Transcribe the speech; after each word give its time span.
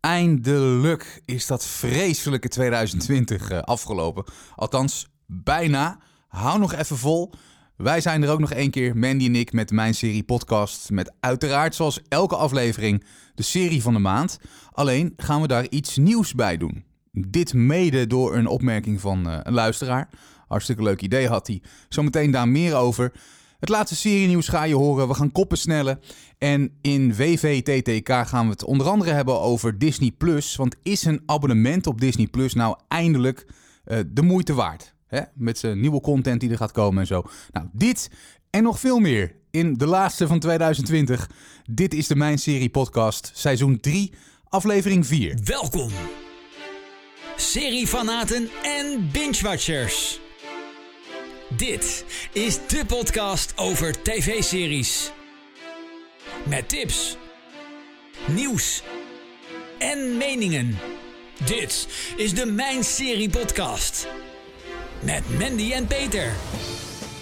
Eindelijk 0.00 1.22
is 1.24 1.46
dat 1.46 1.66
vreselijke 1.66 2.48
2020 2.48 3.50
eh, 3.50 3.58
afgelopen. 3.60 4.24
Althans, 4.54 5.08
bijna. 5.26 5.98
Hou 6.28 6.58
nog 6.58 6.74
even 6.74 6.96
vol. 6.96 7.32
Wij 7.76 8.00
zijn 8.00 8.22
er 8.22 8.30
ook 8.30 8.38
nog 8.38 8.52
één 8.52 8.70
keer, 8.70 8.96
Mandy 8.96 9.26
en 9.26 9.34
ik, 9.34 9.52
met 9.52 9.70
mijn 9.70 9.94
serie 9.94 10.22
podcast. 10.22 10.90
Met 10.90 11.12
uiteraard, 11.20 11.74
zoals 11.74 12.00
elke 12.08 12.36
aflevering, 12.36 13.04
de 13.34 13.42
serie 13.42 13.82
van 13.82 13.92
de 13.92 13.98
maand. 13.98 14.38
Alleen 14.72 15.12
gaan 15.16 15.40
we 15.40 15.46
daar 15.46 15.68
iets 15.68 15.96
nieuws 15.96 16.34
bij 16.34 16.56
doen. 16.56 16.84
Dit 17.12 17.54
mede 17.54 18.06
door 18.06 18.36
een 18.36 18.46
opmerking 18.46 19.00
van 19.00 19.28
uh, 19.28 19.38
een 19.42 19.52
luisteraar. 19.52 20.08
Hartstikke 20.48 20.82
leuk 20.82 21.02
idee 21.02 21.28
had 21.28 21.46
hij. 21.46 21.62
Zometeen 21.88 22.30
daar 22.30 22.48
meer 22.48 22.74
over. 22.74 23.12
Het 23.60 23.68
laatste 23.68 23.96
serie-nieuws 23.96 24.48
ga 24.48 24.64
je 24.64 24.74
horen. 24.74 25.08
We 25.08 25.14
gaan 25.14 25.32
koppen 25.32 25.58
snellen. 25.58 26.00
En 26.38 26.72
in 26.80 27.14
WVTTK 27.14 28.08
gaan 28.08 28.44
we 28.44 28.50
het 28.50 28.64
onder 28.64 28.88
andere 28.88 29.12
hebben 29.12 29.40
over 29.40 29.78
Disney 29.78 30.10
Plus. 30.10 30.56
Want 30.56 30.76
is 30.82 31.04
een 31.04 31.22
abonnement 31.26 31.86
op 31.86 32.00
Disney 32.00 32.26
Plus 32.26 32.54
nou 32.54 32.76
eindelijk 32.88 33.46
uh, 33.86 33.98
de 34.06 34.22
moeite 34.22 34.54
waard? 34.54 34.94
Hè? 35.06 35.20
Met 35.34 35.58
zijn 35.58 35.80
nieuwe 35.80 36.00
content 36.00 36.40
die 36.40 36.50
er 36.50 36.56
gaat 36.56 36.72
komen 36.72 37.00
en 37.00 37.06
zo. 37.06 37.22
Nou, 37.52 37.66
dit 37.72 38.10
en 38.50 38.62
nog 38.62 38.80
veel 38.80 38.98
meer 38.98 39.34
in 39.50 39.74
de 39.74 39.86
laatste 39.86 40.26
van 40.26 40.38
2020. 40.38 41.30
Dit 41.70 41.94
is 41.94 42.06
de 42.06 42.16
Mijn 42.16 42.38
Serie 42.38 42.70
Podcast, 42.70 43.30
seizoen 43.34 43.80
3, 43.80 44.12
aflevering 44.48 45.06
4. 45.06 45.38
Welkom, 45.44 45.90
seriefanaten 47.36 48.48
en 48.62 49.08
binge-watchers. 49.12 50.20
Dit 51.56 52.04
is 52.32 52.58
de 52.66 52.84
podcast 52.86 53.52
over 53.56 54.02
tv-series. 54.02 55.12
Met 56.44 56.68
tips, 56.68 57.16
nieuws 58.26 58.82
en 59.78 60.16
meningen. 60.16 60.78
Dit 61.44 61.88
is 62.16 62.34
de 62.34 62.46
Mijn 62.46 62.84
Serie 62.84 63.30
Podcast. 63.30 64.08
Met 65.00 65.38
Mandy 65.38 65.72
en 65.72 65.86
Peter. 65.86 66.32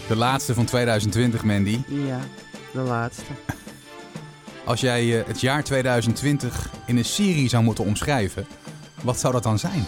De 0.09 0.17
laatste 0.17 0.55
van 0.55 0.65
2020, 0.65 1.45
Mandy. 1.45 1.79
Ja, 1.89 2.21
de 2.73 2.81
laatste. 2.81 3.33
Als 4.65 4.81
jij 4.81 5.05
uh, 5.05 5.27
het 5.27 5.41
jaar 5.41 5.65
2020 5.65 6.71
in 6.87 6.97
een 6.97 7.05
serie 7.05 7.49
zou 7.49 7.63
moeten 7.65 7.85
omschrijven, 7.85 8.47
wat 9.03 9.19
zou 9.19 9.33
dat 9.33 9.43
dan 9.43 9.59
zijn? 9.59 9.87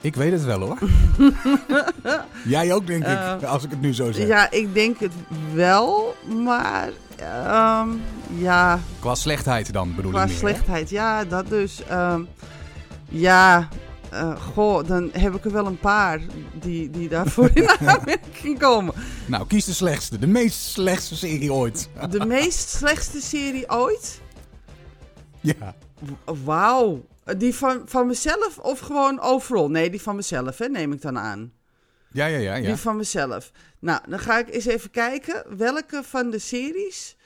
Ik 0.00 0.14
weet 0.14 0.32
het 0.32 0.44
wel 0.44 0.60
hoor. 0.60 0.78
Jij 2.44 2.72
ook, 2.72 2.86
denk 2.86 3.02
ik, 3.02 3.42
uh, 3.42 3.52
als 3.52 3.64
ik 3.64 3.70
het 3.70 3.80
nu 3.80 3.94
zo 3.94 4.12
zeg. 4.12 4.26
Ja, 4.26 4.50
ik 4.50 4.74
denk 4.74 4.98
het 4.98 5.12
wel, 5.52 6.14
maar 6.42 6.88
um, 7.82 8.00
ja. 8.36 8.80
Qua 9.00 9.14
slechtheid 9.14 9.72
dan 9.72 9.94
bedoel 9.94 10.10
Qua 10.10 10.22
ik 10.22 10.28
meer, 10.28 10.36
slechtheid, 10.36 10.90
hè? 10.90 10.96
ja, 10.96 11.24
dat 11.24 11.48
dus. 11.48 11.82
Um, 11.92 12.28
ja, 13.08 13.68
uh, 14.12 14.40
goh, 14.40 14.86
dan 14.86 15.10
heb 15.12 15.34
ik 15.34 15.44
er 15.44 15.52
wel 15.52 15.66
een 15.66 15.78
paar 15.78 16.20
die, 16.60 16.90
die 16.90 17.08
daarvoor 17.08 17.50
in 17.54 17.68
aanmerking 17.88 18.58
komen. 18.58 18.94
Nou, 19.26 19.46
kies 19.46 19.64
de 19.64 19.72
slechtste. 19.72 20.18
De 20.18 20.26
meest 20.26 20.60
slechtste 20.60 21.16
serie 21.16 21.52
ooit. 21.52 21.88
De 22.10 22.26
meest 22.26 22.68
slechtste 22.68 23.20
serie 23.20 23.70
ooit? 23.70 24.20
Ja. 25.40 25.74
Wauw. 26.44 27.04
Die 27.36 27.54
van, 27.54 27.82
van 27.84 28.06
mezelf 28.06 28.58
of 28.58 28.78
gewoon 28.78 29.20
overal? 29.20 29.70
Nee, 29.70 29.90
die 29.90 30.02
van 30.02 30.16
mezelf, 30.16 30.58
hè, 30.58 30.68
neem 30.68 30.92
ik 30.92 31.02
dan 31.02 31.18
aan. 31.18 31.52
Ja, 32.12 32.26
ja, 32.26 32.38
ja, 32.38 32.54
ja. 32.54 32.66
Die 32.66 32.76
van 32.76 32.96
mezelf. 32.96 33.50
Nou, 33.78 34.00
dan 34.08 34.18
ga 34.18 34.38
ik 34.38 34.48
eens 34.48 34.66
even 34.66 34.90
kijken 34.90 35.56
welke 35.56 36.02
van 36.04 36.30
de 36.30 36.38
series 36.38 37.16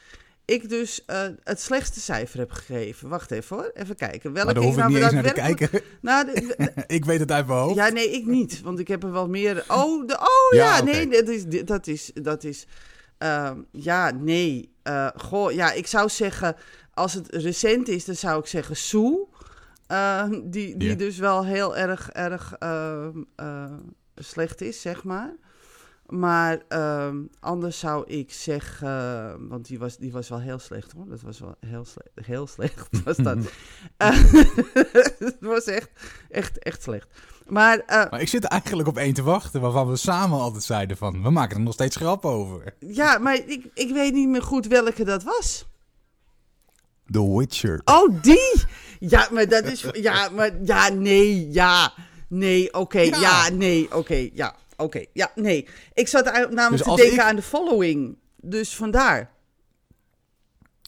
ik 0.44 0.68
dus 0.68 1.02
uh, 1.06 1.20
het 1.44 1.60
slechtste 1.60 2.00
cijfer 2.00 2.38
heb 2.38 2.50
gegeven. 2.50 3.08
Wacht 3.08 3.30
even 3.30 3.56
hoor, 3.56 3.70
even 3.74 3.96
kijken. 3.96 4.32
Welke 4.32 4.44
maar 4.44 4.54
daar 4.54 4.62
hoef 4.62 4.72
ik 4.72 4.78
nou 4.78 4.92
niet 4.92 5.02
eens 5.02 5.12
naar 5.12 5.22
te 5.22 5.32
kijken. 5.32 5.68
Nou, 6.00 6.26
de, 6.26 6.72
ik 6.86 7.04
weet 7.04 7.20
het 7.20 7.30
uit 7.30 7.46
mijn 7.46 7.58
hoofd. 7.58 7.76
Ja, 7.76 7.88
nee, 7.88 8.10
ik 8.10 8.26
niet. 8.26 8.60
Want 8.60 8.78
ik 8.78 8.88
heb 8.88 9.02
er 9.02 9.12
wel 9.12 9.28
meer... 9.28 9.64
Oh, 9.68 10.06
de, 10.06 10.18
oh 10.18 10.56
ja, 10.56 10.76
ja 10.76 10.82
okay. 10.82 11.04
nee, 11.04 11.08
dat 11.08 11.28
is... 11.28 11.44
Dat 11.64 11.86
is, 11.86 12.10
dat 12.14 12.44
is 12.44 12.66
uh, 13.18 13.50
ja, 13.72 14.10
nee. 14.10 14.74
Uh, 14.88 15.08
goh, 15.16 15.52
ja, 15.52 15.72
ik 15.72 15.86
zou 15.86 16.08
zeggen... 16.08 16.56
Als 16.94 17.14
het 17.14 17.26
recent 17.30 17.88
is, 17.88 18.04
dan 18.04 18.14
zou 18.14 18.40
ik 18.40 18.46
zeggen 18.46 18.76
Sue. 18.76 19.26
Uh, 19.92 20.22
die 20.30 20.76
die 20.76 20.88
yeah. 20.88 20.98
dus 20.98 21.18
wel 21.18 21.44
heel 21.44 21.76
erg, 21.76 22.10
erg 22.10 22.56
slecht 24.14 24.60
is, 24.60 24.80
zeg 24.80 25.04
maar. 25.04 25.34
Maar 26.06 26.62
anders 27.40 27.78
zou 27.78 28.06
ik 28.06 28.32
zeggen, 28.32 29.48
want 29.48 29.66
die 29.66 29.78
was, 29.78 29.96
die 29.96 30.12
was 30.12 30.28
wel 30.28 30.40
heel 30.40 30.58
slecht 30.58 30.92
hoor. 30.92 31.08
Dat 31.08 31.20
was 31.20 31.40
wel 31.40 31.56
heel, 31.60 31.84
sle 31.84 32.04
heel 32.14 32.46
slecht. 32.46 32.88
Was 33.04 33.16
dat. 33.16 33.38
Het 35.18 35.36
was 35.40 35.64
echt, 35.64 35.90
echt, 36.28 36.58
echt 36.58 36.82
slecht. 36.82 37.08
Maar, 37.46 37.76
uh, 37.78 38.10
maar 38.10 38.20
ik 38.20 38.28
zit 38.28 38.44
eigenlijk 38.44 38.88
op 38.88 38.96
één 38.96 39.14
te 39.14 39.22
wachten 39.22 39.60
waarvan 39.60 39.88
we 39.88 39.96
samen 39.96 40.38
altijd 40.38 40.62
zeiden 40.62 40.96
van, 40.96 41.22
we 41.22 41.30
maken 41.30 41.56
er 41.56 41.62
nog 41.62 41.72
steeds 41.72 41.96
grap 41.96 42.24
over. 42.24 42.74
Ja, 42.78 43.18
maar 43.18 43.34
ik, 43.34 43.70
ik 43.74 43.92
weet 43.92 44.12
niet 44.12 44.28
meer 44.28 44.42
goed 44.42 44.66
welke 44.66 45.04
dat 45.04 45.22
was. 45.22 45.66
The 47.12 47.36
Witcher. 47.38 47.80
Oh, 47.84 48.22
die! 48.22 48.64
Ja, 48.98 49.28
maar 49.30 49.48
dat 49.48 49.64
is, 49.64 49.84
ja, 49.92 50.28
maar, 50.28 50.50
ja, 50.64 50.88
nee, 50.88 51.50
ja. 51.50 51.92
Nee, 52.28 52.66
oké, 52.66 52.78
okay, 52.78 53.06
ja. 53.06 53.20
ja. 53.20 53.48
nee, 53.48 53.84
oké, 53.84 53.96
okay, 53.96 54.30
ja. 54.34 54.54
Oké, 54.72 54.82
okay, 54.82 55.08
ja, 55.12 55.30
nee. 55.34 55.68
Ik 55.94 56.08
zat 56.08 56.24
namelijk 56.24 56.70
dus 56.70 56.94
te 56.94 57.02
denken 57.02 57.12
ik... 57.12 57.20
aan 57.20 57.36
de 57.36 57.42
following. 57.42 58.16
Dus 58.36 58.76
vandaar. 58.76 59.30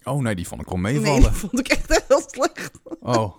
Oh 0.04 0.22
nee, 0.22 0.34
die 0.34 0.48
vond 0.48 0.60
ik 0.60 0.68
wel 0.68 0.78
meevallen. 0.78 1.20
Nee, 1.20 1.30
die 1.30 1.38
vond 1.38 1.58
ik 1.58 1.68
echt 1.68 2.04
heel 2.08 2.22
slecht. 2.30 2.70
Oh. 3.00 3.34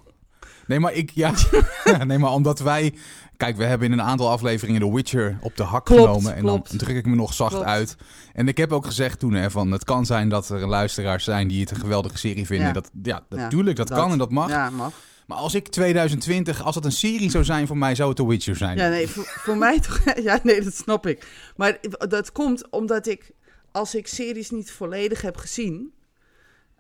Nee, 0.68 0.80
maar 0.80 0.94
ik, 0.94 1.12
ja. 1.12 1.34
nee, 2.06 2.18
maar 2.18 2.32
omdat 2.32 2.60
wij... 2.60 2.94
Kijk, 3.38 3.58
we 3.58 3.64
hebben 3.64 3.88
in 3.88 3.94
een 3.94 4.06
aantal 4.06 4.30
afleveringen 4.30 4.82
The 4.82 4.94
Witcher 4.94 5.38
op 5.42 5.58
de 5.58 5.64
hak 5.64 5.86
klopt, 5.86 6.02
genomen. 6.02 6.36
En 6.36 6.42
klopt. 6.42 6.70
dan 6.70 6.78
druk 6.78 6.96
ik 6.96 7.06
me 7.06 7.16
nog 7.16 7.34
zacht 7.34 7.52
klopt. 7.52 7.66
uit. 7.66 7.96
En 8.34 8.48
ik 8.48 8.58
heb 8.58 8.72
ook 8.72 8.86
gezegd 8.86 9.20
toen, 9.20 9.34
hè, 9.34 9.52
van 9.52 9.72
het 9.72 9.84
kan 9.84 10.06
zijn 10.06 10.30
dat 10.30 10.50
er 10.50 10.68
luisteraars 10.68 11.24
zijn 11.24 11.48
die 11.48 11.62
het 11.62 11.72
een 11.72 11.80
geweldige 11.80 12.18
serie 12.18 12.46
vinden. 12.46 12.68
Ja. 12.68 12.74
Dat, 12.74 12.90
ja, 13.04 13.24
natuurlijk, 13.30 13.78
dat, 13.78 13.88
dat 13.88 13.98
kan 13.98 14.12
en 14.12 14.18
dat 14.18 14.32
mag. 14.32 14.50
Ja, 14.50 14.70
mag. 14.70 14.94
Maar 15.26 15.38
als 15.38 15.54
ik 15.54 15.68
2020, 15.68 16.64
als 16.64 16.76
het 16.76 16.86
een 16.86 16.92
serie 16.92 17.30
zou 17.30 17.44
zijn 17.44 17.68
voor 17.68 17.78
mij, 17.78 17.96
zou 17.96 18.08
het 18.08 18.18
The 18.18 18.28
Witcher 18.28 18.56
zijn. 18.56 18.78
Ja, 18.78 18.90
nee, 18.90 19.08
voor, 19.08 19.24
voor 19.26 19.58
mij 19.58 19.80
toch. 19.80 20.00
Ja, 20.24 20.40
nee, 20.44 20.62
dat 20.62 20.76
snap 20.76 21.08
ik. 21.08 21.28
Maar 21.56 21.78
dat 21.98 22.32
komt 22.32 22.70
omdat 22.70 23.08
ik, 23.08 23.32
als 23.72 23.96
ik 23.96 24.08
series 24.08 24.50
niet 24.50 24.72
volledig 24.72 25.22
heb 25.22 25.38
gezien. 25.38 25.94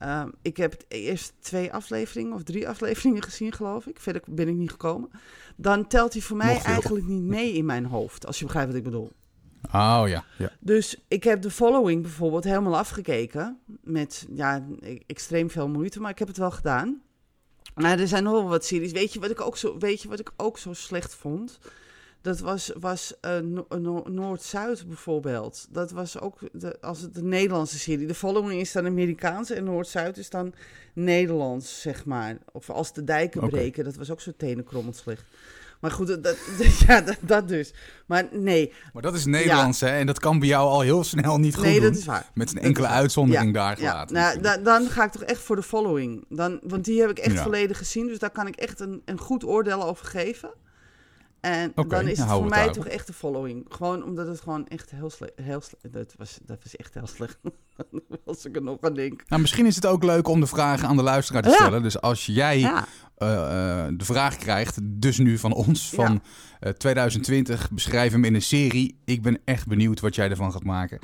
Um, 0.03 0.33
ik 0.41 0.57
heb 0.57 0.83
eerst 0.87 1.33
twee 1.39 1.73
afleveringen 1.73 2.33
of 2.33 2.43
drie 2.43 2.67
afleveringen 2.73 3.23
gezien, 3.23 3.51
geloof 3.51 3.85
ik. 3.85 3.99
Verder 3.99 4.21
ben 4.25 4.47
ik 4.47 4.55
niet 4.55 4.71
gekomen. 4.71 5.09
Dan 5.55 5.87
telt 5.87 6.13
hij 6.13 6.21
voor 6.21 6.37
mij 6.37 6.61
eigenlijk 6.61 7.05
niet 7.07 7.23
mee 7.23 7.53
in 7.53 7.65
mijn 7.65 7.85
hoofd, 7.85 8.25
als 8.25 8.39
je 8.39 8.45
begrijpt 8.45 8.69
wat 8.69 8.77
ik 8.77 8.83
bedoel. 8.83 9.11
Oh 9.65 10.03
ja, 10.07 10.25
ja. 10.37 10.51
Dus 10.59 11.03
ik 11.07 11.23
heb 11.23 11.41
de 11.41 11.51
following 11.51 12.01
bijvoorbeeld 12.01 12.43
helemaal 12.43 12.77
afgekeken. 12.77 13.59
Met 13.81 14.27
ja, 14.29 14.65
extreem 15.07 15.49
veel 15.49 15.67
moeite, 15.67 15.99
maar 15.99 16.11
ik 16.11 16.19
heb 16.19 16.27
het 16.27 16.37
wel 16.37 16.51
gedaan. 16.51 17.01
Maar 17.75 17.99
er 17.99 18.07
zijn 18.07 18.23
nog 18.23 18.33
wel 18.33 18.47
wat 18.47 18.65
series. 18.65 18.91
Weet 18.91 19.13
je 19.13 19.19
wat 19.19 19.29
ik 19.29 19.41
ook 19.41 19.57
zo, 19.57 19.77
weet 19.77 20.01
je 20.01 20.07
wat 20.07 20.19
ik 20.19 20.31
ook 20.37 20.57
zo 20.57 20.73
slecht 20.73 21.15
vond? 21.15 21.59
Dat 22.25 22.39
was, 22.39 22.71
was 22.79 23.13
uh, 23.21 23.37
no 23.37 23.65
no 23.79 24.03
Noord-Zuid 24.07 24.87
bijvoorbeeld. 24.87 25.67
Dat 25.69 25.91
was 25.91 26.19
ook 26.19 26.39
de, 26.51 26.81
als 26.81 27.01
het 27.01 27.13
de 27.13 27.23
Nederlandse 27.23 27.79
serie. 27.79 28.07
De 28.07 28.15
Following 28.15 28.61
is 28.61 28.71
dan 28.71 28.85
Amerikaans 28.85 29.49
en 29.49 29.63
Noord-Zuid 29.63 30.17
is 30.17 30.29
dan 30.29 30.53
Nederlands, 30.93 31.81
zeg 31.81 32.05
maar. 32.05 32.37
Of 32.51 32.69
als 32.69 32.93
de 32.93 33.03
dijken 33.03 33.43
okay. 33.43 33.49
breken. 33.49 33.83
Dat 33.83 33.95
was 33.95 34.11
ook 34.11 34.21
zo 34.21 34.31
tenenkrommend 34.37 34.95
slecht. 34.95 35.23
Maar 35.79 35.91
goed, 35.91 36.07
dat, 36.07 36.23
dat, 36.23 36.37
ja, 36.87 37.01
dat, 37.01 37.17
dat, 37.19 37.47
dus. 37.47 37.73
Maar 38.05 38.27
nee. 38.31 38.73
Maar 38.93 39.01
dat 39.01 39.13
is 39.13 39.25
Nederlands, 39.25 39.79
ja. 39.79 39.87
hè? 39.87 39.97
En 39.97 40.05
dat 40.05 40.19
kan 40.19 40.39
bij 40.39 40.47
jou 40.47 40.69
al 40.69 40.81
heel 40.81 41.03
snel 41.03 41.37
niet 41.37 41.55
goed 41.55 41.63
nee, 41.63 41.79
doen. 41.79 41.89
dat 41.89 41.97
is 41.97 42.05
waar. 42.05 42.31
Met 42.33 42.51
een 42.51 42.61
enkele 42.61 42.87
uitzondering 42.87 43.55
ja, 43.55 43.65
daar 43.65 43.77
gelaten. 43.77 44.15
Ja. 44.15 44.21
Nou, 44.21 44.41
da, 44.41 44.57
dan 44.57 44.89
ga 44.89 45.03
ik 45.03 45.11
toch 45.11 45.23
echt 45.23 45.41
voor 45.41 45.55
de 45.55 45.63
following. 45.63 46.25
Dan, 46.29 46.59
want 46.63 46.85
die 46.85 47.01
heb 47.01 47.09
ik 47.09 47.19
echt 47.19 47.39
volledig 47.39 47.77
gezien. 47.77 48.07
Dus 48.07 48.19
daar 48.19 48.31
kan 48.31 48.47
ik 48.47 48.55
echt 48.55 48.79
een, 48.79 49.01
een 49.05 49.19
goed 49.19 49.43
oordeel 49.43 49.83
over 49.83 50.05
geven. 50.05 50.49
En 51.45 51.71
okay, 51.75 51.99
dan 51.99 52.09
is 52.09 52.17
het 52.17 52.27
nou, 52.27 52.29
voor 52.29 52.41
het 52.41 52.49
mij 52.49 52.65
daarop. 52.65 52.83
toch 52.83 52.93
echt 52.93 53.07
de 53.07 53.13
following. 53.13 53.65
Gewoon 53.69 54.03
omdat 54.03 54.27
het 54.27 54.41
gewoon 54.41 54.67
echt 54.67 54.91
heel 54.91 55.09
slecht... 55.09 55.31
Heel 55.41 55.61
sle 55.61 55.77
dat, 55.91 56.13
was, 56.17 56.39
dat 56.45 56.59
was 56.63 56.75
echt 56.75 56.93
heel 56.93 57.07
slecht. 57.07 57.37
als 58.25 58.45
ik 58.45 58.55
er 58.55 58.61
nog 58.61 58.77
aan 58.81 58.93
denk. 58.93 59.23
Nou, 59.27 59.41
misschien 59.41 59.65
is 59.65 59.75
het 59.75 59.85
ook 59.85 60.03
leuk 60.03 60.27
om 60.27 60.39
de 60.39 60.47
vragen 60.47 60.87
aan 60.87 60.95
de 60.95 61.03
luisteraar 61.03 61.41
te 61.41 61.49
stellen. 61.49 61.83
Dus 61.83 62.01
als 62.01 62.25
jij 62.25 62.59
ja. 62.59 62.87
uh, 63.17 63.29
uh, 63.29 63.87
de 63.97 64.05
vraag 64.05 64.37
krijgt, 64.37 64.77
dus 64.83 65.17
nu 65.17 65.37
van 65.37 65.53
ons, 65.53 65.89
van 65.89 66.21
uh, 66.61 66.71
2020, 66.71 67.71
beschrijf 67.71 68.11
hem 68.11 68.23
in 68.23 68.35
een 68.35 68.41
serie. 68.41 69.01
Ik 69.05 69.21
ben 69.21 69.39
echt 69.43 69.67
benieuwd 69.67 69.99
wat 69.99 70.15
jij 70.15 70.29
ervan 70.29 70.51
gaat 70.51 70.63
maken. 70.63 70.99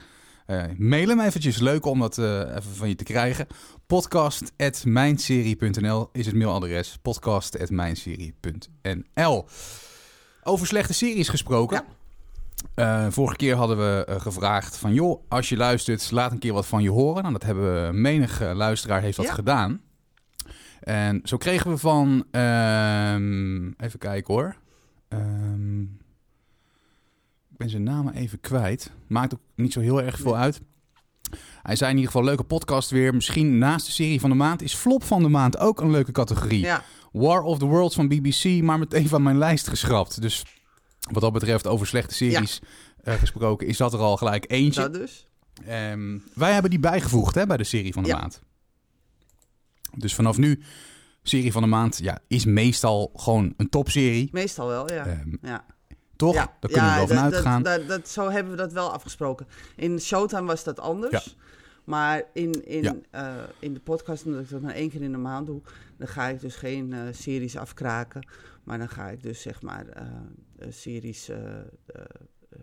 Uh, 0.47 0.63
mail 0.77 1.07
hem 1.07 1.19
eventjes, 1.19 1.59
leuk 1.59 1.85
om 1.85 1.99
dat 1.99 2.17
even 2.17 2.75
van 2.75 2.89
je 2.89 2.95
te 2.95 3.03
krijgen. 3.03 3.47
Podcast.mijnserie.nl 3.87 6.09
is 6.11 6.25
het 6.25 6.35
mailadres. 6.35 6.97
Podcast.mijnserie.nl 7.01 9.45
Over 10.43 10.67
slechte 10.67 10.93
series 10.93 11.29
gesproken. 11.29 11.83
Ja. 12.75 13.05
Uh, 13.05 13.11
vorige 13.11 13.35
keer 13.35 13.55
hadden 13.55 13.77
we 13.77 14.05
uh, 14.09 14.21
gevraagd 14.21 14.77
van... 14.77 14.93
joh, 14.93 15.23
als 15.27 15.49
je 15.49 15.57
luistert, 15.57 16.11
laat 16.11 16.31
een 16.31 16.39
keer 16.39 16.53
wat 16.53 16.65
van 16.65 16.83
je 16.83 16.89
horen. 16.89 17.21
Nou, 17.21 17.33
dat 17.33 17.43
hebben 17.43 17.85
we... 17.85 17.93
Menig 17.93 18.39
luisteraar 18.53 19.01
heeft 19.01 19.17
dat 19.17 19.25
ja. 19.25 19.33
gedaan. 19.33 19.81
En 20.81 21.21
zo 21.23 21.37
kregen 21.37 21.71
we 21.71 21.77
van, 21.77 22.25
ehm, 22.31 23.67
even 23.67 23.99
kijken 23.99 24.33
hoor. 24.33 24.55
Ehm, 25.07 25.81
ik 27.51 27.57
ben 27.57 27.69
zijn 27.69 27.83
naam 27.83 28.09
even 28.09 28.39
kwijt. 28.39 28.91
Maakt 29.07 29.33
ook 29.33 29.39
niet 29.55 29.73
zo 29.73 29.79
heel 29.79 30.01
erg 30.01 30.17
veel 30.17 30.37
uit. 30.37 30.61
Hij 31.61 31.75
zei 31.75 31.89
in 31.89 31.97
ieder 31.97 32.11
geval, 32.11 32.27
leuke 32.27 32.43
podcast 32.43 32.89
weer. 32.89 33.13
Misschien 33.15 33.57
naast 33.57 33.85
de 33.85 33.91
serie 33.91 34.19
van 34.19 34.29
de 34.29 34.35
maand 34.35 34.61
is 34.61 34.73
Flop 34.73 35.03
van 35.03 35.21
de 35.21 35.29
maand 35.29 35.57
ook 35.57 35.81
een 35.81 35.91
leuke 35.91 36.11
categorie. 36.11 36.59
Ja. 36.59 36.83
War 37.11 37.41
of 37.41 37.57
the 37.59 37.65
Worlds 37.65 37.95
van 37.95 38.07
BBC, 38.07 38.61
maar 38.63 38.79
meteen 38.79 39.07
van 39.07 39.23
mijn 39.23 39.37
lijst 39.37 39.67
geschrapt. 39.67 40.21
Dus 40.21 40.45
wat 41.11 41.21
dat 41.21 41.33
betreft 41.33 41.67
over 41.67 41.87
slechte 41.87 42.13
series 42.13 42.59
eh, 43.03 43.13
gesproken, 43.13 43.67
is 43.67 43.77
dat 43.77 43.93
er 43.93 43.99
al 43.99 44.17
gelijk 44.17 44.45
eentje. 44.51 44.81
Dat 44.81 44.93
dus. 44.93 45.25
Ehm, 45.65 46.17
wij 46.33 46.51
hebben 46.53 46.71
die 46.71 46.79
bijgevoegd 46.79 47.35
hè, 47.35 47.45
bij 47.47 47.57
de 47.57 47.63
serie 47.63 47.93
van 47.93 48.03
de 48.03 48.09
Ja. 48.09 48.17
maand. 48.19 48.41
Dus 49.97 50.15
vanaf 50.15 50.37
nu, 50.37 50.63
serie 51.23 51.51
van 51.51 51.61
de 51.61 51.67
maand 51.67 51.97
ja, 51.97 52.19
is 52.27 52.45
meestal 52.45 53.11
gewoon 53.15 53.53
een 53.57 53.69
topserie. 53.69 54.29
Meestal 54.31 54.67
wel, 54.67 54.91
ja. 54.93 55.05
Ehm, 55.05 55.35
ja. 55.41 55.65
toch? 56.15 56.33
Ja, 56.33 56.53
Daar 56.59 56.71
kunnen 56.71 56.91
we 56.91 56.97
wel 56.97 57.07
van 57.07 57.17
uitgaan. 57.17 57.63
Dat- 57.87 58.09
zo 58.09 58.29
hebben 58.29 58.51
we 58.51 58.57
dat 58.57 58.73
wel 58.73 58.91
afgesproken. 58.93 59.47
In 59.75 59.99
Showtime 59.99 60.45
was 60.45 60.63
dat 60.63 60.79
anders. 60.79 61.25
Ja. 61.25 61.31
Maar 61.83 62.23
in, 62.33 62.65
in, 62.67 62.83
Ja. 62.83 62.95
eh, 63.11 63.43
in 63.59 63.73
de 63.73 63.79
podcast, 63.79 64.25
omdat 64.25 64.41
ik 64.41 64.49
dat 64.49 64.61
maar 64.61 64.73
één 64.73 64.89
keer 64.89 65.01
in 65.01 65.11
de 65.11 65.17
maand 65.17 65.45
doe, 65.47 65.61
dan 65.97 66.07
ga 66.07 66.27
ik 66.27 66.39
dus 66.39 66.55
geen 66.55 66.93
eh, 66.93 67.01
series 67.11 67.57
afkraken. 67.57 68.27
Maar 68.63 68.77
dan 68.77 68.89
ga 68.89 69.09
ik 69.09 69.23
dus 69.23 69.41
zeg 69.41 69.61
maar 69.61 69.87
eh, 69.87 70.05
series, 70.69 71.29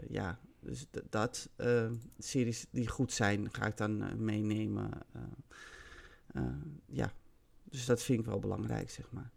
ja, 0.08 0.38
dus 0.60 0.86
dat, 1.10 1.48
series 2.18 2.66
die 2.70 2.88
goed 2.88 3.12
zijn, 3.12 3.48
ga 3.52 3.66
ik 3.66 3.76
dan 3.76 4.24
meenemen. 4.24 4.90
ja, 6.86 7.12
dus 7.64 7.86
dat 7.86 8.02
vind 8.02 8.20
ik 8.20 8.26
wel 8.26 8.38
belangrijk, 8.38 8.90
zeg 8.90 9.06
maar. 9.10 9.30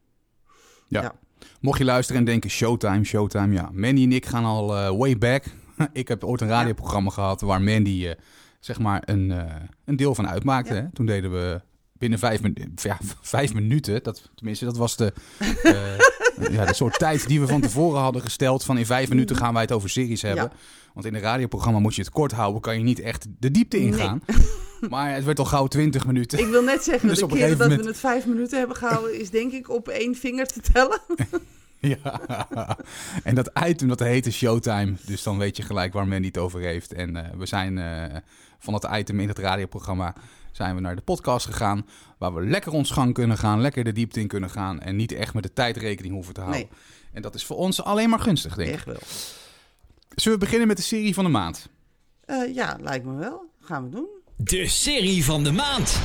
Mocht 1.61 1.77
je 1.77 1.85
luisteren 1.85 2.21
en 2.21 2.25
denken, 2.27 2.49
Showtime, 2.49 3.03
Showtime. 3.03 3.53
Ja, 3.53 3.69
Mandy 3.73 4.03
en 4.03 4.11
ik 4.11 4.25
gaan 4.25 4.45
al 4.45 4.97
way 4.97 5.17
back. 5.17 5.45
ik 5.93 6.07
heb 6.07 6.23
ooit 6.23 6.41
een 6.41 6.47
radioprogramma 6.47 7.09
gehad 7.09 7.41
waar 7.41 7.61
Mandy 7.61 8.13
zeg 8.61 8.79
maar 8.79 9.01
een, 9.05 9.31
eh, 9.31 9.55
een 9.85 9.95
deel 9.95 10.15
van 10.15 10.27
uitmaakte. 10.27 10.73
Ja. 10.73 10.81
Hè? 10.81 10.87
Toen 10.93 11.05
deden 11.05 11.31
we 11.31 11.61
binnen 11.93 12.19
vijf, 12.19 12.41
min- 12.41 12.73
ja, 12.75 12.97
vijf 13.21 13.53
minuten, 13.53 14.03
dat, 14.03 14.29
tenminste 14.35 14.65
dat 14.65 14.77
was 14.77 14.95
de, 14.95 15.13
eh, 15.63 16.51
ja, 16.57 16.65
de 16.65 16.73
soort 16.73 16.99
tijd 16.99 17.27
die 17.27 17.39
we 17.39 17.47
van 17.47 17.61
tevoren 17.61 18.01
hadden 18.01 18.21
gesteld. 18.21 18.63
Van 18.63 18.77
in 18.77 18.85
vijf 18.85 19.09
minuten 19.09 19.35
gaan 19.35 19.53
wij 19.53 19.61
het 19.61 19.71
over 19.71 19.89
series 19.89 20.21
hebben. 20.21 20.43
Ja. 20.43 20.51
Want 20.93 21.05
in 21.05 21.15
een 21.15 21.21
radioprogramma 21.21 21.79
moet 21.79 21.95
je 21.95 22.01
het 22.01 22.11
kort 22.11 22.31
houden, 22.31 22.61
kan 22.61 22.77
je 22.77 22.83
niet 22.83 22.99
echt 22.99 23.27
de 23.39 23.51
diepte 23.51 23.77
Nee. 23.77 23.85
ingaan. 23.85 24.21
Maar 24.89 25.13
het 25.13 25.23
werd 25.23 25.39
al 25.39 25.45
gauw 25.45 25.67
twintig 25.67 26.05
minuten. 26.05 26.39
Ik 26.39 26.47
wil 26.47 26.63
net 26.63 26.83
zeggen, 26.83 27.09
Dus 27.09 27.19
de 27.19 27.25
keer 27.27 27.57
dat 27.57 27.67
we 27.67 27.85
het 27.87 27.97
vijf 27.99 28.25
minuten 28.25 28.57
hebben 28.57 28.77
gehouden, 28.77 29.19
is 29.19 29.29
denk 29.29 29.51
ik 29.51 29.69
op 29.69 29.87
één 29.87 30.15
vinger 30.15 30.47
te 30.47 30.61
tellen. 30.73 30.99
Ja, 31.79 32.19
en 33.23 33.35
dat 33.35 33.51
item 33.65 33.87
dat 33.87 33.99
heette 33.99 34.31
Showtime. 34.31 34.93
Dus 35.05 35.23
dan 35.23 35.37
weet 35.37 35.57
je 35.57 35.63
gelijk 35.63 35.93
waar 35.93 36.07
Mandy 36.07 36.27
het 36.27 36.37
over 36.37 36.59
heeft. 36.59 36.93
En 36.93 37.15
eh, 37.15 37.37
we 37.37 37.45
zijn 37.45 37.77
van 38.61 38.73
dat 38.73 38.87
item 38.91 39.19
in 39.19 39.27
het 39.27 39.39
radioprogramma 39.39 40.13
zijn 40.51 40.75
we 40.75 40.81
naar 40.81 40.95
de 40.95 41.01
podcast 41.01 41.45
gegaan. 41.45 41.85
Waar 42.17 42.33
we 42.33 42.41
lekker 42.41 42.71
ons 42.71 42.91
gang 42.91 43.13
kunnen 43.13 43.37
gaan, 43.37 43.61
lekker 43.61 43.83
de 43.83 43.91
diepte 43.91 44.19
in 44.19 44.27
kunnen 44.27 44.49
gaan. 44.49 44.79
En 44.79 44.95
niet 44.95 45.11
echt 45.11 45.33
met 45.33 45.43
de 45.43 45.53
tijd 45.53 45.77
rekening 45.77 46.13
hoeven 46.13 46.33
te 46.33 46.41
houden. 46.41 46.61
Nee. 46.61 46.79
En 47.13 47.21
dat 47.21 47.35
is 47.35 47.45
voor 47.45 47.57
ons 47.57 47.83
alleen 47.83 48.09
maar 48.09 48.19
gunstig, 48.19 48.55
denk 48.55 48.69
ik. 48.69 48.75
Echt 48.75 48.85
wel. 48.85 48.99
Zullen 50.15 50.39
we 50.39 50.43
beginnen 50.43 50.67
met 50.67 50.77
de 50.77 50.83
serie 50.83 51.13
van 51.13 51.23
de 51.23 51.29
maand? 51.29 51.69
Eh, 52.25 52.55
ja, 52.55 52.77
lijkt 52.81 53.05
me 53.05 53.15
wel. 53.15 53.49
Gaan 53.59 53.83
we 53.83 53.89
doen. 53.89 54.07
De 54.37 54.67
serie 54.67 55.25
van 55.25 55.43
de 55.43 55.51
maand. 55.51 55.99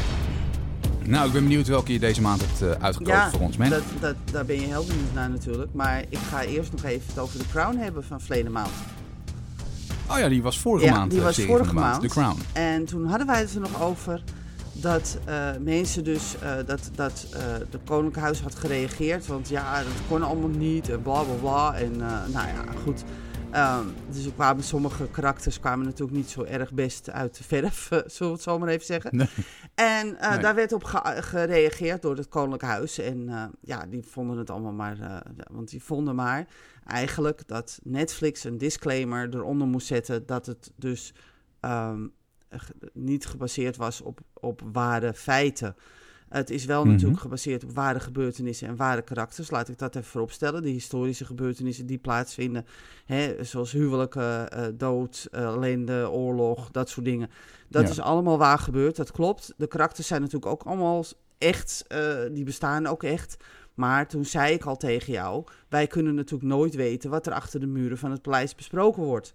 Nou, 1.04 1.26
ik 1.26 1.32
ben 1.32 1.42
benieuwd 1.42 1.66
welke 1.66 1.92
je 1.92 1.98
deze 1.98 2.20
maand 2.20 2.40
hebt 2.40 2.62
eh, 2.62 2.84
uitgekozen 2.84 3.20
ja, 3.20 3.30
voor 3.30 3.40
ons, 3.40 3.56
man. 3.56 3.68
dat, 3.68 3.82
dat, 4.00 4.16
daar 4.32 4.44
ben 4.44 4.60
je 4.60 4.66
heel 4.66 4.84
benieuwd 4.84 5.14
naar 5.14 5.30
natuurlijk. 5.30 5.72
Maar 5.72 6.04
ik 6.08 6.18
ga 6.18 6.42
eerst 6.42 6.72
nog 6.72 6.84
even 6.84 7.06
het 7.08 7.18
over 7.18 7.38
de 7.38 7.46
Crown 7.48 7.76
hebben 7.76 8.04
van 8.04 8.20
verleden 8.20 8.52
maand. 8.52 8.70
Oh 10.10 10.18
ja, 10.18 10.28
die 10.28 10.42
was 10.42 10.58
vorige 10.58 10.84
Ja, 10.84 10.92
maand. 10.92 11.10
die 11.10 11.18
eh, 11.20 11.24
was 11.24 11.40
vorige 11.40 11.74
maand. 11.74 12.02
The 12.02 12.08
Crown. 12.08 12.38
En 12.52 12.84
toen 12.84 13.06
hadden 13.06 13.26
wij 13.26 13.40
het 13.40 13.54
er 13.54 13.60
nog 13.60 13.82
over 13.82 14.22
dat 14.72 15.18
eh, 15.24 15.48
mensen 15.60 16.04
dus, 16.04 16.34
eh, 16.40 16.50
dat, 16.66 16.90
dat 16.94 17.26
eh 17.32 17.40
de 17.70 17.78
Koninklijk 17.84 18.16
Huis 18.24 18.40
had 18.40 18.54
gereageerd. 18.54 19.26
Want 19.26 19.48
ja, 19.48 19.78
dat 19.78 19.92
kon 20.08 20.22
allemaal 20.22 20.48
niet 20.48 20.90
en 20.90 21.02
bla 21.02 21.22
bla 21.22 21.34
bla. 21.40 21.74
En 21.74 21.96
nou 22.32 22.46
ja, 22.46 22.64
goed. 22.84 23.04
Ehm, 23.50 23.86
dus 24.10 24.24
er 24.26 24.32
kwamen 24.32 24.62
sommige 24.64 25.08
karakters 25.10 25.60
kwamen 25.60 25.84
natuurlijk 25.86 26.16
niet 26.16 26.30
zo 26.30 26.42
erg 26.44 26.72
best 26.72 27.10
uit 27.10 27.36
de 27.38 27.44
verf, 27.44 27.90
eh, 27.90 27.98
zullen 28.06 28.32
we 28.32 28.38
het 28.38 28.42
zo 28.42 28.58
maar 28.58 28.68
even 28.68 28.86
zeggen. 28.86 29.16
Nee. 29.16 29.28
En 29.74 30.16
eh, 30.18 30.30
Nee. 30.30 30.38
daar 30.40 30.54
werd 30.54 30.72
op 30.72 30.84
ge- 30.84 31.22
gereageerd 31.22 32.02
door 32.02 32.16
het 32.16 32.28
Koninklijk 32.28 32.62
Huis. 32.62 32.98
En 32.98 33.28
eh, 33.28 33.44
ja, 33.60 33.86
die 33.86 34.02
vonden 34.02 34.38
het 34.38 34.50
allemaal 34.50 34.72
maar. 34.72 35.00
eh, 35.00 35.16
want 35.52 35.70
die 35.70 35.82
vonden 35.82 36.14
maar 36.14 36.46
eigenlijk 36.84 37.42
dat 37.48 37.78
Netflix 37.82 38.44
een 38.44 38.58
disclaimer 38.58 39.34
eronder 39.34 39.66
moest 39.66 39.86
zetten. 39.86 40.26
dat 40.26 40.46
het 40.46 40.72
dus 40.76 41.14
ehm, 41.60 42.06
niet 42.92 43.26
gebaseerd 43.26 43.76
was 43.76 44.00
op, 44.00 44.20
op 44.34 44.60
ware 44.72 45.14
feiten. 45.14 45.76
Het 46.28 46.50
is 46.50 46.64
wel 46.64 46.82
Mhm. 46.82 46.92
natuurlijk 46.92 47.20
gebaseerd 47.20 47.64
op 47.64 47.74
ware 47.74 48.00
gebeurtenissen 48.00 48.68
en 48.68 48.76
ware 48.76 49.02
karakters. 49.02 49.50
Laat 49.50 49.68
ik 49.68 49.78
dat 49.78 49.96
even 49.96 50.08
vooropstellen. 50.10 50.62
De 50.62 50.68
historische 50.68 51.24
gebeurtenissen 51.24 51.86
die 51.86 51.98
plaatsvinden, 51.98 52.66
hè, 53.04 53.44
zoals 53.44 53.72
huwelijken, 53.72 54.50
eh, 54.50 54.66
dood, 54.74 55.28
ellende, 55.30 56.10
oorlog, 56.10 56.70
dat 56.70 56.88
soort 56.88 57.06
dingen. 57.06 57.30
Dat 57.68 57.82
Ja. 57.82 57.88
is 57.90 58.00
allemaal 58.00 58.38
waar 58.38 58.58
gebeurd, 58.58 58.96
dat 58.96 59.10
klopt. 59.12 59.52
De 59.56 59.66
karakters 59.66 60.06
zijn 60.06 60.20
natuurlijk 60.20 60.52
ook 60.52 60.62
allemaal 60.62 61.04
echt, 61.38 61.84
eh, 61.88 62.14
die 62.32 62.44
bestaan 62.44 62.86
ook 62.86 63.02
echt. 63.02 63.36
Maar 63.74 64.08
toen 64.08 64.24
zei 64.24 64.54
ik 64.54 64.64
al 64.64 64.76
tegen 64.76 65.12
jou, 65.12 65.44
wij 65.68 65.86
kunnen 65.86 66.14
natuurlijk 66.14 66.50
nooit 66.50 66.74
weten 66.74 67.10
wat 67.10 67.26
er 67.26 67.32
achter 67.32 67.60
de 67.60 67.66
muren 67.66 67.98
van 67.98 68.10
het 68.10 68.22
paleis 68.22 68.54
besproken 68.54 69.02
wordt. 69.02 69.32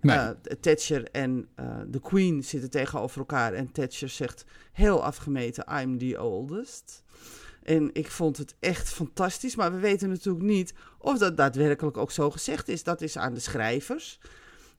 Nee. 0.00 0.16
Eh, 0.16 0.30
Thatcher 0.60 1.10
en 1.10 1.48
eh, 1.54 1.80
de 1.86 2.00
Queen 2.00 2.44
zitten 2.44 2.70
tegenover 2.70 3.18
elkaar. 3.18 3.52
En 3.52 3.72
Thatcher 3.72 4.08
zegt 4.08 4.44
heel 4.72 5.04
afgemeten: 5.04 5.80
I'm 5.80 5.98
the 5.98 6.22
oldest. 6.22 7.02
En 7.62 7.90
ik 7.92 8.10
vond 8.10 8.36
het 8.36 8.54
echt 8.60 8.88
fantastisch. 8.88 9.56
Maar 9.56 9.72
we 9.72 9.78
weten 9.78 10.08
natuurlijk 10.08 10.44
niet 10.44 10.74
of 10.98 11.18
dat 11.18 11.36
daadwerkelijk 11.36 11.96
ook 11.96 12.10
zo 12.10 12.30
gezegd 12.30 12.68
is. 12.68 12.82
Dat 12.82 13.00
is 13.00 13.18
aan 13.18 13.34
de 13.34 13.40
schrijvers. 13.40 14.20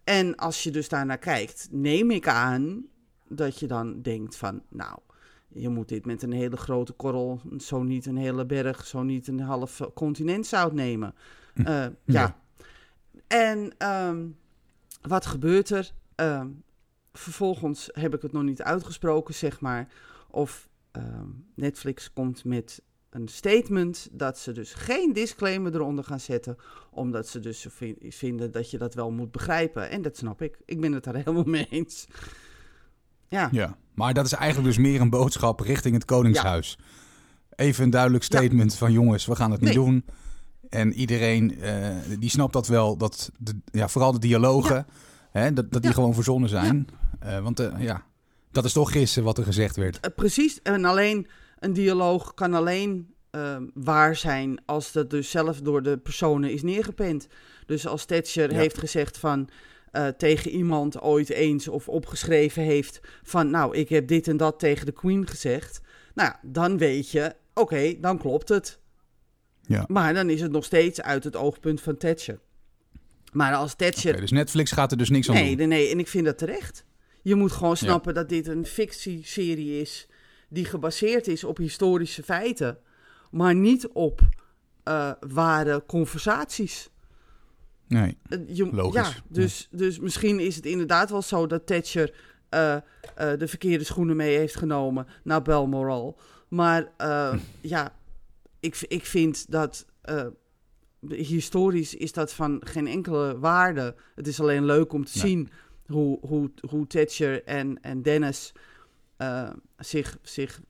En 0.03 0.35
als 0.35 0.63
je 0.63 0.71
dus 0.71 0.89
daarnaar 0.89 1.17
kijkt, 1.17 1.67
neem 1.71 2.11
ik 2.11 2.27
aan 2.27 2.85
dat 3.27 3.59
je 3.59 3.67
dan 3.67 4.01
denkt 4.01 4.35
van, 4.35 4.61
nou, 4.69 4.99
je 5.47 5.69
moet 5.69 5.89
dit 5.89 6.05
met 6.05 6.23
een 6.23 6.31
hele 6.31 6.57
grote 6.57 6.93
korrel, 6.93 7.41
zo 7.57 7.83
niet 7.83 8.05
een 8.05 8.17
hele 8.17 8.45
berg, 8.45 8.85
zo 8.85 9.03
niet 9.03 9.27
een 9.27 9.39
half 9.39 9.81
continent 9.93 10.47
zout 10.47 10.73
nemen. 10.73 11.13
Eh, 11.53 11.65
ja. 11.65 11.91
Ja. 12.05 12.37
En 13.27 13.73
ehm, 13.77 14.25
wat 15.07 15.25
gebeurt 15.25 15.69
er? 15.69 15.91
Ehm, 16.15 16.47
vervolgens 17.13 17.89
heb 17.91 18.15
ik 18.15 18.21
het 18.21 18.31
nog 18.31 18.43
niet 18.43 18.61
uitgesproken, 18.61 19.33
zeg 19.33 19.59
maar. 19.59 19.87
Of 20.29 20.69
ehm, 20.91 21.27
Netflix 21.55 22.13
komt 22.13 22.45
met 22.45 22.81
een 23.09 23.27
statement 23.27 24.09
dat 24.11 24.39
ze 24.39 24.51
dus 24.51 24.73
geen 24.73 25.13
disclaimer 25.13 25.75
eronder 25.75 26.03
gaan 26.03 26.19
zetten, 26.19 26.57
omdat 26.89 27.27
ze 27.27 27.39
dus 27.39 27.67
vinden 28.09 28.51
dat 28.51 28.71
je 28.71 28.77
dat 28.77 28.93
wel 28.93 29.11
moet 29.11 29.31
begrijpen. 29.31 29.89
En 29.89 30.01
dat 30.01 30.17
snap 30.17 30.41
ik. 30.41 30.57
Ik 30.65 30.81
ben 30.81 30.91
het 30.91 31.03
daar 31.03 31.15
helemaal 31.23 31.43
mee 31.43 31.67
eens. 31.69 32.07
Ja, 33.27 33.49
Ja, 33.51 33.77
maar 33.93 34.13
dat 34.13 34.25
is 34.25 34.33
eigenlijk 34.33 34.67
dus 34.67 34.77
meer 34.77 35.01
een 35.01 35.09
boodschap 35.09 35.59
richting 35.59 35.93
het 35.93 36.05
Koningshuis. 36.05 36.77
Even 37.55 37.83
een 37.83 37.89
duidelijk 37.89 38.23
statement 38.23 38.75
van 38.75 38.91
jongens, 38.91 39.25
we 39.25 39.35
gaan 39.35 39.51
het 39.51 39.61
niet 39.61 39.73
doen. 39.73 40.05
En 40.69 40.93
iedereen 40.93 41.61
eh, 41.61 41.95
die 42.19 42.29
snapt 42.29 42.53
dat 42.53 42.67
wel, 42.67 42.97
dat 42.97 43.31
de, 43.39 43.59
ja, 43.71 43.87
vooral 43.89 44.11
de 44.11 44.19
dialogen, 44.19 44.87
hè, 45.31 45.53
dat, 45.53 45.71
dat 45.71 45.81
die 45.81 45.89
Ja. 45.89 45.95
gewoon 45.95 46.13
verzonnen 46.13 46.49
zijn. 46.49 46.87
Eh, 47.19 47.39
want 47.39 47.59
eh, 47.59 47.73
ja, 47.79 48.05
dat 48.51 48.65
is 48.65 48.73
toch 48.73 48.91
gissen 48.91 49.23
wat 49.23 49.37
er 49.37 49.43
gezegd 49.43 49.75
werd. 49.75 50.15
Precies. 50.15 50.61
En 50.61 50.85
alleen 50.85 51.27
een 51.59 51.73
dialoog 51.73 52.33
kan 52.33 52.53
alleen 52.53 53.13
ehm, 53.31 53.63
waar 53.73 54.15
zijn 54.15 54.61
als 54.65 54.91
dat 54.91 55.09
dus 55.09 55.29
zelf 55.29 55.61
door 55.61 55.83
de 55.83 55.97
personen 55.97 56.51
is 56.51 56.63
neergepend. 56.63 57.27
Dus 57.65 57.87
als 57.87 58.05
Thatcher 58.05 58.51
heeft 58.51 58.77
gezegd 58.77 59.17
van 59.17 59.49
tegen 60.17 60.51
iemand 60.51 61.01
ooit 61.01 61.29
eens 61.29 61.67
of 61.67 61.89
opgeschreven 61.89 62.63
heeft 62.63 62.99
van 63.23 63.49
nou 63.49 63.75
ik 63.75 63.89
heb 63.89 64.07
dit 64.07 64.27
en 64.27 64.37
dat 64.37 64.59
tegen 64.59 64.85
de 64.85 64.91
Queen 64.91 65.27
gezegd. 65.27 65.81
Nou 66.13 66.33
dan 66.41 66.77
weet 66.77 67.11
je, 67.11 67.35
oké, 67.53 67.99
dan 67.99 68.17
klopt 68.17 68.49
het. 68.49 68.79
Ja. 69.67 69.85
Maar 69.87 70.13
dan 70.13 70.29
is 70.29 70.41
het 70.41 70.51
nog 70.51 70.65
steeds 70.65 71.01
uit 71.01 71.23
het 71.23 71.35
oogpunt 71.35 71.81
van 71.81 71.97
Thatcher. 71.97 72.39
Maar 73.31 73.53
als 73.53 73.75
Thatcher 73.75 74.19
dus 74.19 74.31
Netflix 74.31 74.71
gaat 74.71 74.91
er 74.91 74.97
dus 74.97 75.09
niks 75.09 75.29
aan 75.29 75.35
Nee, 75.35 75.47
doen. 75.57 75.67
nee, 75.67 75.79
nee, 75.79 75.91
en 75.91 75.99
ik 75.99 76.07
vind 76.07 76.25
dat 76.25 76.37
terecht. 76.37 76.85
Je 77.21 77.35
moet 77.35 77.51
gewoon 77.51 77.77
snappen 77.77 78.13
dat 78.13 78.29
dit 78.29 78.47
een 78.47 78.65
fictieserie 78.65 79.81
is 79.81 80.07
die 80.49 80.65
gebaseerd 80.65 81.27
is 81.27 81.43
op 81.43 81.57
historische 81.57 82.23
feiten, 82.23 82.77
maar 83.31 83.55
niet 83.55 83.87
op 83.87 84.21
eh, 84.83 85.11
ware 85.27 85.83
conversaties. 85.87 86.89
Nee. 87.87 88.17
Eh, 88.29 88.39
Je, 88.47 88.69
Logisch, 88.71 88.93
Ja, 89.07 89.13
dus, 89.27 89.67
dus 89.71 89.99
misschien 89.99 90.39
is 90.39 90.55
het 90.55 90.65
inderdaad 90.65 91.09
wel 91.09 91.21
zo 91.21 91.47
dat 91.47 91.65
Thatcher 91.67 92.13
eh, 92.49 92.77
de 93.15 93.47
verkeerde 93.47 93.83
schoenen 93.83 94.15
mee 94.15 94.37
heeft 94.37 94.55
genomen 94.55 95.07
naar 95.23 95.41
Balmoral. 95.41 96.19
Maar 96.47 96.91
uh, 97.01 97.33
ja, 97.61 97.93
ik, 98.59 98.85
ik 98.87 99.05
vind 99.05 99.51
dat 99.51 99.85
uh, 100.09 100.27
historisch 101.09 101.95
is 101.95 102.11
dat 102.11 102.33
van 102.33 102.61
geen 102.65 102.87
enkele 102.87 103.39
waarde. 103.39 103.95
Het 104.15 104.27
is 104.27 104.39
alleen 104.39 104.65
leuk 104.65 104.93
om 104.93 105.05
te 105.05 105.19
zien 105.19 105.49
hoe, 105.85 106.19
hoe, 106.21 106.51
hoe 106.69 106.87
Thatcher 106.87 107.43
en, 107.43 107.81
en 107.81 108.01
Dennis 108.01 108.53
uh, 109.17 109.49
zich, 109.77 110.17
zich 110.21 110.61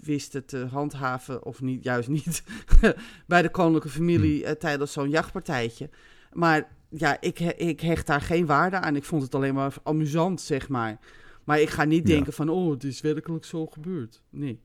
wisten 0.00 0.44
te 0.44 0.66
handhaven, 0.66 1.44
of 1.44 1.60
niet, 1.60 1.84
juist 1.84 2.08
niet, 2.08 2.42
bij 3.26 3.42
de 3.42 3.50
koninklijke 3.50 3.88
familie 3.88 4.46
hm. 4.46 4.54
tijdens 4.54 4.92
zo'n 4.92 5.10
jachtpartijtje. 5.10 5.90
Maar 6.32 6.68
ja, 6.88 7.20
ik, 7.20 7.40
ik 7.40 7.80
hecht 7.80 8.06
daar 8.06 8.20
geen 8.20 8.46
waarde 8.46 8.80
aan. 8.80 8.96
Ik 8.96 9.04
vond 9.04 9.22
het 9.22 9.34
alleen 9.34 9.54
maar 9.54 9.74
amusant, 9.82 10.40
zeg 10.40 10.68
maar. 10.68 10.98
Maar 11.44 11.60
ik 11.60 11.70
ga 11.70 11.84
niet 11.84 12.06
denken 12.06 12.32
van, 12.32 12.48
oh, 12.48 12.70
het 12.70 12.84
is 12.84 13.00
werkelijk 13.00 13.44
zo 13.44 13.66
gebeurd. 13.66 14.22
Nee. 14.30 14.60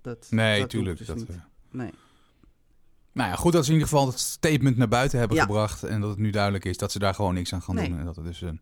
Dat, 0.00 0.26
nee, 0.30 0.60
dat 0.60 0.70
tuurlijk. 0.70 0.98
Dus 0.98 1.06
dat, 1.06 1.16
niet. 1.16 1.28
Nee. 1.72 1.90
Nou 3.12 3.30
ja, 3.30 3.36
goed 3.36 3.52
dat 3.52 3.64
ze 3.64 3.72
in 3.72 3.76
ieder 3.76 3.88
geval 3.90 4.06
het 4.06 4.18
statement 4.18 4.76
naar 4.76 4.88
buiten 4.88 5.18
hebben 5.18 5.38
gebracht. 5.38 5.82
En 5.82 6.00
dat 6.00 6.10
het 6.10 6.18
nu 6.18 6.30
duidelijk 6.30 6.64
is 6.64 6.76
dat 6.76 6.92
ze 6.92 6.98
daar 6.98 7.14
gewoon 7.14 7.34
niks 7.34 7.52
aan 7.52 7.62
gaan 7.62 7.76
doen. 7.76 7.98
En 7.98 8.04
dat 8.04 8.16
het 8.16 8.24
dus 8.24 8.40
een, 8.40 8.60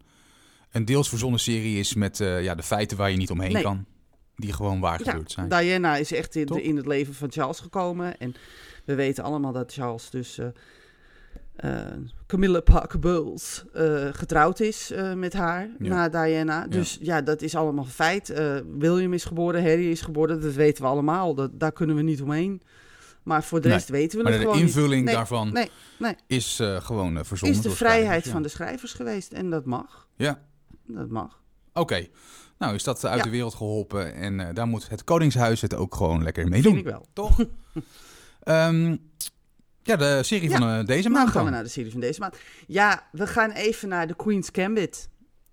een 0.71 0.85
deels 0.85 1.09
verzonnen 1.09 1.41
serie 1.41 1.79
is 1.79 1.95
met 1.95 2.21
uh, 2.21 2.43
ja, 2.43 2.55
de 2.55 2.63
feiten 2.63 2.97
waar 2.97 3.11
je 3.11 3.17
niet 3.17 3.31
omheen 3.31 3.53
nee. 3.53 3.63
kan. 3.63 3.85
Die 4.37 4.53
gewoon 4.53 4.81
waar 4.81 5.01
gebeurd 5.01 5.31
zijn. 5.31 5.49
Diana 5.49 5.97
is 5.97 6.13
echt 6.13 6.35
in, 6.35 6.47
in, 6.47 6.77
het 6.77 6.87
leven 6.87 7.15
van 7.15 7.33
Charles 7.33 7.61
gekomen. 7.61 8.19
En 8.19 8.35
we 8.85 8.95
weten 8.95 9.25
allemaal 9.25 9.53
dat 9.53 9.73
Charles 9.73 10.11
dus... 10.11 10.39
Uh, 10.39 10.47
uh, 11.65 11.81
Camilla 12.27 12.61
Parker 12.61 12.99
Bowles 12.99 13.65
uh, 13.77 14.09
getrouwd 14.13 14.61
is 14.61 14.91
uh, 14.91 15.15
met 15.15 15.33
haar 15.33 15.69
ja. 15.79 15.89
na 15.89 16.09
Diana. 16.09 16.67
Dus 16.67 16.99
ja. 17.01 17.17
ja. 17.17 17.23
dat 17.23 17.43
is 17.43 17.55
allemaal 17.55 17.85
feit. 17.85 18.29
William 18.79 19.13
is 19.13 19.25
geboren, 19.25 19.63
Harry 19.63 19.91
is 19.91 20.01
geboren, 20.01 20.41
dat 20.41 20.55
weten 20.55 20.83
we 20.83 20.89
allemaal. 20.89 21.35
Dat, 21.35 21.61
daar 21.61 21.73
kunnen 21.73 21.97
we 21.97 22.03
niet 22.03 22.23
omheen. 22.23 22.63
Maar 23.23 23.45
voor 23.45 23.61
de 23.61 23.69
rest 23.69 23.91
nee. 23.91 24.01
weten 24.01 24.19
we 24.19 24.25
maar 24.25 24.33
het 24.33 24.41
de 24.41 24.47
gewoon 24.47 24.63
invulling 24.63 25.05
nee, 25.05 25.15
daarvan 25.15 25.53
nee, 25.99 26.17
is 26.27 26.61
gewoon 26.79 27.17
uh, 27.17 27.23
verzonnen. 27.25 27.59
Is 27.59 27.65
de 27.65 27.71
vrijheid 27.71 28.29
van 28.29 28.43
de 28.43 28.49
schrijvers 28.49 28.93
geweest 28.93 29.33
en 29.33 29.51
dat 29.51 29.65
mag. 29.65 30.09
Ja. 30.17 30.43
Dat 30.87 31.09
mag. 31.09 31.43
Oké. 31.69 31.81
Okay. 31.81 32.11
Nou, 32.61 32.75
is 32.75 32.83
dat 32.85 33.05
uit 33.05 33.17
ja. 33.17 33.23
de 33.23 33.31
wereld 33.31 33.55
geholpen 33.55 34.15
en 34.15 34.39
uh, 34.39 34.49
daar 34.53 34.67
moet 34.67 34.89
het 34.89 35.05
Koningshuis 35.05 35.61
het 35.61 35.75
ook 35.75 35.95
gewoon 35.95 36.23
lekker 36.23 36.49
mee 36.49 36.63
doen. 36.63 36.75
Vind 36.75 36.87
ik 36.87 36.93
wel. 36.93 37.07
Toch? 37.13 37.39
um, 38.45 39.11
ja, 39.83 39.97
de 39.97 40.23
serie 40.23 40.51
ja. 40.51 40.59
van 40.59 40.85
deze 40.85 41.09
nou, 41.09 41.21
maand. 41.21 41.31
gaan 41.31 41.45
we 41.45 41.51
naar 41.51 41.63
de 41.63 41.69
serie 41.69 41.91
van 41.91 42.01
deze 42.01 42.21
maand. 42.21 42.37
Ja, 42.67 43.09
we 43.13 43.27
gaan 43.27 43.51
even 43.51 43.89
naar 43.89 44.07
de 44.07 44.17
Queen's 44.17 44.49
Gambit. 44.53 45.09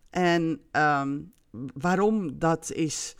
En 0.09 0.61
um, 0.71 1.33
waarom 1.73 2.39
dat 2.39 2.71
is, 2.71 3.15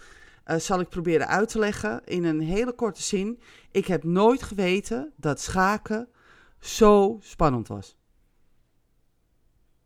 zal 0.57 0.79
ik 0.79 0.89
proberen 0.89 1.27
uit 1.27 1.49
te 1.49 1.59
leggen 1.59 2.01
in 2.05 2.23
een 2.23 2.39
hele 2.39 2.73
korte 2.73 3.03
zin. 3.03 3.39
Ik 3.77 3.87
heb 3.87 4.03
nooit 4.03 4.43
geweten 4.43 5.11
dat 5.15 5.41
schaken 5.41 6.07
zo 6.59 7.19
spannend 7.21 7.67
was. 7.67 7.97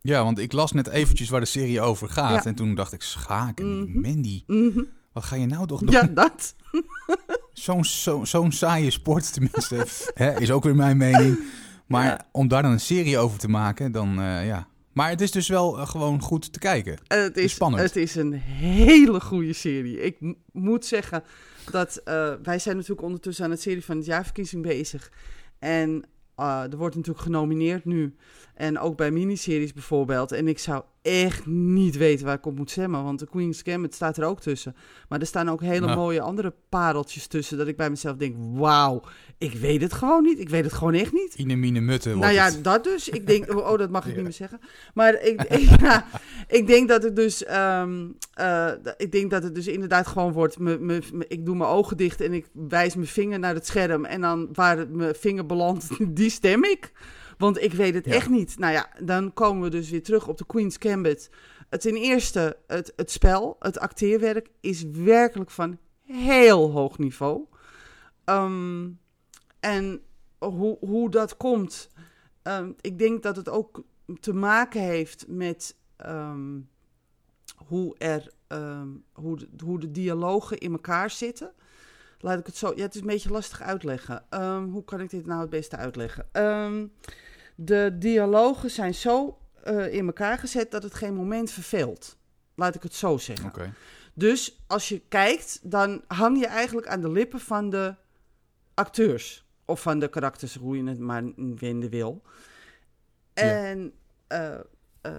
Ja, 0.01 0.23
want 0.23 0.39
ik 0.39 0.51
las 0.51 0.71
net 0.71 0.87
eventjes 0.87 1.29
waar 1.29 1.39
de 1.39 1.45
serie 1.45 1.81
over 1.81 2.09
gaat. 2.09 2.43
Ja. 2.43 2.49
En 2.49 2.55
toen 2.55 2.75
dacht 2.75 2.93
ik, 2.93 3.01
schaken, 3.01 3.79
mm 3.79 3.91
-hmm. 3.91 4.01
Mandy. 4.01 4.43
Mm 4.47 4.71
-hmm. 4.73 4.87
Wat 5.13 5.23
ga 5.23 5.35
je 5.35 5.45
nou 5.45 5.67
toch 5.67 5.79
doen? 5.79 5.91
Ja, 5.91 6.03
dat. 6.03 6.55
Zo'n 7.53 7.85
zo, 7.85 8.25
zo 8.25 8.49
saaie 8.49 8.91
sport, 8.91 9.33
tenminste, 9.33 9.85
hè, 10.13 10.39
is 10.39 10.51
ook 10.51 10.63
weer 10.63 10.75
mijn 10.75 10.97
mening. 10.97 11.39
Maar 11.87 12.05
ja. 12.05 12.27
om 12.31 12.47
daar 12.47 12.61
dan 12.61 12.71
een 12.71 12.79
serie 12.79 13.17
over 13.17 13.39
te 13.39 13.49
maken, 13.49 13.91
dan 13.91 14.19
uh, 14.19 14.45
ja. 14.47 14.67
Maar 14.93 15.09
het 15.09 15.21
is 15.21 15.31
dus 15.31 15.47
wel 15.47 15.79
uh, 15.79 15.87
gewoon 15.87 16.21
goed 16.21 16.53
te 16.53 16.59
kijken. 16.59 16.91
Uh, 16.91 17.21
het, 17.21 17.37
is, 17.37 17.51
spannend. 17.51 17.83
Het 17.83 17.95
is 17.95 18.15
een 18.15 18.33
hele 18.33 19.21
goede 19.21 19.53
serie. 19.53 20.01
Ik 20.01 20.17
moet 20.51 20.85
zeggen 20.85 21.23
dat 21.71 22.01
wij 22.43 22.59
zijn 22.59 22.75
natuurlijk 22.75 23.01
ondertussen 23.01 23.45
aan 23.45 23.51
het 23.51 23.61
serie 23.61 23.85
van 23.85 23.97
het 23.97 24.05
jaarverkiezing 24.05 24.63
bezig. 24.63 25.11
En 25.59 26.03
uh, 26.39 26.63
er 26.71 26.77
wordt 26.77 26.95
natuurlijk 26.95 27.25
genomineerd 27.25 27.85
nu. 27.85 28.15
En 28.55 28.79
ook 28.79 28.97
bij 28.97 29.11
miniseries 29.11 29.73
bijvoorbeeld. 29.73 30.31
En 30.31 30.47
ik 30.47 30.59
zou 30.59 30.83
echt 31.01 31.45
niet 31.45 31.97
weten 31.97 32.25
waar 32.25 32.37
ik 32.37 32.45
op 32.45 32.57
moet 32.57 32.71
stemmen. 32.71 33.03
Want 33.03 33.19
de 33.19 33.27
Queen's 33.27 33.61
Gambit 33.63 33.93
staat 33.93 34.17
er 34.17 34.23
ook 34.23 34.41
tussen. 34.41 34.75
Maar 35.09 35.19
er 35.19 35.25
staan 35.25 35.49
ook 35.49 35.61
hele 35.61 35.85
Nou. 35.85 35.97
mooie 35.97 36.21
andere 36.21 36.53
pareltjes 36.69 37.27
tussen. 37.27 37.57
Dat 37.57 37.67
ik 37.67 37.77
bij 37.77 37.89
mezelf 37.89 38.15
denk, 38.15 38.35
wauw, 38.37 39.01
ik 39.37 39.53
weet 39.53 39.81
het 39.81 39.93
gewoon 39.93 40.23
niet. 40.23 40.39
Ik 40.39 40.49
weet 40.49 40.63
het 40.63 40.73
gewoon 40.73 40.93
echt 40.93 41.13
niet. 41.13 41.33
Inemine 41.35 41.79
Mutten 41.79 42.19
Nou 42.19 42.33
ja, 42.33 42.45
het. 42.45 42.63
dat 42.63 42.83
dus. 42.83 43.09
Ik 43.09 43.27
denk, 43.27 43.55
oh, 43.55 43.77
dat 43.77 43.89
mag 43.89 44.07
ik 44.07 44.13
niet 44.15 44.23
meer 44.23 44.33
zeggen. 44.33 44.59
Maar 44.93 45.21
ik, 45.21 45.41
ik, 45.61 45.79
ja, 45.79 46.05
ik 46.47 46.67
denk 46.67 46.87
dat 46.87 47.03
het 47.03 47.15
dus, 47.15 47.45
um, 47.51 48.17
uh, 48.39 48.71
ik 48.97 49.11
denk 49.11 49.31
dat 49.31 49.43
het 49.43 49.55
dus 49.55 49.67
inderdaad 49.67 50.07
gewoon 50.07 50.31
wordt. 50.31 50.59
Me, 50.59 50.77
me, 50.79 51.01
me, 51.13 51.25
ik 51.27 51.45
doe 51.45 51.55
mijn 51.55 51.69
ogen 51.69 51.97
dicht 51.97 52.21
en 52.21 52.33
ik 52.33 52.45
wijs 52.53 52.95
mijn 52.95 53.07
vinger 53.07 53.39
naar 53.39 53.53
het 53.53 53.67
scherm. 53.67 54.05
En 54.05 54.21
dan 54.21 54.49
waar 54.53 54.77
het 54.77 54.91
mijn 54.93 55.15
vinger 55.15 55.45
belandt, 55.45 55.87
die 56.17 56.29
stem 56.29 56.63
ik. 56.63 56.91
Want 57.41 57.61
ik 57.61 57.73
weet 57.73 57.93
het 57.93 58.05
Ja. 58.05 58.13
echt 58.13 58.29
niet. 58.29 58.59
Nou 58.59 58.73
ja, 58.73 58.89
dan 59.03 59.33
komen 59.33 59.63
we 59.63 59.69
dus 59.69 59.89
weer 59.89 60.03
terug 60.03 60.27
op 60.27 60.37
de 60.37 60.45
Queen's 60.45 60.75
Gambit. 60.79 61.29
Het 61.69 61.81
ten 61.81 61.95
eerste, 61.95 62.57
het, 62.67 62.93
het 62.95 63.11
spel, 63.11 63.55
het 63.59 63.79
acteerwerk 63.79 64.49
is 64.59 64.83
werkelijk 64.83 65.49
van 65.51 65.77
heel 66.03 66.71
hoog 66.71 66.97
niveau. 66.97 67.45
Ehm, 68.23 68.89
en 69.59 70.01
hoe, 70.39 70.77
hoe 70.79 71.09
dat 71.09 71.37
komt, 71.37 71.89
ehm, 72.41 72.71
ik 72.81 72.99
denk 72.99 73.23
dat 73.23 73.35
het 73.35 73.49
ook 73.49 73.83
te 74.19 74.33
maken 74.33 74.81
heeft 74.81 75.25
met 75.27 75.75
ehm, 75.95 76.59
hoe, 77.65 77.95
er, 77.97 78.31
hoe, 79.13 79.37
de, 79.37 79.47
hoe 79.63 79.79
de 79.79 79.91
dialogen 79.91 80.57
in 80.57 80.71
elkaar 80.71 81.09
zitten. 81.09 81.51
Laat 82.19 82.39
ik 82.39 82.45
het 82.45 82.55
zo. 82.55 82.71
Ja, 82.75 82.81
het 82.81 82.95
is 82.95 83.01
een 83.01 83.07
beetje 83.07 83.31
lastig 83.31 83.61
uitleggen. 83.61 84.25
Hoe 84.71 84.83
kan 84.83 84.99
ik 84.99 85.09
dit 85.09 85.25
nou 85.25 85.41
het 85.41 85.49
beste 85.49 85.75
uitleggen? 85.75 86.25
De 87.63 87.95
dialogen 87.99 88.69
zijn 88.69 88.93
zo 88.93 89.37
eh, 89.63 89.93
in 89.93 90.05
elkaar 90.05 90.37
gezet 90.37 90.71
dat 90.71 90.83
het 90.83 90.93
geen 90.93 91.13
moment 91.13 91.51
verveelt. 91.51 92.17
Laat 92.55 92.75
ik 92.75 92.83
het 92.83 92.93
zo 92.93 93.17
zeggen. 93.17 93.75
Dus 94.13 94.63
als 94.67 94.89
je 94.89 94.99
kijkt, 95.07 95.71
dan 95.71 96.03
hang 96.07 96.39
je 96.39 96.47
eigenlijk 96.47 96.87
aan 96.87 97.01
de 97.01 97.11
lippen 97.11 97.39
van 97.39 97.69
de 97.69 97.95
acteurs. 98.73 99.45
Of 99.65 99.81
van 99.81 99.99
de 99.99 100.07
karakters, 100.07 100.55
hoe 100.55 100.77
je 100.77 100.83
het 100.83 100.99
maar 100.99 101.23
vinden 101.55 101.89
wil. 101.89 102.21
Ja. 103.33 103.41
En 103.43 103.93
eh 104.27 104.59
eh 105.01 105.13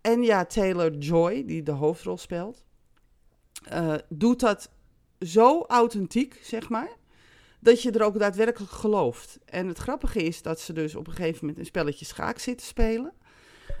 Anya 0.00 0.44
Taylor-Joy, 0.44 1.44
die 1.44 1.62
de 1.62 1.72
hoofdrol 1.72 2.18
speelt, 2.18 2.64
doet 4.08 4.40
dat 4.40 4.70
zo 5.18 5.62
authentiek, 5.62 6.40
zeg 6.42 6.68
maar, 6.68 6.88
dat 7.64 7.82
je 7.82 7.90
er 7.90 8.02
ook 8.02 8.18
daadwerkelijk 8.18 8.72
gelooft. 8.72 9.38
En 9.44 9.66
het 9.68 9.78
grappige 9.78 10.22
is 10.22 10.42
dat 10.42 10.60
ze 10.60 10.72
dus 10.72 10.94
op 10.94 11.06
een 11.06 11.12
gegeven 11.14 11.38
moment 11.40 11.58
een 11.58 11.64
spelletje 11.66 12.04
schaak 12.04 12.38
zitten 12.38 12.66
spelen. 12.66 13.12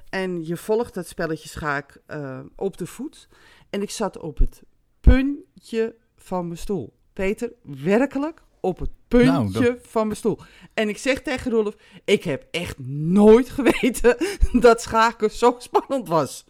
En 0.08 0.46
je 0.46 0.56
volgt 0.56 0.94
dat 0.94 1.06
spelletje 1.08 1.48
schaak 1.48 1.96
eh, 2.06 2.40
op 2.56 2.76
de 2.76 2.86
voet. 2.86 3.28
En 3.70 3.82
ik 3.82 3.90
zat 3.90 4.18
op 4.18 4.38
het 4.38 4.62
puntje 5.00 5.94
van 6.16 6.46
mijn 6.46 6.58
stoel. 6.58 6.92
Peter, 7.12 7.52
werkelijk 7.62 8.42
op 8.60 8.78
het 8.78 8.90
puntje 9.08 9.30
Nou, 9.32 9.52
dat- 9.52 9.78
van 9.82 10.06
mijn 10.06 10.16
stoel. 10.18 10.38
En 10.74 10.88
ik 10.88 10.98
zeg 10.98 11.22
tegen 11.22 11.50
Rolf, 11.50 11.74
ik 12.04 12.24
heb 12.24 12.46
echt 12.50 12.78
nooit 12.88 13.48
geweten 13.50 14.16
dat 14.60 14.82
schaken 14.82 15.30
zo 15.30 15.54
spannend 15.58 16.08
was. 16.08 16.44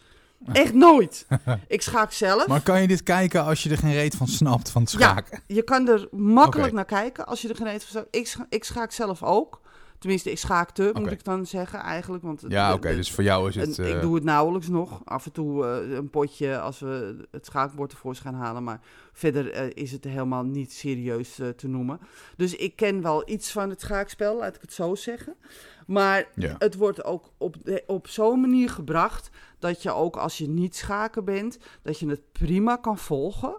Echt 0.52 0.74
nooit. 0.74 1.26
Ik 1.68 1.82
schaak 1.82 2.12
zelf. 2.12 2.46
Maar 2.46 2.60
kan 2.60 2.80
je 2.80 2.86
dit 2.86 3.02
kijken 3.02 3.44
als 3.44 3.62
je 3.62 3.70
er 3.70 3.78
geen 3.78 3.92
reet 3.92 4.14
van 4.14 4.26
snapt 4.26 4.70
van 4.70 4.82
het 4.82 4.90
schaken? 4.90 5.40
Je 5.46 5.62
kan 5.62 5.88
er 5.88 6.08
makkelijk 6.10 6.72
naar 6.72 6.84
kijken 6.84 7.26
als 7.26 7.42
je 7.42 7.48
er 7.48 7.56
geen 7.56 7.66
eten 7.66 7.88
van 7.88 8.04
Ik, 8.10 8.26
scha 8.26 8.46
ik 8.48 8.64
schaak 8.64 8.92
zelf 8.92 9.22
ook. 9.22 9.62
Tenminste, 10.04 10.30
ik 10.30 10.38
schaakte, 10.38 10.82
moet 10.82 11.02
Oké. 11.02 11.10
ik 11.10 11.24
dan 11.24 11.46
zeggen 11.46 11.78
eigenlijk. 11.78 12.22
Want 12.22 12.44
Ja, 12.48 12.72
oké. 12.72 12.94
dus 12.94 13.12
voor 13.12 13.24
jou 13.24 13.48
is 13.48 13.54
het... 13.54 13.78
en 13.78 13.84
eh, 13.84 13.90
ik 13.90 14.00
doe 14.00 14.14
het 14.14 14.24
nauwelijks 14.24 14.68
nog. 14.68 15.00
Af 15.04 15.26
en 15.26 15.32
toe 15.32 15.66
eh, 15.66 15.96
een 15.96 16.10
potje 16.10 16.58
als 16.58 16.78
we 16.78 17.16
het 17.30 17.46
schaakbord 17.46 17.90
tevoorschijn 17.90 18.34
halen. 18.34 18.64
Maar 18.64 18.80
verder 19.12 19.50
eh, 19.50 19.70
is 19.74 19.92
het 19.92 20.04
helemaal 20.04 20.42
niet 20.42 20.72
serieus 20.72 21.34
te 21.56 21.68
noemen. 21.68 22.00
Dus 22.36 22.56
ik 22.56 22.76
ken 22.76 23.02
wel 23.02 23.28
iets 23.28 23.52
van 23.52 23.70
het 23.70 23.80
schaakspel, 23.80 24.36
laat 24.36 24.54
ik 24.54 24.60
het 24.60 24.72
zo 24.72 24.94
zeggen. 24.94 25.34
Maar 25.86 26.28
Ja. 26.34 26.54
het 26.58 26.74
wordt 26.74 27.04
ook 27.04 27.32
op, 27.38 27.56
de- 27.64 27.84
op 27.86 28.08
zo'n 28.08 28.40
manier 28.40 28.70
gebracht 28.70 29.30
dat 29.58 29.82
je 29.82 29.90
ook 29.92 30.16
als 30.16 30.38
je 30.38 30.48
niet 30.48 30.76
schaken 30.76 31.24
bent, 31.24 31.58
dat 31.82 31.98
je 31.98 32.08
het 32.08 32.32
prima 32.32 32.76
kan 32.76 32.98
volgen. 32.98 33.58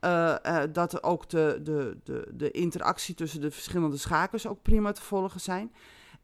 Eh, 0.00 0.62
eh, 0.62 0.72
dat 0.72 0.92
er 0.92 1.02
ook 1.02 1.28
de, 1.28 1.60
de, 1.62 1.96
de, 2.04 2.30
de 2.34 2.50
interactie 2.50 3.14
tussen 3.14 3.40
de 3.40 3.50
verschillende 3.50 3.96
schakers 3.96 4.46
ook 4.46 4.62
prima 4.62 4.92
te 4.92 5.02
volgen 5.02 5.40
zijn. 5.40 5.72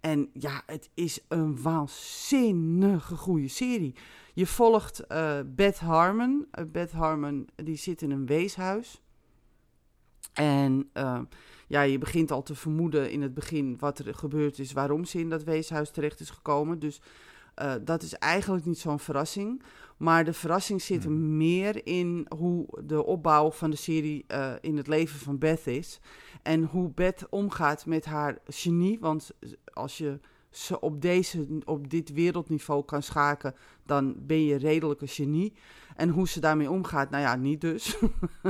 En 0.01 0.31
ja, 0.33 0.63
het 0.67 0.91
is 0.95 1.21
een 1.29 1.63
waanzinnige 1.63 3.17
goede 3.17 3.49
serie. 3.49 3.95
Je 4.35 4.47
volgt 4.47 5.07
eh 5.07 5.39
Beth 5.47 5.79
Harmon. 5.79 6.47
Beth 6.69 6.93
Harmon 6.93 7.49
die 7.57 7.77
zit 7.77 8.03
in 8.03 8.11
een 8.11 8.27
weeshuis. 8.27 9.01
En 10.33 10.91
ja, 11.71 11.83
je 11.83 11.99
begint 11.99 12.31
al 12.31 12.43
te 12.43 12.55
vermoeden 12.55 13.11
in 13.11 13.23
het 13.23 13.35
begin 13.35 13.77
wat 13.79 13.99
er 13.99 14.15
gebeurd 14.15 14.59
is, 14.59 14.73
waarom 14.73 15.05
ze 15.05 15.19
in 15.19 15.29
dat 15.29 15.45
weeshuis 15.45 15.91
terecht 15.91 16.21
is 16.21 16.31
gekomen. 16.31 16.79
Dus 16.79 17.01
dat 17.85 18.03
is 18.03 18.15
eigenlijk 18.15 18.65
niet 18.65 18.79
zo'n 18.79 18.99
verrassing. 18.99 19.63
Maar 19.97 20.25
de 20.25 20.33
verrassing 20.33 20.83
zit 20.83 21.05
er 21.05 21.11
hmm. 21.11 21.37
meer 21.37 21.87
in 21.87 22.27
hoe 22.37 22.67
de 22.85 23.05
opbouw 23.05 23.51
van 23.51 23.71
de 23.71 23.77
serie 23.77 24.27
in 24.61 24.77
het 24.77 24.87
leven 24.87 25.19
van 25.19 25.39
Beth 25.39 25.67
is. 25.67 26.01
En 26.43 26.63
hoe 26.63 26.91
Beth 26.91 27.27
omgaat 27.29 27.87
met 27.87 28.05
haar 28.05 28.39
genie. 28.47 29.01
Want 29.01 29.31
als 29.65 29.99
je 29.99 30.21
ze 30.51 30.81
op, 30.81 31.03
deze, 31.03 31.47
op 31.65 31.91
dit 31.91 32.13
wereldniveau 32.13 32.85
kan 32.85 33.03
schaken, 33.03 33.55
dan 33.87 34.15
ben 34.19 34.45
je 34.45 34.57
redelijk 34.57 35.01
een 35.01 35.09
genie. 35.09 35.53
En 35.97 36.09
hoe 36.09 36.29
ze 36.29 36.41
daarmee 36.41 36.71
omgaat, 36.71 37.11
nou 37.11 37.23
ja, 37.23 37.37
niet 37.37 37.61
dus. 37.61 37.97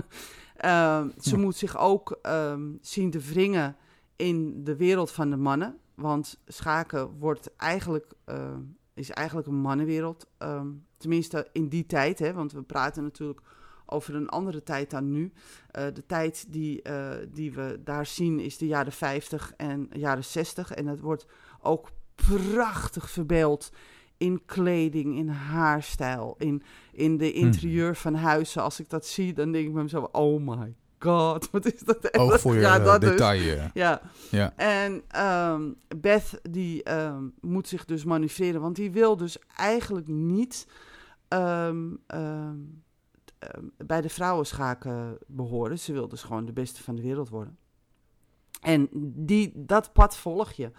Ehm, 0.60 1.08
ze 1.18 1.36
moet 1.36 1.56
zich 1.56 1.78
ook 1.78 2.18
ehm, 2.22 2.72
zien 2.80 3.10
te 3.10 3.18
wringen 3.18 3.76
in 4.16 4.64
de 4.64 4.76
wereld 4.76 5.10
van 5.10 5.30
de 5.30 5.36
mannen. 5.36 5.78
Want 5.94 6.40
schaken 6.46 7.18
wordt 7.18 7.56
eigenlijk, 7.56 8.12
uh, 8.26 8.56
is 8.94 9.10
eigenlijk 9.10 9.46
een 9.46 9.60
mannenwereld. 9.60 10.28
tenminste 10.96 11.48
in 11.52 11.68
die 11.68 11.86
tijd, 11.86 12.18
hè, 12.18 12.32
want 12.32 12.52
we 12.52 12.62
praten 12.62 13.02
natuurlijk 13.02 13.40
over 13.86 14.14
een 14.14 14.28
andere 14.28 14.62
tijd 14.62 14.90
dan 14.90 15.10
nu. 15.10 15.32
Uh, 15.78 15.84
de 15.94 16.06
tijd 16.06 16.52
die, 16.52 16.88
uh, 16.88 17.10
die 17.32 17.52
we 17.52 17.80
daar 17.84 18.06
zien 18.06 18.40
is 18.40 18.58
de 18.58 18.66
jaren 18.66 18.92
50 18.92 19.52
en 19.56 19.88
jaren 19.92 20.24
60. 20.24 20.72
En 20.72 20.86
het 20.86 21.00
wordt 21.00 21.26
ook 21.60 21.90
prachtig 22.14 23.10
verbeeld 23.10 23.70
in 24.20 24.42
kleding, 24.46 25.16
in 25.16 25.28
haarstijl, 25.28 26.34
in, 26.38 26.62
in 26.92 27.16
de 27.16 27.30
hmm. 27.30 27.44
interieur 27.44 27.96
van 27.96 28.14
huizen. 28.14 28.62
Als 28.62 28.80
ik 28.80 28.90
dat 28.90 29.06
zie, 29.06 29.32
dan 29.32 29.52
denk 29.52 29.66
ik 29.66 29.72
bij 29.72 29.82
mezelf, 29.82 30.08
oh 30.12 30.46
my 30.46 30.74
god, 30.98 31.48
wat 31.52 31.72
is 31.72 31.80
dat? 31.80 32.18
Ook 32.18 32.38
voor 32.38 32.54
je 32.54 32.60
ja, 32.60 32.78
dat 32.78 33.00
detail. 33.00 33.56
Dus. 33.56 33.70
Ja. 33.74 34.02
ja. 34.30 34.52
En 34.56 35.02
um, 35.26 35.76
Beth, 36.00 36.40
die 36.50 36.92
um, 36.92 37.34
moet 37.40 37.68
zich 37.68 37.84
dus 37.84 38.04
manoeuvreren, 38.04 38.60
want 38.60 38.76
die 38.76 38.90
wil 38.90 39.16
dus 39.16 39.38
eigenlijk 39.56 40.06
niet 40.06 40.66
um, 41.28 42.00
bij 43.76 44.00
de 44.00 44.08
vrouwenschaken 44.08 45.18
behoren. 45.26 45.78
Ze 45.78 45.92
wil 45.92 46.08
dus 46.08 46.22
gewoon 46.22 46.44
de 46.44 46.52
beste 46.52 46.82
van 46.82 46.94
de 46.94 47.02
wereld 47.02 47.28
worden. 47.28 47.58
En 48.60 48.88
die, 49.14 49.52
dat 49.54 49.92
pad 49.92 50.16
volg 50.16 50.52
je. 50.52 50.70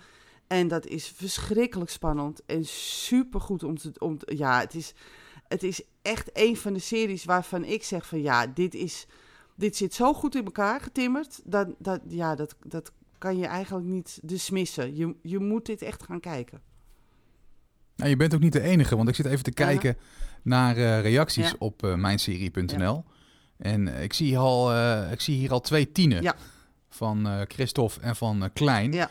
En 0.51 0.67
dat 0.67 0.87
is 0.87 1.07
verschrikkelijk 1.15 1.89
spannend 1.89 2.45
en 2.45 2.65
supergoed 2.65 3.63
om 3.63 3.77
te... 3.77 3.91
Om 3.97 4.17
ja, 4.25 4.59
het 4.59 4.75
is, 4.75 4.93
het 5.47 5.63
is 5.63 5.81
echt 6.01 6.29
een 6.33 6.57
van 6.57 6.73
de 6.73 6.79
series 6.79 7.25
waarvan 7.25 7.63
ik 7.63 7.83
zeg 7.83 8.07
van... 8.07 8.21
Ja, 8.21 8.47
dit, 8.47 8.73
is, 8.73 9.05
dit 9.55 9.75
zit 9.75 9.93
zo 9.93 10.13
goed 10.13 10.35
in 10.35 10.45
elkaar 10.45 10.81
getimmerd. 10.81 11.41
Dat, 11.43 11.67
dat, 11.77 12.01
ja, 12.07 12.35
dat, 12.35 12.55
dat 12.65 12.91
kan 13.17 13.37
je 13.37 13.45
eigenlijk 13.45 13.85
niet 13.85 14.19
dismissen. 14.23 14.95
Je, 14.95 15.15
je 15.21 15.39
moet 15.39 15.65
dit 15.65 15.81
echt 15.81 16.03
gaan 16.03 16.19
kijken. 16.19 16.61
Nou, 17.95 18.09
je 18.09 18.15
bent 18.15 18.33
ook 18.33 18.41
niet 18.41 18.53
de 18.53 18.61
enige, 18.61 18.95
want 18.95 19.09
ik 19.09 19.15
zit 19.15 19.25
even 19.25 19.43
te 19.43 19.53
kijken 19.53 19.97
naar 20.43 20.77
uh, 20.77 21.01
reacties 21.01 21.57
op 21.57 21.83
uh, 21.83 21.95
mijnserie.nl. 21.95 23.03
En 23.57 23.87
ik 23.87 24.13
zie, 24.13 24.37
al, 24.37 24.73
uh, 24.73 25.11
ik 25.11 25.21
zie 25.21 25.35
hier 25.35 25.51
al 25.51 25.61
twee 25.61 25.91
tienen. 25.91 26.35
Van 26.89 27.45
Christophe 27.47 28.01
en 28.01 28.15
van 28.15 28.49
Klein. 28.53 28.91
Ja. 28.91 29.09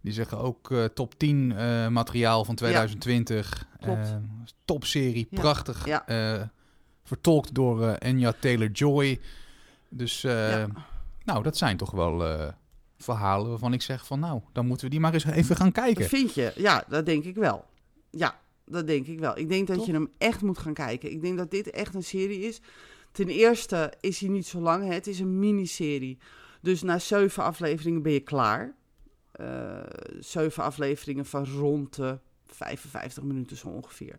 Die 0.00 0.12
zeggen 0.12 0.38
ook 0.38 0.70
uh, 0.70 0.84
top 0.84 1.18
10 1.18 1.50
uh, 1.50 1.84
eh, 1.84 1.92
materiaal 1.92 2.44
van 2.44 2.54
2020. 2.54 3.66
Ja, 3.80 3.88
uh, 3.88 4.16
topserie, 4.64 5.26
ja. 5.30 5.40
prachtig. 5.40 5.86
Ja. 5.86 6.50
vertolkt 7.04 7.54
door 7.54 7.92
Enya 7.92 8.32
Taylor-Joy. 8.40 9.20
Dus 9.88 10.22
nou, 11.24 11.42
dat 11.42 11.56
zijn 11.56 11.76
toch 11.76 11.90
wel 11.90 12.52
verhalen 12.98 13.48
waarvan 13.48 13.72
ik 13.72 13.82
zeg 13.82 14.06
van 14.06 14.20
nou, 14.20 14.40
dan 14.52 14.66
moeten 14.66 14.84
we 14.84 14.90
die 14.90 15.00
maar 15.00 15.14
eens 15.14 15.24
even 15.24 15.56
gaan 15.56 15.72
kijken. 15.72 16.00
Dat 16.00 16.08
vind 16.08 16.34
je? 16.34 16.52
Ja, 16.56 16.84
dat 16.88 17.06
denk 17.06 17.24
ik 17.24 17.34
wel. 17.34 17.64
Ja, 18.10 18.40
dat 18.64 18.86
denk 18.86 19.06
ik 19.06 19.18
wel. 19.18 19.38
Ik 19.38 19.48
denk 19.48 19.66
dat 19.66 19.86
je 19.86 19.92
hem 19.92 20.10
echt 20.18 20.42
moet 20.42 20.58
gaan 20.58 20.74
kijken. 20.74 21.10
Ik 21.10 21.22
denk 21.22 21.38
dat 21.38 21.50
dit 21.50 21.70
echt 21.70 21.94
een 21.94 22.04
serie 22.04 22.40
is. 22.40 22.60
Ten 23.12 23.28
eerste 23.28 23.92
is 24.00 24.20
hij 24.20 24.28
niet 24.28 24.46
zo 24.46 24.60
lang. 24.60 24.86
Hè? 24.86 24.94
Het 24.94 25.06
is 25.06 25.20
een 25.20 25.38
miniserie. 25.38 26.18
Dus 26.60 26.82
na 26.82 26.98
zeven 26.98 27.42
afleveringen 27.42 28.02
ben 28.02 28.12
je 28.12 28.20
klaar. 28.20 28.74
Uh, 29.40 29.80
zeven 30.18 30.62
afleveringen 30.62 31.26
van 31.26 31.46
rond 31.46 31.94
de 31.96 32.18
55 32.46 33.22
minuten 33.22 33.56
zo 33.56 33.68
ongeveer. 33.68 34.18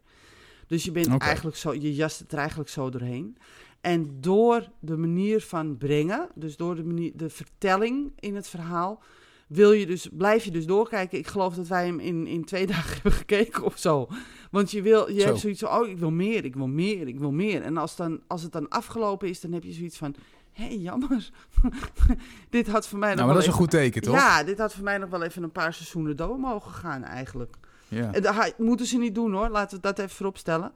Dus 0.67 0.83
je 0.83 0.91
bent 0.91 1.17
eigenlijk 1.17 1.57
zo, 1.57 1.73
je 1.73 1.95
jast 1.95 2.19
het 2.19 2.31
er 2.31 2.37
eigenlijk 2.37 2.69
zo 2.69 2.89
doorheen. 2.89 3.37
En 3.81 4.21
door 4.21 4.69
de 4.79 4.97
manier 4.97 5.41
van 5.41 5.77
brengen, 5.77 6.29
dus 6.35 6.57
door 6.57 6.75
de, 6.75 6.83
manier, 6.83 7.11
de 7.15 7.29
vertelling 7.29 8.11
in 8.19 8.35
het 8.35 8.47
verhaal, 8.47 9.03
wil 9.47 9.71
je 9.71 9.85
dus, 9.85 10.09
blijf 10.11 10.43
je 10.43 10.51
dus 10.51 10.65
doorkijken. 10.65 11.17
Ik 11.17 11.27
geloof 11.27 11.55
dat 11.55 11.67
wij 11.67 11.85
hem 11.85 11.99
in, 11.99 12.27
in 12.27 12.45
twee 12.45 12.67
dagen 12.73 12.93
hebben 12.93 13.11
gekeken 13.11 13.63
of 13.63 13.77
zo. 13.77 14.07
Want 14.51 14.71
je, 14.71 14.81
wil, 14.81 15.09
je 15.09 15.23
hebt 15.23 15.39
zoiets 15.39 15.59
van, 15.59 15.69
oh, 15.69 15.87
ik 15.87 15.97
wil 15.97 16.11
meer, 16.11 16.45
ik 16.45 16.55
wil 16.55 16.67
meer, 16.67 17.07
ik 17.07 17.19
wil 17.19 17.31
meer. 17.31 17.61
En 17.61 17.77
als, 17.77 17.95
dan, 17.95 18.21
als 18.27 18.43
het 18.43 18.51
dan 18.51 18.69
afgelopen 18.69 19.29
is, 19.29 19.41
dan 19.41 19.51
heb 19.51 19.63
je 19.63 19.71
zoiets 19.71 19.97
van, 19.97 20.15
hé, 20.53 20.63
hey, 20.63 20.77
jammer. 20.77 21.29
dit 22.49 22.67
had 22.67 22.87
voor 22.87 22.99
mij 22.99 23.09
nog 23.09 23.17
nou, 23.17 23.27
maar 23.27 23.37
dat 23.37 23.47
is 23.47 23.51
een 23.51 23.59
goed 23.59 23.69
teken, 23.69 24.01
toch? 24.01 24.15
Ja, 24.15 24.43
dit 24.43 24.57
had 24.57 24.73
voor 24.73 24.83
mij 24.83 24.97
nog 24.97 25.09
wel 25.09 25.23
even 25.23 25.43
een 25.43 25.51
paar 25.51 25.73
seizoenen 25.73 26.17
door 26.17 26.39
mogen 26.39 26.71
gaan, 26.71 27.03
eigenlijk. 27.03 27.55
Ja. 27.87 28.11
Dat 28.11 28.53
moeten 28.57 28.85
ze 28.85 28.97
niet 28.97 29.15
doen, 29.15 29.33
hoor. 29.33 29.49
Laten 29.49 29.75
we 29.75 29.83
dat 29.83 29.99
even 29.99 30.15
vooropstellen. 30.15 30.73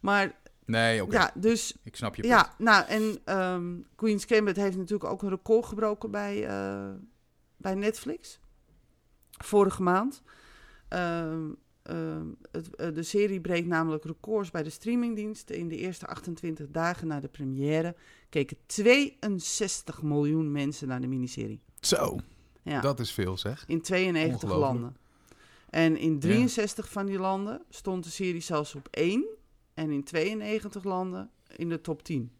Maar... 0.00 0.32
Nee, 0.64 1.02
oké. 1.02 1.16
Ja, 1.16 1.30
dus... 1.34 1.76
Ik 1.82 1.96
snap 1.96 2.14
je 2.14 2.26
Ja, 2.26 2.54
nou, 2.58 2.84
en 2.86 3.36
um, 3.38 3.86
Queen's 3.94 4.24
Gambit 4.24 4.56
heeft 4.56 4.76
natuurlijk 4.76 5.10
ook 5.10 5.22
een 5.22 5.28
record 5.28 5.66
gebroken 5.66 6.10
bij, 6.10 6.48
uh, 6.48 6.90
bij 7.56 7.74
Netflix. 7.74 8.40
Vorige 9.30 9.82
maand. 9.82 10.22
Um, 10.88 10.98
Ehm, 10.98 11.50
het, 12.50 12.74
eh, 12.76 12.94
de 12.94 13.02
serie 13.02 13.40
breekt 13.40 13.66
namelijk 13.66 14.04
records 14.04 14.50
bij 14.50 14.62
de 14.62 14.70
streamingdienst. 14.70 15.50
In 15.50 15.68
de 15.68 15.76
eerste 15.76 16.06
28 16.06 16.66
dagen 16.70 17.06
na 17.06 17.20
de 17.20 17.28
première 17.28 17.94
keken 18.28 18.56
62 18.66 20.02
miljoen 20.02 20.52
mensen 20.52 20.88
naar 20.88 21.00
de 21.00 21.06
miniserie. 21.06 21.60
Zo, 21.80 22.18
ja. 22.62 22.80
dat 22.80 23.00
is 23.00 23.12
veel 23.12 23.36
zeg. 23.36 23.64
In 23.66 23.80
92 23.80 24.56
landen. 24.56 24.96
En 25.70 25.96
in 25.96 26.18
63 26.18 26.90
van 26.90 27.06
die 27.06 27.18
landen 27.18 27.62
stond 27.68 28.04
de 28.04 28.10
serie 28.10 28.40
zelfs 28.40 28.74
op 28.74 28.88
1. 28.90 29.24
En 29.74 29.90
in 29.90 30.04
92 30.04 30.84
landen 30.84 31.30
in 31.56 31.68
de 31.68 31.80
top 31.80 32.02
10. 32.02 32.30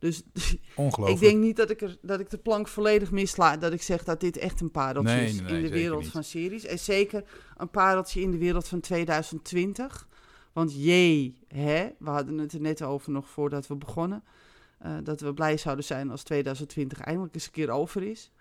Dus 0.00 0.22
ik 1.04 1.18
denk 1.18 1.38
niet 1.38 1.56
dat 1.56 1.70
ik, 1.70 1.80
er, 1.80 1.98
dat 2.02 2.20
ik 2.20 2.30
de 2.30 2.38
plank 2.38 2.68
volledig 2.68 3.10
misla. 3.10 3.56
Dat 3.56 3.72
ik 3.72 3.82
zeg 3.82 4.04
dat 4.04 4.20
dit 4.20 4.36
echt 4.36 4.60
een 4.60 4.70
pareltje 4.70 5.24
is 5.24 5.36
in 5.36 5.62
de 5.62 5.68
wereld 5.68 6.06
van 6.08 6.24
series. 6.24 6.64
En 6.64 6.78
zeker 6.78 7.24
een 7.56 7.70
pareltje 7.70 8.20
in 8.20 8.30
de 8.30 8.38
wereld 8.38 8.68
van 8.68 8.80
2020. 8.80 10.08
Want 10.52 10.74
jee, 10.74 11.38
hè, 11.48 11.88
we 11.98 12.10
hadden 12.10 12.38
het 12.38 12.52
er 12.52 12.60
net 12.60 12.82
over 12.82 13.12
nog 13.12 13.28
voordat 13.28 13.66
we 13.66 13.76
begonnen. 13.76 14.24
Uh, 14.86 14.96
dat 15.02 15.20
we 15.20 15.34
blij 15.34 15.56
zouden 15.56 15.84
zijn 15.84 16.10
als 16.10 16.22
2020 16.22 17.00
eindelijk 17.00 17.34
eens 17.34 17.44
een 17.44 17.50
keer 17.50 17.70
over 17.70 18.02
is. 18.02 18.32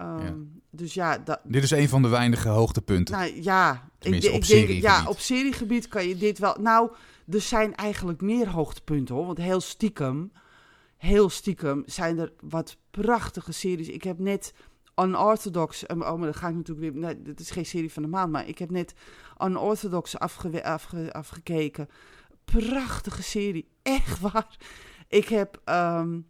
Um, 0.00 0.62
Dus 0.70 0.94
ja, 0.94 1.24
dit 1.44 1.62
is 1.62 1.70
een 1.70 1.88
van 1.88 2.02
de 2.02 2.08
weinige 2.08 2.48
hoogtepunten. 2.48 3.14
Nou 3.14 3.42
ja, 3.42 3.88
ik, 4.00 4.14
ik 4.14 4.46
denk, 4.46 4.68
ja, 4.68 5.08
op 5.08 5.18
seriegebied 5.18 5.88
kan 5.88 6.08
je 6.08 6.16
dit 6.16 6.38
wel. 6.38 6.56
Nou, 6.60 6.90
er 7.28 7.40
zijn 7.40 7.74
eigenlijk 7.74 8.20
meer 8.20 8.48
hoogtepunten 8.48 9.14
hoor. 9.14 9.26
Want 9.26 9.38
heel 9.38 9.60
stiekem 9.60 10.32
heel 11.02 11.28
stiekem 11.28 11.82
zijn 11.86 12.18
er 12.18 12.32
wat 12.40 12.76
prachtige 12.90 13.52
series. 13.52 13.88
Ik 13.88 14.04
heb 14.04 14.18
net 14.18 14.54
Unorthodox, 14.96 15.86
oh 15.86 15.96
maar 15.96 16.18
dan 16.18 16.34
ga 16.34 16.48
ik 16.48 16.54
natuurlijk 16.54 16.92
weer, 16.92 17.02
nee, 17.02 17.22
dit 17.22 17.40
is 17.40 17.50
geen 17.50 17.66
serie 17.66 17.92
van 17.92 18.02
de 18.02 18.08
maand, 18.08 18.32
maar 18.32 18.48
ik 18.48 18.58
heb 18.58 18.70
net 18.70 18.94
Unorthodox 19.44 20.18
afge, 20.18 20.64
afge, 20.64 21.12
afgekeken. 21.12 21.88
Prachtige 22.44 23.22
serie, 23.22 23.68
echt 23.82 24.20
waar. 24.30 24.56
Ik 25.08 25.28
heb 25.28 25.60
um, 25.64 26.26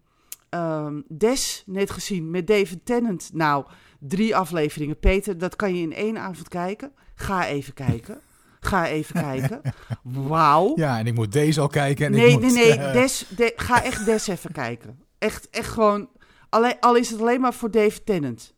um, 0.51 1.05
Des 1.09 1.63
net 1.67 1.91
gezien 1.91 2.31
met 2.31 2.47
David 2.47 2.85
Tennant. 2.85 3.31
Nou, 3.33 3.67
drie 3.99 4.37
afleveringen. 4.37 4.99
Peter, 4.99 5.39
dat 5.39 5.57
kan 5.57 5.75
je 5.75 5.83
in 5.83 5.93
één 5.93 6.19
avond 6.19 6.49
kijken. 6.49 6.93
Ga 7.15 7.47
even 7.47 7.75
kijken. 7.75 8.21
Ga 8.65 8.87
even 8.87 9.21
kijken. 9.21 9.61
Wauw. 10.03 10.73
Ja, 10.75 10.99
en 10.99 11.07
ik 11.07 11.15
moet 11.15 11.33
deze 11.33 11.61
al 11.61 11.69
kijken. 11.69 12.07
En 12.07 12.13
nee, 12.13 12.27
ik 12.27 12.41
moet, 12.41 12.53
nee, 12.53 12.77
nee, 12.77 12.79
uh... 12.79 12.93
Des, 12.93 13.27
de, 13.37 13.53
ga 13.57 13.83
echt 13.83 14.05
Des 14.05 14.27
even 14.27 14.53
kijken. 14.53 15.01
Echt, 15.19 15.51
echt 15.51 15.69
gewoon. 15.69 16.09
Alleen, 16.49 16.77
al 16.81 16.97
is 16.97 17.11
het 17.11 17.21
alleen 17.21 17.41
maar 17.41 17.55
voor 17.55 17.71
Dave 17.71 18.05
Tennant. 18.05 18.55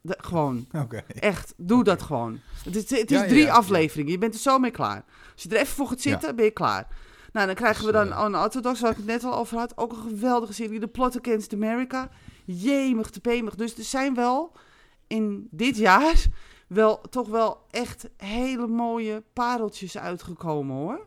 De, 0.00 0.18
gewoon. 0.20 0.66
Okay. 0.76 1.04
Echt, 1.06 1.54
doe 1.56 1.84
dat 1.84 2.02
gewoon. 2.02 2.40
Het 2.64 2.76
is, 2.76 2.98
het 2.98 3.10
is 3.10 3.28
drie 3.28 3.52
afleveringen. 3.52 4.12
Je 4.12 4.18
bent 4.18 4.34
er 4.34 4.40
zo 4.40 4.58
mee 4.58 4.70
klaar. 4.70 5.04
Als 5.32 5.42
je 5.42 5.48
er 5.48 5.56
even 5.56 5.74
voor 5.74 5.88
gaat 5.88 6.00
zitten, 6.00 6.36
ben 6.36 6.44
je 6.44 6.50
klaar. 6.50 6.86
Nou, 7.32 7.46
dan 7.46 7.54
krijgen 7.54 7.86
we 7.86 7.92
dan 7.92 8.12
een 8.12 8.36
orthodox, 8.36 8.80
waar 8.80 8.90
ik 8.90 8.96
het 8.96 9.06
net 9.06 9.24
al 9.24 9.36
over 9.36 9.58
had. 9.58 9.72
Ook 9.76 9.92
een 9.92 10.02
geweldige 10.10 10.52
serie. 10.52 10.80
The 10.80 10.88
Plot 10.88 11.18
Against 11.18 11.52
America. 11.52 12.08
Jemig 12.44 13.10
te 13.10 13.20
pemig. 13.20 13.54
Dus 13.54 13.76
er 13.76 13.84
zijn 13.84 14.14
wel 14.14 14.52
in 15.06 15.48
dit 15.50 15.76
jaar 15.76 16.26
wel 16.72 17.00
toch 17.10 17.28
wel 17.28 17.66
echt 17.70 18.08
hele 18.16 18.66
mooie 18.66 19.22
pareltjes 19.32 19.98
uitgekomen 19.98 20.76
hoor. 20.76 21.06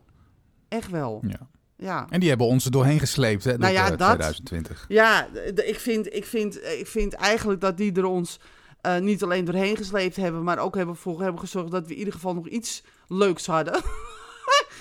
Echt 0.68 0.90
wel. 0.90 1.22
Ja. 1.26 1.48
Ja. 1.76 2.06
En 2.10 2.20
die 2.20 2.28
hebben 2.28 2.46
ons 2.46 2.64
er 2.64 2.70
doorheen 2.70 2.98
gesleept, 2.98 3.44
hè, 3.44 3.58
nou 3.58 3.72
ja, 3.72 3.88
dat, 3.88 3.98
2020. 3.98 4.84
Ja, 4.88 5.28
ik 5.54 5.80
vind, 5.80 6.14
ik, 6.14 6.24
vind, 6.24 6.64
ik 6.64 6.86
vind 6.86 7.12
eigenlijk 7.12 7.60
dat 7.60 7.76
die 7.76 7.92
er 7.92 8.04
ons 8.04 8.40
uh, 8.86 8.98
niet 8.98 9.22
alleen 9.22 9.44
doorheen 9.44 9.76
gesleept 9.76 10.16
hebben, 10.16 10.42
maar 10.42 10.58
ook 10.58 10.74
hebben 10.74 10.96
voor 10.96 11.22
hebben 11.22 11.40
gezorgd 11.40 11.70
dat 11.70 11.86
we 11.86 11.92
in 11.92 11.98
ieder 11.98 12.12
geval 12.12 12.34
nog 12.34 12.48
iets 12.48 12.82
leuks 13.08 13.46
hadden. 13.46 13.82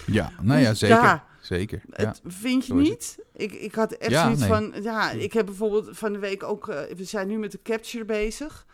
Ja, 0.05 0.31
nou 0.41 0.59
ja, 0.59 0.73
zeker. 0.73 0.95
Ja, 0.95 1.25
zeker. 1.39 1.81
Ja. 1.89 2.05
Het, 2.05 2.21
vind 2.25 2.65
je 2.65 2.73
niet? 2.73 3.17
Ik, 3.33 3.51
ik 3.51 3.75
had 3.75 3.91
echt 3.91 4.11
ja, 4.11 4.23
zoiets 4.23 4.45
van... 4.45 4.73
Ja, 4.81 5.11
ik 5.11 5.33
heb 5.33 5.45
bijvoorbeeld 5.45 5.89
van 5.91 6.13
de 6.13 6.19
week 6.19 6.43
ook... 6.43 6.67
Uh, 6.67 6.81
we 6.95 7.03
zijn 7.03 7.27
nu 7.27 7.37
met 7.37 7.51
de 7.51 7.61
capture 7.63 8.05
bezig. 8.05 8.65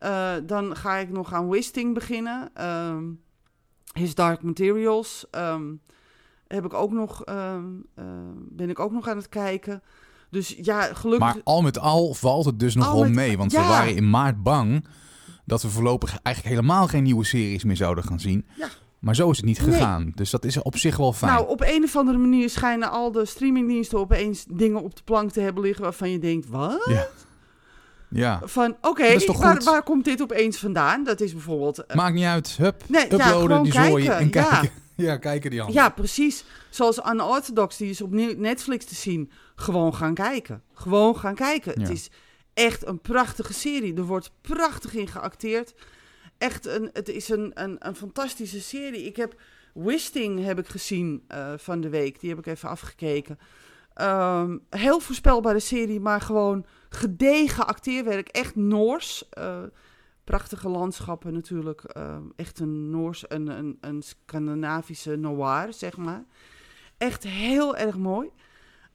Uh, 0.00 0.32
dan 0.46 0.76
ga 0.76 0.96
ik 0.96 1.10
nog 1.10 1.32
aan 1.32 1.48
Wisting 1.48 1.94
beginnen. 1.94 2.50
Um, 2.88 3.20
His 3.92 4.14
Dark 4.14 4.42
Materials. 4.42 5.26
Um, 5.30 5.80
heb 6.46 6.64
ik 6.64 6.74
ook 6.74 6.92
nog, 6.92 7.22
um, 7.28 7.86
ben 8.48 8.70
ik 8.70 8.78
ook 8.78 8.92
nog 8.92 9.08
aan 9.08 9.16
het 9.16 9.28
kijken. 9.28 9.82
Dus 10.30 10.56
ja, 10.62 10.80
gelukkig... 10.80 11.34
Maar 11.34 11.42
al 11.44 11.62
met 11.62 11.78
al 11.78 12.14
valt 12.14 12.44
het 12.44 12.58
dus 12.58 12.74
nog 12.74 12.92
wel 12.92 13.08
mee. 13.08 13.36
Want 13.36 13.52
we 13.52 13.58
waren 13.58 13.96
in 13.96 14.10
maart 14.10 14.42
bang 14.42 14.86
dat 15.44 15.62
we 15.62 15.68
voorlopig 15.68 16.18
eigenlijk 16.22 16.56
helemaal 16.56 16.86
geen 16.86 17.02
nieuwe 17.02 17.24
series 17.24 17.64
meer 17.64 17.76
zouden 17.76 18.04
gaan 18.04 18.20
zien. 18.20 18.46
Ja. 18.56 18.68
Maar 18.98 19.14
zo 19.14 19.30
is 19.30 19.36
het 19.36 19.46
niet 19.46 19.60
gegaan. 19.60 20.12
Dus 20.14 20.30
dat 20.30 20.44
is 20.44 20.62
op 20.62 20.76
zich 20.76 20.96
wel 20.96 21.12
fijn. 21.12 21.32
Nou, 21.32 21.48
op 21.48 21.60
een 21.60 21.84
of 21.84 21.96
andere 21.96 22.18
manier 22.18 22.50
schijnen 22.50 22.90
al 22.90 23.12
de 23.12 23.24
streamingdiensten 23.24 23.98
opeens 23.98 24.44
dingen 24.50 24.82
op 24.82 24.96
de 24.96 25.02
plank 25.02 25.30
te 25.30 25.40
hebben 25.40 25.62
liggen 25.62 25.82
waarvan 25.82 26.10
je 26.10 26.18
denkt, 26.18 26.48
wat? 26.48 26.86
Ja. 26.88 27.06
Ja. 28.10 28.40
Van 28.44 28.76
oké, 28.80 29.18
waar, 29.26 29.62
waar, 29.64 29.82
komt 29.82 30.04
dit 30.04 30.22
opeens 30.22 30.58
vandaan? 30.58 31.04
Dat 31.04 31.20
is 31.20 31.32
bijvoorbeeld. 31.32 31.78
Uh... 31.78 31.96
Maakt 31.96 32.14
niet 32.14 32.24
uit. 32.24 32.56
Hup, 32.56 32.82
nee, 32.86 33.04
uploaden 33.04 33.62
die 33.62 33.72
zooi 33.72 34.08
en 34.08 34.30
kijken. 34.30 34.70
Ja. 34.96 35.16
kijken 35.16 35.50
die 35.50 35.60
anderen. 35.60 35.82
Ja, 35.82 35.88
precies. 35.88 36.44
Zoals 36.70 36.98
Unorthodox, 36.98 37.76
die 37.76 37.90
is 37.90 38.00
op 38.00 38.12
Netflix 38.36 38.84
te 38.84 38.94
zien. 38.94 39.30
Gewoon 39.54 39.94
gaan 39.94 40.14
kijken. 40.14 40.62
Gewoon 40.72 41.16
gaan 41.16 41.34
kijken. 41.34 41.80
Het 41.80 41.90
is 41.90 42.10
echt 42.54 42.86
een 42.86 43.00
prachtige 43.00 43.52
serie. 43.52 43.94
Er 43.94 44.04
wordt 44.04 44.30
prachtig 44.40 44.94
in 44.94 45.08
geacteerd. 45.08 45.74
Echt, 46.38 46.66
een, 46.66 46.90
het 46.92 47.08
is 47.08 47.28
een, 47.28 47.50
een, 47.54 47.76
een 47.78 47.96
fantastische 47.96 48.60
serie. 48.60 49.04
Ik 49.04 49.16
heb 49.16 49.34
Wisting 49.74 50.44
heb 50.44 50.58
ik 50.58 50.68
gezien 50.68 51.24
uh, 51.28 51.52
van 51.56 51.80
de 51.80 51.88
week. 51.88 52.20
Die 52.20 52.30
heb 52.30 52.38
ik 52.38 52.46
even 52.46 52.68
afgekeken. 52.68 53.38
Um, 54.02 54.62
heel 54.70 55.00
voorspelbare 55.00 55.60
serie, 55.60 56.00
maar 56.00 56.20
gewoon 56.20 56.66
gedegen 56.88 57.66
acteerwerk. 57.66 58.28
Echt 58.28 58.56
Noors. 58.56 59.28
Uh, 59.38 59.62
prachtige 60.24 60.68
landschappen 60.68 61.32
natuurlijk. 61.32 61.82
Uh, 61.96 62.16
echt 62.36 62.58
een 62.58 62.90
Noors, 62.90 63.24
een, 63.28 63.46
een, 63.48 63.78
een 63.80 64.02
Scandinavische 64.02 65.16
noir, 65.16 65.72
zeg 65.72 65.96
maar. 65.96 66.24
Echt 66.98 67.22
heel 67.22 67.76
erg 67.76 67.96
mooi. 67.96 68.30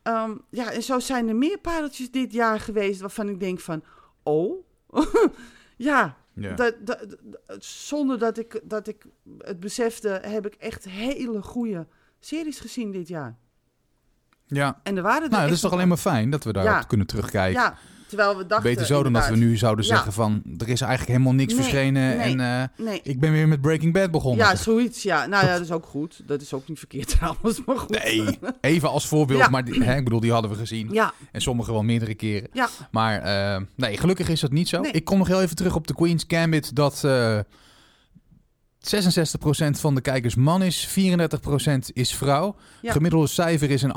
Um, 0.03 0.41
ja, 0.49 0.71
en 0.71 0.83
zo 0.83 0.99
zijn 0.99 1.27
er 1.27 1.35
meer 1.35 1.59
pareltjes 1.59 2.11
dit 2.11 2.33
jaar 2.33 2.59
geweest 2.59 3.01
waarvan 3.01 3.29
ik 3.29 3.39
denk 3.39 3.59
van... 3.59 3.83
Oh, 4.23 4.65
ja, 5.77 6.17
Dat, 6.55 6.75
dat, 6.79 7.07
zonder 7.59 8.19
dat 8.19 8.37
ik, 8.37 8.61
dat 8.63 8.87
ik 8.87 9.05
het 9.37 9.59
besefte, 9.59 10.09
heb 10.09 10.45
ik 10.45 10.55
echt 10.55 10.85
hele 10.85 11.41
goede 11.41 11.87
series 12.19 12.59
gezien 12.59 12.91
dit 12.91 13.07
jaar. 13.07 13.37
Ja. 14.51 14.77
En 14.83 14.97
er 14.97 15.03
waren 15.03 15.23
er 15.23 15.29
nou, 15.29 15.43
dat 15.43 15.51
is 15.51 15.59
toch 15.59 15.71
alleen 15.71 15.87
maar 15.87 15.97
fijn 15.97 16.29
dat 16.29 16.43
we 16.43 16.53
daarop 16.53 16.87
kunnen 16.87 17.07
terugkijken. 17.07 17.61
Ja, 17.61 17.75
terwijl 18.07 18.37
we 18.37 18.45
dachten... 18.45 18.69
Beter 18.69 18.85
zo 18.85 19.03
dan 19.03 19.13
dat 19.13 19.27
we 19.27 19.35
nu 19.35 19.57
zouden 19.57 19.85
zeggen 19.85 20.13
van... 20.13 20.41
er 20.57 20.69
is 20.69 20.81
eigenlijk 20.81 21.11
helemaal 21.11 21.33
niks 21.33 21.53
verschenen 21.53 22.19
en 22.19 22.39
uh, 22.79 22.93
ik 23.03 23.19
ben 23.19 23.31
weer 23.31 23.47
met 23.47 23.61
Breaking 23.61 23.93
Bad 23.93 24.11
begonnen. 24.11 24.45
Ja, 24.45 24.55
zoiets, 24.55 25.03
ja. 25.03 25.25
Nou 25.25 25.45
ja, 25.45 25.53
dat 25.53 25.61
is 25.61 25.71
ook 25.71 25.85
goed. 25.85 26.21
Dat 26.25 26.41
is 26.41 26.53
ook 26.53 26.67
niet 26.67 26.79
verkeerd 26.79 27.07
trouwens, 27.17 27.65
maar 27.65 27.77
goed. 27.77 28.03
Nee, 28.03 28.39
even 28.61 28.89
als 28.89 29.07
voorbeeld, 29.07 29.49
maar 29.49 29.65
die, 29.65 29.83
hè, 29.83 29.95
ik 29.95 30.03
bedoel, 30.03 30.19
die 30.19 30.31
hadden 30.31 30.51
we 30.51 30.57
gezien. 30.57 30.89
Ja. 30.91 31.13
En 31.31 31.41
sommige 31.41 31.71
wel 31.71 31.83
meerdere 31.83 32.15
keren. 32.15 32.49
Ja. 32.53 32.69
Maar 32.91 33.25
uh, 33.55 33.61
nee, 33.75 33.97
gelukkig 33.97 34.29
is 34.29 34.39
dat 34.39 34.51
niet 34.51 34.69
zo. 34.69 34.81
Ik 34.91 35.05
kom 35.05 35.17
nog 35.17 35.27
heel 35.27 35.41
even 35.41 35.55
terug 35.55 35.75
op 35.75 35.87
de 35.87 35.93
Queen's 35.93 36.25
Gambit 36.27 36.75
dat... 36.75 37.01
Uh, 37.05 37.39
66% 38.81 38.83
van 39.71 39.95
de 39.95 40.01
kijkers 40.01 40.35
man 40.35 40.63
is, 40.63 40.87
34% 40.87 40.93
is 41.93 42.15
vrouw. 42.15 42.55
Gemiddelde 42.81 43.27
cijfer 43.27 43.69
is 43.69 43.81
een 43.81 43.95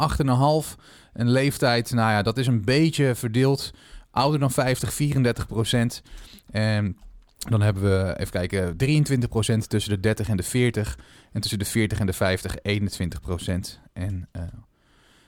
8,5. 0.66 0.80
En 1.12 1.30
leeftijd, 1.30 1.92
nou 1.92 2.10
ja, 2.10 2.22
dat 2.22 2.38
is 2.38 2.46
een 2.46 2.64
beetje 2.64 3.14
verdeeld. 3.14 3.70
Ouder 4.10 4.40
dan 4.40 4.50
50, 4.50 4.92
34% 4.92 6.02
En 6.50 6.96
dan 7.38 7.60
hebben 7.60 7.82
we, 7.82 8.14
even 8.18 8.32
kijken, 8.32 8.72
23% 8.72 9.66
tussen 9.66 9.92
de 9.92 10.00
30 10.00 10.28
en 10.28 10.36
de 10.36 10.42
40. 10.42 10.98
En 11.32 11.40
tussen 11.40 11.58
de 11.58 11.64
40 11.64 11.98
en 11.98 12.06
de 12.06 12.12
50, 12.12 12.56
21% 12.56 12.58
En 13.92 14.28
uh, 14.32 14.42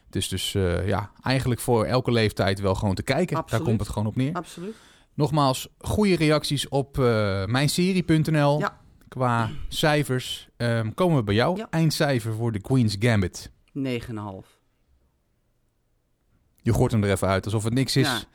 het 0.07 0.16
is 0.16 0.29
dus 0.29 0.55
uh, 0.55 0.87
ja, 0.87 1.11
eigenlijk 1.23 1.61
voor 1.61 1.85
elke 1.85 2.12
leeftijd 2.12 2.61
wel 2.61 2.75
gewoon 2.75 2.95
te 2.95 3.03
kijken. 3.03 3.45
Daar 3.47 3.61
komt 3.61 3.81
het 3.81 3.88
gewoon 3.88 4.09
op 4.09 4.16
neer. 4.16 4.33
Absoluut. 4.33 4.75
Nogmaals, 5.14 5.69
goede 5.79 6.16
reacties 6.16 6.69
op 6.69 6.99
uh, 6.99 7.45
mijnserie.nl. 7.45 8.59
Ja 8.59 8.85
qua 9.16 9.50
cijfers. 9.68 10.48
Um, 10.57 10.94
komen 10.94 11.16
we 11.16 11.22
bij 11.22 11.35
jou. 11.35 11.64
Eindcijfer 11.70 12.35
voor 12.35 12.52
de 12.52 12.61
Queen's 12.61 12.96
Gambit. 12.98 13.50
9,5. 13.50 13.83
Je 16.57 16.74
gooit 16.74 16.92
hem 16.92 17.05
er 17.05 17.11
even 17.11 17.29
uit, 17.29 17.44
alsof 17.44 17.64
het 17.64 17.74
niks 17.74 17.96
is. 17.96 18.26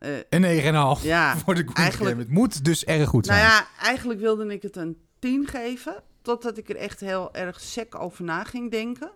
Ja. 0.00 0.08
Uh, 0.08 0.16
een 0.28 0.96
9,5 0.98 1.02
ja, 1.02 1.36
voor 1.44 1.54
de 1.54 1.64
Queen's 1.64 1.94
Gambit. 1.94 2.28
Moet 2.28 2.64
dus 2.64 2.84
erg 2.84 3.08
goed 3.08 3.26
zijn. 3.26 3.38
Nou 3.38 3.50
ja, 3.50 3.66
eigenlijk 3.82 4.20
wilde 4.20 4.46
ik 4.46 4.62
het 4.62 4.76
een 4.76 4.98
10 5.18 5.46
geven. 5.46 6.02
Totdat 6.22 6.58
ik 6.58 6.68
er 6.68 6.76
echt 6.76 7.00
heel 7.00 7.34
erg 7.34 7.60
sec 7.60 7.94
over 7.94 8.24
na 8.24 8.44
ging 8.44 8.70
denken. 8.70 9.10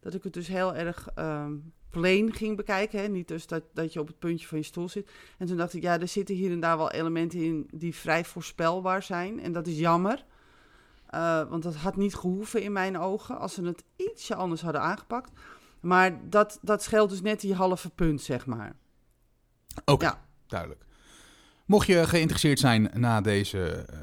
Dat 0.00 0.14
ik 0.14 0.22
het 0.22 0.32
dus 0.32 0.48
heel 0.48 0.74
erg 0.74 1.08
um, 1.18 1.72
plain 1.90 2.34
ging 2.34 2.56
bekijken. 2.56 3.00
Hè? 3.00 3.08
Niet 3.08 3.28
dus 3.28 3.46
dat, 3.46 3.62
dat 3.74 3.92
je 3.92 4.00
op 4.00 4.06
het 4.06 4.18
puntje 4.18 4.46
van 4.46 4.58
je 4.58 4.64
stoel 4.64 4.88
zit. 4.88 5.10
En 5.38 5.46
toen 5.46 5.56
dacht 5.56 5.74
ik, 5.74 5.82
ja, 5.82 6.00
er 6.00 6.08
zitten 6.08 6.34
hier 6.34 6.50
en 6.50 6.60
daar 6.60 6.76
wel 6.76 6.90
elementen 6.90 7.38
in 7.38 7.68
die 7.74 7.94
vrij 7.94 8.24
voorspelbaar 8.24 9.02
zijn. 9.02 9.40
En 9.40 9.52
dat 9.52 9.66
is 9.66 9.78
jammer. 9.78 10.24
Uh, 11.14 11.48
want 11.48 11.62
dat 11.62 11.74
had 11.74 11.96
niet 11.96 12.14
gehoeven 12.14 12.62
in 12.62 12.72
mijn 12.72 12.98
ogen 12.98 13.38
als 13.38 13.54
ze 13.54 13.64
het 13.64 13.84
ietsje 13.96 14.34
anders 14.34 14.60
hadden 14.60 14.80
aangepakt. 14.80 15.30
Maar 15.80 16.30
dat, 16.30 16.58
dat 16.62 16.82
scheelt 16.82 17.10
dus 17.10 17.22
net 17.22 17.40
die 17.40 17.54
halve 17.54 17.90
punt, 17.90 18.22
zeg 18.22 18.46
maar. 18.46 18.72
Oké, 19.84 20.04
ja. 20.04 20.24
duidelijk. 20.46 20.84
Mocht 21.66 21.86
je 21.86 22.06
geïnteresseerd 22.06 22.58
zijn 22.58 22.90
na 22.94 23.20
deze 23.20 23.86
uh, 23.90 23.98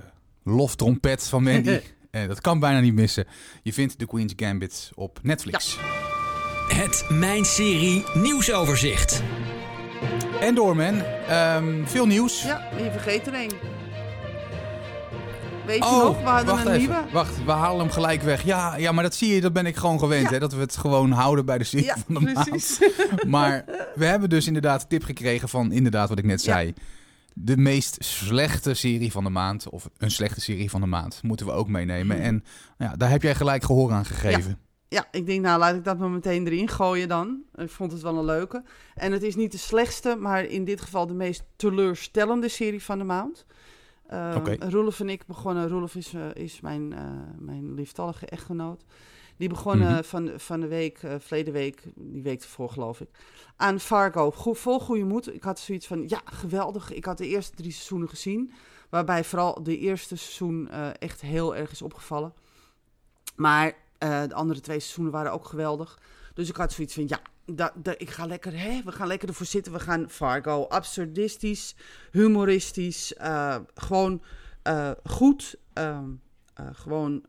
loftrompet 0.56 1.28
van 1.28 1.44
Mandy, 1.44 1.80
uh, 2.12 2.28
dat 2.28 2.42
kan 2.42 2.60
bijna 2.60 2.80
niet 2.80 2.94
missen. 2.94 3.26
Je 3.64 3.74
vindt 3.74 3.98
The 3.98 4.06
Queen's 4.06 4.34
Gambit 4.36 4.92
op 4.94 5.20
Netflix. 5.24 5.76
Ja. 5.76 5.82
Het 6.76 7.06
Mijn 7.10 7.46
Serie 7.46 8.06
Nieuwsoverzicht. 8.14 9.24
En 10.40 10.56
door, 10.56 10.76
man. 10.76 11.02
Um, 11.32 11.88
veel 11.88 12.08
nieuws. 12.08 12.44
Ja, 12.44 12.70
je 12.78 12.92
vergeet 12.92 13.28
er 13.28 13.34
één. 13.34 13.75
Weet 15.66 15.78
je 15.78 15.84
oh, 15.84 16.04
nog? 16.04 16.18
We 16.18 16.24
hadden 16.24 16.56
een 16.56 16.68
even. 16.68 16.78
nieuwe. 16.78 17.04
Wacht, 17.12 17.46
we 17.46 17.52
halen 17.52 17.80
hem 17.80 17.90
gelijk 17.90 18.22
weg. 18.22 18.44
Ja, 18.44 18.76
ja, 18.76 18.92
maar 18.92 19.04
dat 19.04 19.16
zie 19.16 19.34
je, 19.34 19.42
dat 19.42 19.54
ben 19.54 19.66
ik 19.66 19.76
gewoon 19.76 20.00
gewend. 20.00 20.30
Hè, 20.30 20.40
dat 20.40 20.54
we 20.54 20.60
het 20.60 20.78
gewoon 20.78 21.12
houden 21.12 21.46
bij 21.46 21.58
de 21.58 21.64
serie 21.64 21.86
ja, 21.86 21.98
van 22.06 22.24
de 22.24 22.32
precies. 22.32 22.80
maand. 22.80 23.24
Maar 23.36 23.66
we 23.96 24.06
hebben 24.06 24.30
dus 24.30 24.48
inderdaad 24.48 24.82
een 24.82 24.88
tip 24.88 25.04
gekregen 25.04 25.50
van 25.50 25.72
inderdaad 25.72 26.10
wat 26.10 26.18
ik 26.18 26.26
net 26.26 26.42
zei. 26.42 26.74
De 27.34 27.58
meest 27.58 28.04
slechte 28.04 28.74
serie 28.74 29.12
van 29.12 29.24
de 29.24 29.30
maand, 29.30 29.70
of 29.70 29.90
een 29.98 30.12
slechte 30.12 30.42
serie 30.42 30.70
van 30.70 30.82
de 30.82 30.88
maand, 30.88 31.20
moeten 31.24 31.46
we 31.46 31.52
ook 31.52 31.68
meenemen. 31.68 32.20
En 32.20 32.44
ja, 32.78 32.96
daar 32.96 33.10
heb 33.10 33.22
jij 33.22 33.36
gelijk 33.36 33.64
gehoor 33.64 33.92
aan 33.92 34.06
gegeven. 34.06 34.60
Ja, 34.88 35.08
ik 35.12 35.26
denk, 35.26 35.42
nou 35.42 35.60
laat 35.60 35.76
ik 35.76 35.84
dat 35.84 35.98
maar 35.98 36.10
meteen 36.10 36.48
erin 36.48 36.70
gooien 36.70 37.08
dan. 37.08 37.42
Ik 37.56 37.70
vond 37.70 37.92
het 37.92 38.02
wel 38.02 38.18
een 38.18 38.26
leuke. 38.26 38.64
En 38.94 39.12
het 39.12 39.24
is 39.24 39.36
niet 39.36 39.52
de 39.52 39.58
slechtste, 39.58 40.16
maar 40.16 40.44
in 40.44 40.66
dit 40.66 40.82
geval 40.82 41.08
de 41.08 41.14
meest 41.14 41.44
teleurstellende 41.56 42.50
serie 42.50 42.84
van 42.84 42.98
de 42.98 43.04
maand. 43.04 43.46
Okay. 44.08 44.58
Roelof 44.60 45.00
en 45.00 45.10
ik 45.10 45.26
begonnen, 45.26 45.70
Roelof 45.70 45.96
is, 45.96 46.14
uh, 46.14 46.34
is 46.34 46.62
mijn, 46.62 46.92
uh, 46.92 47.00
mijn 47.38 47.74
lieftallige 47.74 48.26
echtgenoot. 48.26 48.84
Die 49.38 49.50
begonnen 49.50 49.88
mm 49.88 49.94
-hmm. 49.94 50.04
van, 50.04 50.32
van 50.36 50.60
de 50.60 50.68
week, 50.68 51.04
uh, 51.04 51.14
verleden 51.18 51.54
week, 51.54 51.84
die 51.96 52.22
week 52.22 52.42
ervoor 52.42 52.70
geloof 52.70 53.02
ik, 53.02 53.10
aan 53.56 53.80
Fargo. 53.80 54.32
Go 54.32 54.54
vol 54.54 54.80
goede 54.80 55.04
moed. 55.04 55.34
Ik 55.34 55.44
had 55.44 55.60
zoiets 55.60 55.88
van, 55.88 56.04
ja, 56.08 56.22
geweldig. 56.26 56.94
Ik 56.94 57.06
had 57.06 57.18
de 57.18 57.28
eerste 57.28 57.56
drie 57.56 57.72
seizoenen 57.72 58.10
gezien. 58.10 58.54
Waarbij 58.90 59.24
vooral 59.24 59.64
de 59.64 59.78
eerste 59.78 60.16
seizoen 60.16 60.70
echt 61.00 61.22
heel 61.22 61.56
erg 61.56 61.72
is 61.72 61.82
opgevallen. 61.82 62.34
Maar 63.36 63.74
de 63.98 64.34
andere 64.34 64.60
twee 64.60 64.80
seizoenen 64.80 65.14
waren 65.14 65.32
ook 65.32 65.46
geweldig. 65.46 66.00
Dus 66.34 66.50
ik 66.50 66.56
had 66.56 66.72
zoiets 66.72 66.94
van, 66.94 67.08
ja, 67.08 67.20
dat, 67.46 67.72
dat, 67.76 67.96
ik 67.98 68.10
ga 68.10 68.26
lekker, 68.26 68.60
hè, 68.60 68.82
we 68.84 68.92
gaan 68.92 69.08
lekker 69.08 69.28
ervoor 69.28 69.46
zitten. 69.46 69.74
We 69.74 69.80
gaan 69.80 70.10
Fargo, 70.10 70.66
absurdistisch, 70.68 71.76
humoristisch, 72.12 73.14
uh, 73.22 73.58
gewoon 73.76 74.24
uh, 74.68 74.92
goed, 75.04 75.56
uh, 75.78 76.00
gewoon 76.72 77.26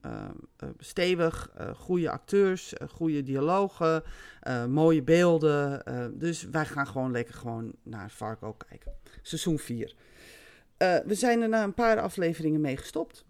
stevig, 0.78 1.50
goede 1.74 2.10
acteurs, 2.10 2.72
goede 2.90 3.22
dialogen, 3.22 4.02
mooie 4.68 5.02
beelden. 5.02 5.82
dus 6.18 6.42
wij 6.42 6.66
gaan 6.66 6.86
gewoon 6.86 7.10
lekker 7.10 7.34
gewoon 7.34 7.72
naar 7.82 8.10
Fargo 8.10 8.52
kijken. 8.52 8.92
Seizoen 9.22 9.58
4. 9.58 9.94
we 10.78 11.14
zijn 11.14 11.42
er 11.42 11.48
na 11.48 11.62
een 11.62 11.74
paar 11.74 12.00
afleveringen 12.00 12.60
mee 12.60 12.76
gestopt. 12.76 13.24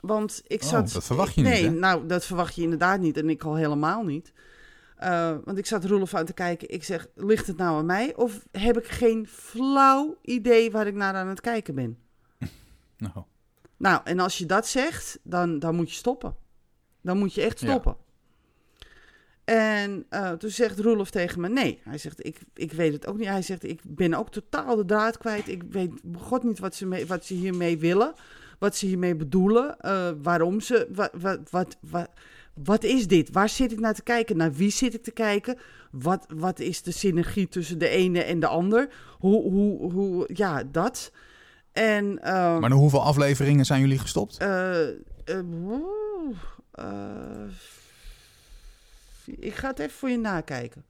Want 0.00 0.42
ik 0.46 0.62
oh, 0.62 0.68
zat. 0.68 0.92
dat 0.92 1.04
verwacht 1.04 1.34
je 1.34 1.42
niet. 1.42 1.50
Nee, 1.50 1.70
nou, 1.70 2.06
dat 2.06 2.24
verwacht 2.24 2.54
je 2.54 2.62
inderdaad 2.62 3.00
niet. 3.00 3.16
En 3.16 3.30
ik 3.30 3.42
al 3.42 3.54
helemaal 3.54 4.04
niet. 4.04 4.32
Uh, 5.02 5.36
want 5.44 5.58
ik 5.58 5.66
zat 5.66 5.84
Roelof 5.84 6.14
aan 6.14 6.24
te 6.24 6.32
kijken. 6.32 6.70
Ik 6.70 6.84
zeg, 6.84 7.06
ligt 7.14 7.46
het 7.46 7.56
nou 7.56 7.78
aan 7.78 7.86
mij? 7.86 8.14
Of 8.16 8.46
heb 8.50 8.78
ik 8.78 8.86
geen 8.86 9.26
flauw 9.26 10.16
idee 10.22 10.70
waar 10.70 10.86
ik 10.86 10.94
naar 10.94 11.14
aan 11.14 11.28
het 11.28 11.40
kijken 11.40 11.74
ben? 11.74 11.98
Nou. 12.96 13.24
Nou, 13.76 14.00
en 14.04 14.18
als 14.18 14.38
je 14.38 14.46
dat 14.46 14.66
zegt, 14.66 15.18
dan, 15.22 15.58
dan 15.58 15.74
moet 15.74 15.90
je 15.90 15.96
stoppen. 15.96 16.36
Dan 17.00 17.18
moet 17.18 17.34
je 17.34 17.42
echt 17.42 17.58
stoppen. 17.58 17.96
En 19.46 20.06
uh, 20.10 20.32
toen 20.32 20.50
zegt 20.50 20.78
Roelof 20.78 21.10
tegen 21.10 21.40
me: 21.40 21.48
Nee. 21.48 21.80
Hij 21.82 21.98
zegt: 21.98 22.26
ik, 22.26 22.38
ik 22.54 22.72
weet 22.72 22.92
het 22.92 23.06
ook 23.06 23.16
niet. 23.16 23.28
Hij 23.28 23.42
zegt: 23.42 23.64
Ik 23.64 23.80
ben 23.84 24.14
ook 24.14 24.30
totaal 24.30 24.76
de 24.76 24.84
draad 24.84 25.18
kwijt. 25.18 25.48
Ik 25.48 25.62
weet 25.70 25.90
god 26.18 26.42
niet 26.42 26.58
wat 26.58 26.74
ze, 26.74 26.86
mee, 26.86 27.06
wat 27.06 27.24
ze 27.24 27.34
hiermee 27.34 27.78
willen. 27.78 28.14
Wat 28.58 28.76
ze 28.76 28.86
hiermee 28.86 29.16
bedoelen. 29.16 29.76
Uh, 29.80 30.10
waarom 30.22 30.60
ze. 30.60 30.88
Wat, 30.90 31.10
wat, 31.12 31.50
wat, 31.50 31.76
wat, 31.80 32.08
wat 32.64 32.84
is 32.84 33.06
dit? 33.06 33.30
Waar 33.30 33.48
zit 33.48 33.72
ik 33.72 33.80
naar 33.80 33.94
te 33.94 34.02
kijken? 34.02 34.36
Naar 34.36 34.52
wie 34.52 34.70
zit 34.70 34.94
ik 34.94 35.02
te 35.02 35.10
kijken? 35.10 35.58
Wat, 35.90 36.26
wat 36.28 36.58
is 36.58 36.82
de 36.82 36.90
synergie 36.90 37.48
tussen 37.48 37.78
de 37.78 37.88
ene 37.88 38.22
en 38.22 38.40
de 38.40 38.46
ander? 38.46 38.88
Hoe, 39.18 39.42
hoe, 39.42 39.92
hoe 39.92 40.30
ja, 40.32 40.62
dat. 40.64 41.12
En, 41.72 42.04
uh, 42.04 42.22
maar 42.24 42.60
naar 42.60 42.70
hoeveel 42.70 43.02
afleveringen 43.02 43.64
zijn 43.64 43.80
jullie 43.80 43.98
gestopt? 43.98 44.42
Uh, 44.42 44.88
ik 49.24 49.54
ga 49.54 49.68
het 49.68 49.78
even 49.78 49.96
voor 49.96 50.10
je 50.10 50.18
nakijken. 50.18 50.84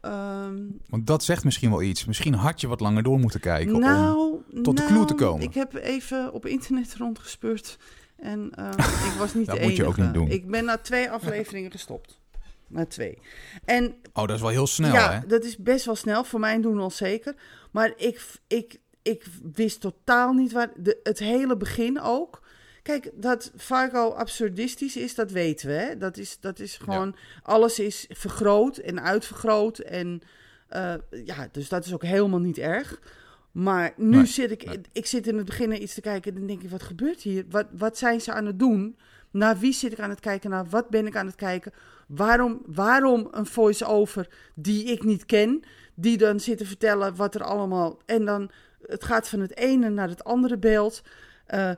Um, 0.00 0.80
Want 0.88 1.06
dat 1.06 1.24
zegt 1.24 1.44
misschien 1.44 1.70
wel 1.70 1.82
iets. 1.82 2.04
Misschien 2.04 2.34
had 2.34 2.60
je 2.60 2.66
wat 2.66 2.80
langer 2.80 3.02
door 3.02 3.18
moeten 3.18 3.40
kijken 3.40 3.80
nou, 3.80 4.42
om 4.52 4.62
tot 4.62 4.76
de 4.76 4.84
clue 4.84 5.04
te 5.04 5.14
nou, 5.14 5.26
komen. 5.26 5.46
Ik 5.46 5.54
heb 5.54 5.74
even 5.74 6.32
op 6.32 6.46
internet 6.46 6.94
rondgespeurd 6.94 7.78
en 8.22 8.52
uh, 8.58 8.70
ik 9.12 9.18
was 9.18 9.34
niet 9.34 9.46
dat 9.46 9.56
de 9.56 9.62
moet 9.62 9.76
je 9.76 9.84
ook 9.84 9.96
niet 9.96 10.14
doen. 10.14 10.30
Ik 10.30 10.50
ben 10.50 10.64
na 10.64 10.78
twee 10.78 11.10
afleveringen 11.10 11.70
gestopt. 11.70 12.20
Na 12.66 12.86
twee. 12.86 13.18
En, 13.64 13.94
oh, 14.12 14.26
dat 14.26 14.36
is 14.36 14.42
wel 14.42 14.50
heel 14.50 14.66
snel, 14.66 14.92
ja, 14.92 15.12
hè? 15.12 15.26
dat 15.26 15.44
is 15.44 15.56
best 15.56 15.84
wel 15.84 15.96
snel. 15.96 16.24
Voor 16.24 16.40
mij 16.40 16.60
doen 16.60 16.78
al 16.78 16.90
zeker. 16.90 17.34
Maar 17.70 17.92
ik, 17.96 18.20
ik, 18.46 18.78
ik 19.02 19.24
wist 19.52 19.80
totaal 19.80 20.32
niet 20.32 20.52
waar... 20.52 20.70
De, 20.76 21.00
het 21.02 21.18
hele 21.18 21.56
begin 21.56 22.00
ook 22.00 22.42
Kijk, 22.82 23.10
dat 23.14 23.52
Fargo 23.56 24.08
absurdistisch 24.08 24.96
is, 24.96 25.14
dat 25.14 25.30
weten 25.30 25.68
we. 25.68 25.72
Hè? 25.72 25.96
Dat, 25.96 26.16
is, 26.16 26.40
dat 26.40 26.58
is 26.58 26.76
gewoon, 26.76 27.16
alles 27.42 27.78
is 27.78 28.06
vergroot 28.08 28.76
en 28.76 29.02
uitvergroot. 29.02 29.78
En 29.78 30.22
uh, 30.70 30.94
ja, 31.24 31.48
dus 31.52 31.68
dat 31.68 31.84
is 31.84 31.94
ook 31.94 32.02
helemaal 32.02 32.40
niet 32.40 32.58
erg. 32.58 33.00
Maar 33.52 33.92
nu 33.96 34.16
nee, 34.16 34.26
zit 34.26 34.50
ik, 34.50 34.64
nee. 34.64 34.80
ik 34.92 35.06
zit 35.06 35.26
in 35.26 35.36
het 35.36 35.46
begin 35.46 35.82
iets 35.82 35.94
te 35.94 36.00
kijken 36.00 36.32
en 36.32 36.38
dan 36.38 36.46
denk 36.46 36.62
ik, 36.62 36.70
wat 36.70 36.82
gebeurt 36.82 37.20
hier? 37.20 37.44
Wat, 37.48 37.66
wat 37.70 37.98
zijn 37.98 38.20
ze 38.20 38.32
aan 38.32 38.46
het 38.46 38.58
doen? 38.58 38.96
Naar 39.30 39.58
wie 39.58 39.72
zit 39.72 39.92
ik 39.92 40.00
aan 40.00 40.10
het 40.10 40.20
kijken? 40.20 40.50
Naar 40.50 40.68
wat 40.68 40.88
ben 40.88 41.06
ik 41.06 41.16
aan 41.16 41.26
het 41.26 41.34
kijken? 41.34 41.72
Waarom, 42.06 42.62
waarom 42.66 43.28
een 43.30 43.46
voice-over 43.46 44.28
die 44.54 44.84
ik 44.84 45.04
niet 45.04 45.26
ken, 45.26 45.62
die 45.94 46.16
dan 46.16 46.40
zit 46.40 46.58
te 46.58 46.66
vertellen 46.66 47.16
wat 47.16 47.34
er 47.34 47.42
allemaal... 47.42 47.98
En 48.06 48.24
dan, 48.24 48.50
het 48.86 49.04
gaat 49.04 49.28
van 49.28 49.40
het 49.40 49.56
ene 49.56 49.88
naar 49.88 50.08
het 50.08 50.24
andere 50.24 50.58
beeld... 50.58 51.02
Uh, 51.54 51.70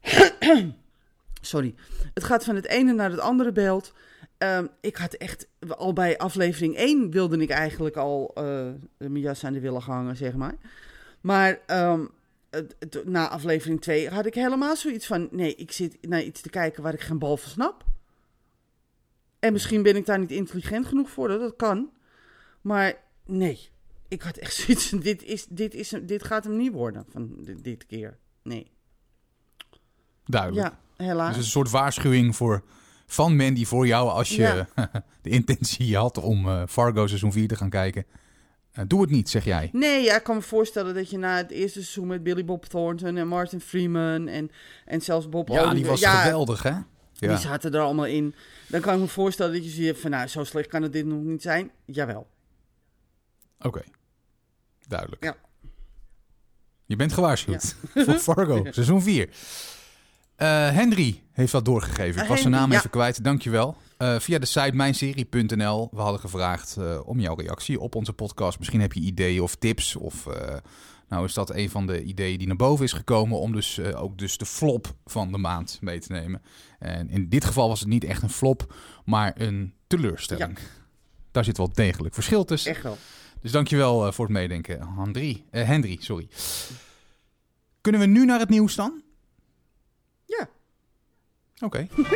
Sorry. 1.40 1.74
Het 2.14 2.24
gaat 2.24 2.44
van 2.44 2.54
het 2.54 2.66
ene 2.66 2.92
naar 2.92 3.10
het 3.10 3.20
andere 3.20 3.52
beeld. 3.52 3.92
Um, 4.38 4.68
ik 4.80 4.96
had 4.96 5.14
echt, 5.14 5.48
al 5.68 5.92
bij 5.92 6.18
aflevering 6.18 6.76
1 6.76 7.10
wilde 7.10 7.36
ik 7.36 7.50
eigenlijk 7.50 7.96
al 7.96 8.34
uh, 8.38 8.44
mijn 8.96 9.18
jas 9.18 9.44
aan 9.44 9.52
de 9.52 9.60
willen 9.60 9.80
hangen, 9.80 10.16
zeg 10.16 10.34
maar. 10.34 10.54
Maar 11.22 11.58
um, 11.66 12.10
het, 12.50 12.76
het, 12.78 13.04
na 13.04 13.28
aflevering 13.28 13.80
2 13.80 14.08
had 14.08 14.26
ik 14.26 14.34
helemaal 14.34 14.76
zoiets 14.76 15.06
van: 15.06 15.28
nee, 15.30 15.54
ik 15.54 15.72
zit 15.72 15.96
naar 16.00 16.22
iets 16.22 16.40
te 16.40 16.50
kijken 16.50 16.82
waar 16.82 16.94
ik 16.94 17.00
geen 17.00 17.18
bal 17.18 17.36
van 17.36 17.50
snap. 17.50 17.84
En 19.38 19.52
misschien 19.52 19.82
ben 19.82 19.96
ik 19.96 20.06
daar 20.06 20.18
niet 20.18 20.30
intelligent 20.30 20.86
genoeg 20.86 21.10
voor, 21.10 21.28
dat 21.28 21.56
kan. 21.56 21.90
Maar 22.60 22.94
nee, 23.24 23.68
ik 24.08 24.22
had 24.22 24.36
echt 24.36 24.54
zoiets 24.60 24.90
dit, 24.90 25.22
is, 25.22 25.46
dit, 25.48 25.74
is, 25.74 25.94
dit 26.02 26.24
gaat 26.24 26.44
hem 26.44 26.56
niet 26.56 26.72
worden 26.72 27.04
van 27.08 27.34
dit, 27.38 27.64
dit 27.64 27.86
keer. 27.86 28.18
Nee. 28.42 28.70
Duidelijk. 30.24 30.66
Ja, 30.66 31.04
helaas. 31.04 31.34
Dus 31.34 31.44
een 31.44 31.50
soort 31.50 31.70
waarschuwing 31.70 32.36
voor, 32.36 32.62
van 33.06 33.36
Mandy 33.36 33.64
voor 33.64 33.86
jou 33.86 34.08
als 34.08 34.28
je 34.28 34.42
ja. 34.42 34.68
de 35.22 35.30
intentie 35.30 35.96
had 35.96 36.18
om 36.18 36.46
uh, 36.46 36.62
Fargo 36.68 37.06
seizoen 37.06 37.32
4 37.32 37.48
te 37.48 37.56
gaan 37.56 37.70
kijken. 37.70 38.06
Uh, 38.78 38.84
doe 38.86 39.00
het 39.00 39.10
niet, 39.10 39.30
zeg 39.30 39.44
jij. 39.44 39.68
Nee, 39.72 40.02
ja, 40.02 40.16
ik 40.16 40.22
kan 40.22 40.36
me 40.36 40.42
voorstellen 40.42 40.94
dat 40.94 41.10
je 41.10 41.18
na 41.18 41.36
het 41.36 41.50
eerste 41.50 41.82
seizoen 41.82 42.06
met 42.06 42.22
Billy 42.22 42.44
Bob 42.44 42.64
Thornton 42.64 43.16
en 43.16 43.28
Martin 43.28 43.60
Freeman 43.60 44.28
en, 44.28 44.50
en 44.84 45.00
zelfs 45.00 45.28
Bob 45.28 45.48
Ja, 45.48 45.54
Oliver, 45.54 45.74
die 45.74 45.86
was 45.86 46.00
ja, 46.00 46.22
geweldig, 46.22 46.62
hè? 46.62 46.74
Ja. 47.12 47.28
Die 47.28 47.36
zaten 47.36 47.74
er 47.74 47.80
allemaal 47.80 48.06
in. 48.06 48.34
Dan 48.66 48.80
kan 48.80 48.94
ik 48.94 49.00
me 49.00 49.06
voorstellen 49.06 49.52
dat 49.52 49.64
je 49.64 49.70
ziet 49.70 49.98
van, 49.98 50.10
nou, 50.10 50.26
zo 50.26 50.44
slecht 50.44 50.68
kan 50.68 50.82
het 50.82 50.92
dit 50.92 51.06
nog 51.06 51.22
niet 51.22 51.42
zijn. 51.42 51.70
Jawel. 51.84 52.26
Oké, 53.58 53.66
okay. 53.66 53.84
duidelijk. 54.88 55.24
Ja. 55.24 55.36
Je 56.86 56.96
bent 56.96 57.12
gewaarschuwd 57.12 57.76
ja. 57.94 58.04
voor 58.04 58.14
Fargo, 58.14 58.66
seizoen 58.70 59.02
4. 59.02 59.28
Uh, 60.42 60.48
Henry 60.48 61.22
heeft 61.32 61.52
dat 61.52 61.64
doorgegeven. 61.64 62.22
Ik 62.22 62.28
was 62.28 62.40
zijn 62.40 62.52
naam 62.52 62.72
even 62.72 62.90
kwijt. 62.90 63.24
Dankjewel. 63.24 63.76
Uh, 63.98 64.18
via 64.18 64.38
de 64.38 64.46
site 64.46 64.72
mijnserie.nl. 64.74 65.88
We 65.92 66.00
hadden 66.00 66.20
gevraagd 66.20 66.76
uh, 66.78 67.00
om 67.04 67.20
jouw 67.20 67.34
reactie 67.34 67.80
op 67.80 67.94
onze 67.94 68.12
podcast. 68.12 68.58
Misschien 68.58 68.80
heb 68.80 68.92
je 68.92 69.00
ideeën 69.00 69.42
of 69.42 69.54
tips. 69.54 69.96
Of 69.96 70.26
uh, 70.26 70.34
nou 71.08 71.24
is 71.24 71.34
dat 71.34 71.54
een 71.54 71.70
van 71.70 71.86
de 71.86 72.02
ideeën 72.02 72.38
die 72.38 72.46
naar 72.46 72.56
boven 72.56 72.84
is 72.84 72.92
gekomen. 72.92 73.38
Om 73.38 73.52
dus 73.52 73.80
ook 73.80 74.18
dus 74.18 74.38
de 74.38 74.46
flop 74.46 74.94
van 75.04 75.32
de 75.32 75.38
maand 75.38 75.78
mee 75.80 76.00
te 76.00 76.12
nemen. 76.12 76.42
En 76.78 77.08
in 77.08 77.28
dit 77.28 77.44
geval 77.44 77.68
was 77.68 77.80
het 77.80 77.88
niet 77.88 78.04
echt 78.04 78.22
een 78.22 78.30
flop, 78.30 78.74
maar 79.04 79.32
een 79.36 79.74
teleurstelling. 79.86 80.58
Ja. 80.58 80.64
Daar 81.30 81.44
zit 81.44 81.56
wel 81.56 81.72
degelijk 81.72 82.14
verschil 82.14 82.44
tussen. 82.44 82.70
Echt 82.70 82.82
wel. 82.82 82.98
Dus 83.40 83.52
dankjewel 83.52 84.12
voor 84.12 84.24
het 84.24 84.34
meedenken, 84.34 84.88
Henry. 84.96 85.44
Henry, 85.50 85.96
sorry. 86.00 86.28
Kunnen 87.80 88.00
we 88.00 88.06
nu 88.06 88.24
naar 88.24 88.38
het 88.38 88.48
nieuws 88.48 88.74
dan? 88.74 89.02
Ja. 90.38 90.48
Oké. 91.60 91.86
Okay. 91.88 92.06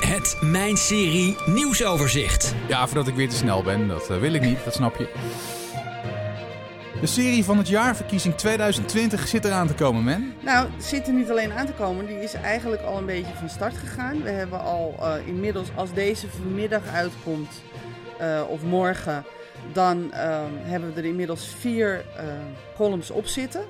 Het 0.14 0.36
Mijn 0.40 0.76
Serie 0.76 1.36
nieuwsoverzicht. 1.46 2.54
Ja, 2.68 2.86
voordat 2.86 3.08
ik 3.08 3.14
weer 3.14 3.28
te 3.28 3.36
snel 3.36 3.62
ben, 3.62 3.88
dat 3.88 4.10
uh, 4.10 4.18
wil 4.18 4.32
ik 4.32 4.42
niet, 4.42 4.64
dat 4.64 4.74
snap 4.74 4.96
je. 4.96 5.08
De 7.00 7.06
serie 7.06 7.44
van 7.44 7.58
het 7.58 7.68
jaar, 7.68 7.96
verkiezing 7.96 8.34
2020, 8.34 9.28
zit 9.28 9.44
eraan 9.44 9.66
te 9.66 9.74
komen, 9.74 10.04
man. 10.04 10.32
Nou, 10.40 10.68
zit 10.78 11.06
er 11.06 11.12
niet 11.12 11.30
alleen 11.30 11.52
aan 11.52 11.66
te 11.66 11.72
komen, 11.72 12.06
die 12.06 12.22
is 12.22 12.34
eigenlijk 12.34 12.82
al 12.82 12.98
een 12.98 13.06
beetje 13.06 13.34
van 13.34 13.48
start 13.48 13.76
gegaan. 13.76 14.22
We 14.22 14.30
hebben 14.30 14.60
al 14.60 14.94
uh, 15.00 15.26
inmiddels, 15.26 15.68
als 15.74 15.92
deze 15.92 16.28
vanmiddag 16.28 16.82
uitkomt, 16.92 17.62
uh, 18.20 18.42
of 18.48 18.62
morgen, 18.62 19.24
dan 19.72 20.10
hebben 20.62 20.94
we 20.94 21.00
er 21.00 21.06
inmiddels 21.06 21.54
vier 21.58 22.04
columns 22.76 23.10
op 23.10 23.26
zitten. 23.26 23.62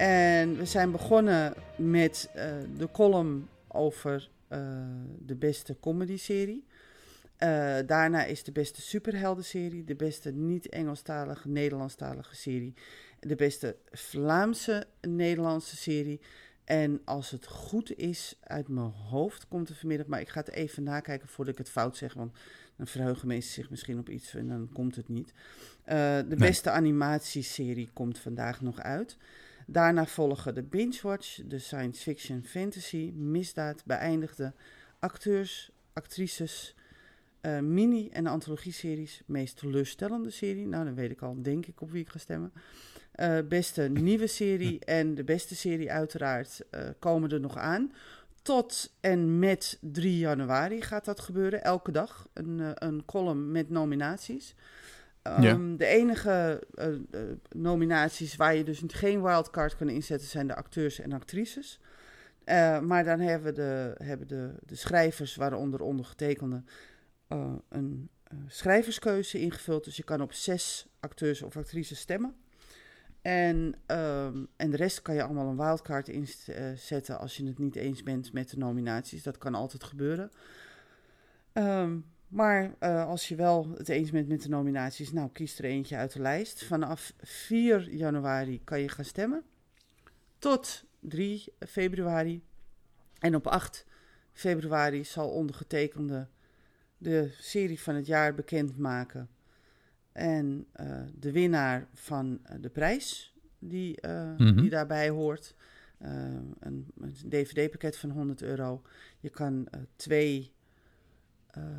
En 0.00 0.56
we 0.56 0.64
zijn 0.64 0.90
begonnen 0.90 1.54
met 1.76 2.30
uh, 2.36 2.42
de 2.76 2.88
column 2.92 3.48
over 3.68 4.30
uh, 4.48 4.58
de 5.18 5.34
beste 5.34 5.76
comedy-serie. 5.80 6.64
Uh, 7.38 7.76
daarna 7.86 8.24
is 8.24 8.42
de 8.42 8.52
beste 8.52 8.80
superhelden-serie, 8.80 9.84
de 9.84 9.94
beste 9.94 10.30
niet-Engelstalige 10.30 11.48
Nederlandstalige 11.48 12.36
serie, 12.36 12.74
de 13.18 13.34
beste 13.34 13.76
Vlaamse 13.90 14.86
Nederlandse 15.00 15.76
serie. 15.76 16.20
En 16.64 17.00
als 17.04 17.30
het 17.30 17.46
goed 17.46 17.96
is, 17.96 18.36
uit 18.40 18.68
mijn 18.68 18.92
hoofd 19.08 19.48
komt 19.48 19.68
er 19.68 19.74
vanmiddag, 19.74 20.06
maar 20.06 20.20
ik 20.20 20.28
ga 20.28 20.40
het 20.40 20.50
even 20.50 20.82
nakijken 20.82 21.28
voordat 21.28 21.52
ik 21.54 21.58
het 21.58 21.70
fout 21.70 21.96
zeg, 21.96 22.14
want 22.14 22.38
dan 22.76 22.86
verheugen 22.86 23.28
mensen 23.28 23.52
zich 23.52 23.70
misschien 23.70 23.98
op 23.98 24.08
iets 24.08 24.34
en 24.34 24.48
dan 24.48 24.68
komt 24.72 24.96
het 24.96 25.08
niet. 25.08 25.32
de 25.84 26.24
nee. 26.28 26.38
beste 26.38 26.70
animatieserie 26.70 27.90
komt 27.92 28.18
vandaag 28.18 28.60
nog 28.60 28.80
uit. 28.80 29.16
Daarna 29.72 30.06
volgen 30.06 30.54
de 30.54 30.62
binge-watch, 30.62 31.40
de 31.44 31.58
science 31.58 32.02
fiction, 32.02 32.44
fantasy, 32.44 33.12
misdaad, 33.14 33.82
beëindigde 33.84 34.52
acteurs, 34.98 35.70
actrices, 35.92 36.74
uh, 37.42 37.58
mini- 37.58 38.08
en 38.08 38.26
antologie-series, 38.26 39.22
meest 39.26 39.56
teleurstellende 39.56 40.30
serie. 40.30 40.66
Nou, 40.66 40.84
dan 40.84 40.94
weet 40.94 41.10
ik 41.10 41.22
al, 41.22 41.42
denk 41.42 41.66
ik, 41.66 41.80
op 41.80 41.90
wie 41.90 42.02
ik 42.02 42.08
ga 42.08 42.18
stemmen. 42.18 42.52
Uh, 43.16 43.38
beste 43.48 43.82
nieuwe 43.82 44.26
serie 44.26 44.84
en 45.00 45.14
de 45.14 45.24
beste 45.24 45.56
serie 45.56 45.92
uiteraard 45.92 46.60
uh, 46.70 46.80
komen 46.98 47.30
er 47.30 47.40
nog 47.40 47.56
aan. 47.56 47.92
Tot 48.42 48.92
en 49.00 49.38
met 49.38 49.78
3 49.80 50.18
januari 50.18 50.82
gaat 50.82 51.04
dat 51.04 51.20
gebeuren, 51.20 51.62
elke 51.62 51.92
dag. 51.92 52.28
Een, 52.32 52.72
een 52.74 53.04
column 53.04 53.52
met 53.52 53.70
nominaties. 53.70 54.54
Ja. 55.22 55.58
De 55.76 55.86
enige 55.86 56.62
uh, 56.74 56.86
uh, 56.86 57.32
nominaties 57.48 58.36
waar 58.36 58.54
je 58.54 58.64
dus 58.64 58.82
geen 58.86 59.22
wildcard 59.22 59.76
kan 59.76 59.88
inzetten 59.88 60.28
zijn 60.28 60.46
de 60.46 60.54
acteurs 60.54 60.98
en 61.00 61.12
actrices. 61.12 61.80
Uh, 62.44 62.80
maar 62.80 63.04
dan 63.04 63.20
hebben, 63.20 63.54
de, 63.54 63.94
hebben 63.98 64.28
de, 64.28 64.54
de 64.66 64.74
schrijvers, 64.74 65.36
waaronder 65.36 65.80
ondergetekende, 65.80 66.62
een 67.68 68.10
schrijverskeuze 68.46 69.40
ingevuld. 69.40 69.84
Dus 69.84 69.96
je 69.96 70.04
kan 70.04 70.20
op 70.20 70.32
zes 70.32 70.86
acteurs 71.00 71.42
of 71.42 71.56
actrices 71.56 71.98
stemmen. 71.98 72.34
En, 73.22 73.74
um, 73.86 74.48
en 74.56 74.70
de 74.70 74.76
rest 74.76 75.02
kan 75.02 75.14
je 75.14 75.22
allemaal 75.22 75.48
een 75.48 75.56
wildcard 75.56 76.08
inzetten 76.08 77.18
als 77.18 77.36
je 77.36 77.46
het 77.46 77.58
niet 77.58 77.76
eens 77.76 78.02
bent 78.02 78.32
met 78.32 78.50
de 78.50 78.56
nominaties. 78.56 79.22
Dat 79.22 79.38
kan 79.38 79.54
altijd 79.54 79.84
gebeuren. 79.84 80.30
Um, 81.52 82.04
maar 82.30 82.74
uh, 82.80 83.06
als 83.06 83.28
je 83.28 83.34
wel 83.34 83.70
het 83.76 83.88
eens 83.88 84.10
bent 84.10 84.28
met 84.28 84.42
de 84.42 84.48
nominaties, 84.48 85.12
nou 85.12 85.30
kies 85.32 85.58
er 85.58 85.64
eentje 85.64 85.96
uit 85.96 86.12
de 86.12 86.20
lijst. 86.20 86.64
Vanaf 86.64 87.12
4 87.18 87.90
januari 87.90 88.64
kan 88.64 88.80
je 88.80 88.88
gaan 88.88 89.04
stemmen. 89.04 89.42
Tot 90.38 90.84
3 91.00 91.52
februari. 91.58 92.42
En 93.18 93.34
op 93.34 93.46
8 93.46 93.86
februari 94.32 95.04
zal 95.04 95.30
ondergetekende 95.30 96.28
de 96.98 97.34
serie 97.38 97.80
van 97.80 97.94
het 97.94 98.06
jaar 98.06 98.34
bekendmaken. 98.34 99.28
En 100.12 100.66
de 101.14 101.32
winnaar 101.32 101.88
van 101.94 102.40
de 102.60 102.68
prijs 102.70 103.34
die, 103.58 103.98
Mhm. 104.06 104.60
die 104.60 104.70
daarbij 104.70 105.08
hoort. 105.08 105.54
een, 105.98 106.86
een 107.00 107.14
DVD-pakket 107.28 107.96
van 107.96 108.10
100 108.10 108.42
euro. 108.42 108.82
Je 109.18 109.30
kan 109.30 109.68
twee, 109.96 110.52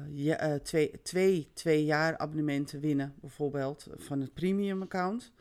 ja, 0.10 0.60
twee, 0.60 1.02
twee, 1.04 1.50
twee 1.54 1.86
jaar 1.86 2.18
abonnementen 2.18 2.80
winnen, 2.80 3.14
bijvoorbeeld, 3.22 3.88
van 3.96 4.22
het 4.22 4.34
premium 4.34 4.82
account. 4.82 5.32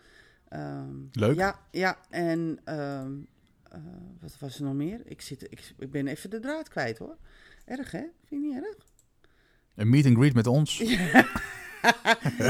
Ehm, 0.48 0.94
Leuk. 1.12 1.36
Ja, 1.36 1.60
ja 1.70 1.98
en 2.10 2.58
ehm, 2.64 3.12
wat 4.20 4.38
was 4.38 4.58
er 4.58 4.64
nog 4.64 4.74
meer? 4.74 5.00
Ik, 5.04 5.20
zit, 5.20 5.42
ik, 5.42 5.72
ik 5.78 5.90
ben 5.90 6.06
even 6.06 6.30
de 6.30 6.40
draad 6.40 6.68
kwijt 6.68 6.98
hoor. 6.98 7.16
Erg 7.64 7.90
hè? 7.90 8.04
Vind 8.24 8.42
je 8.42 8.48
niet 8.48 8.64
erg? 8.64 8.76
Een 9.74 9.90
meet 9.90 10.06
and 10.06 10.16
greet 10.16 10.34
met 10.34 10.46
ons. 10.46 10.78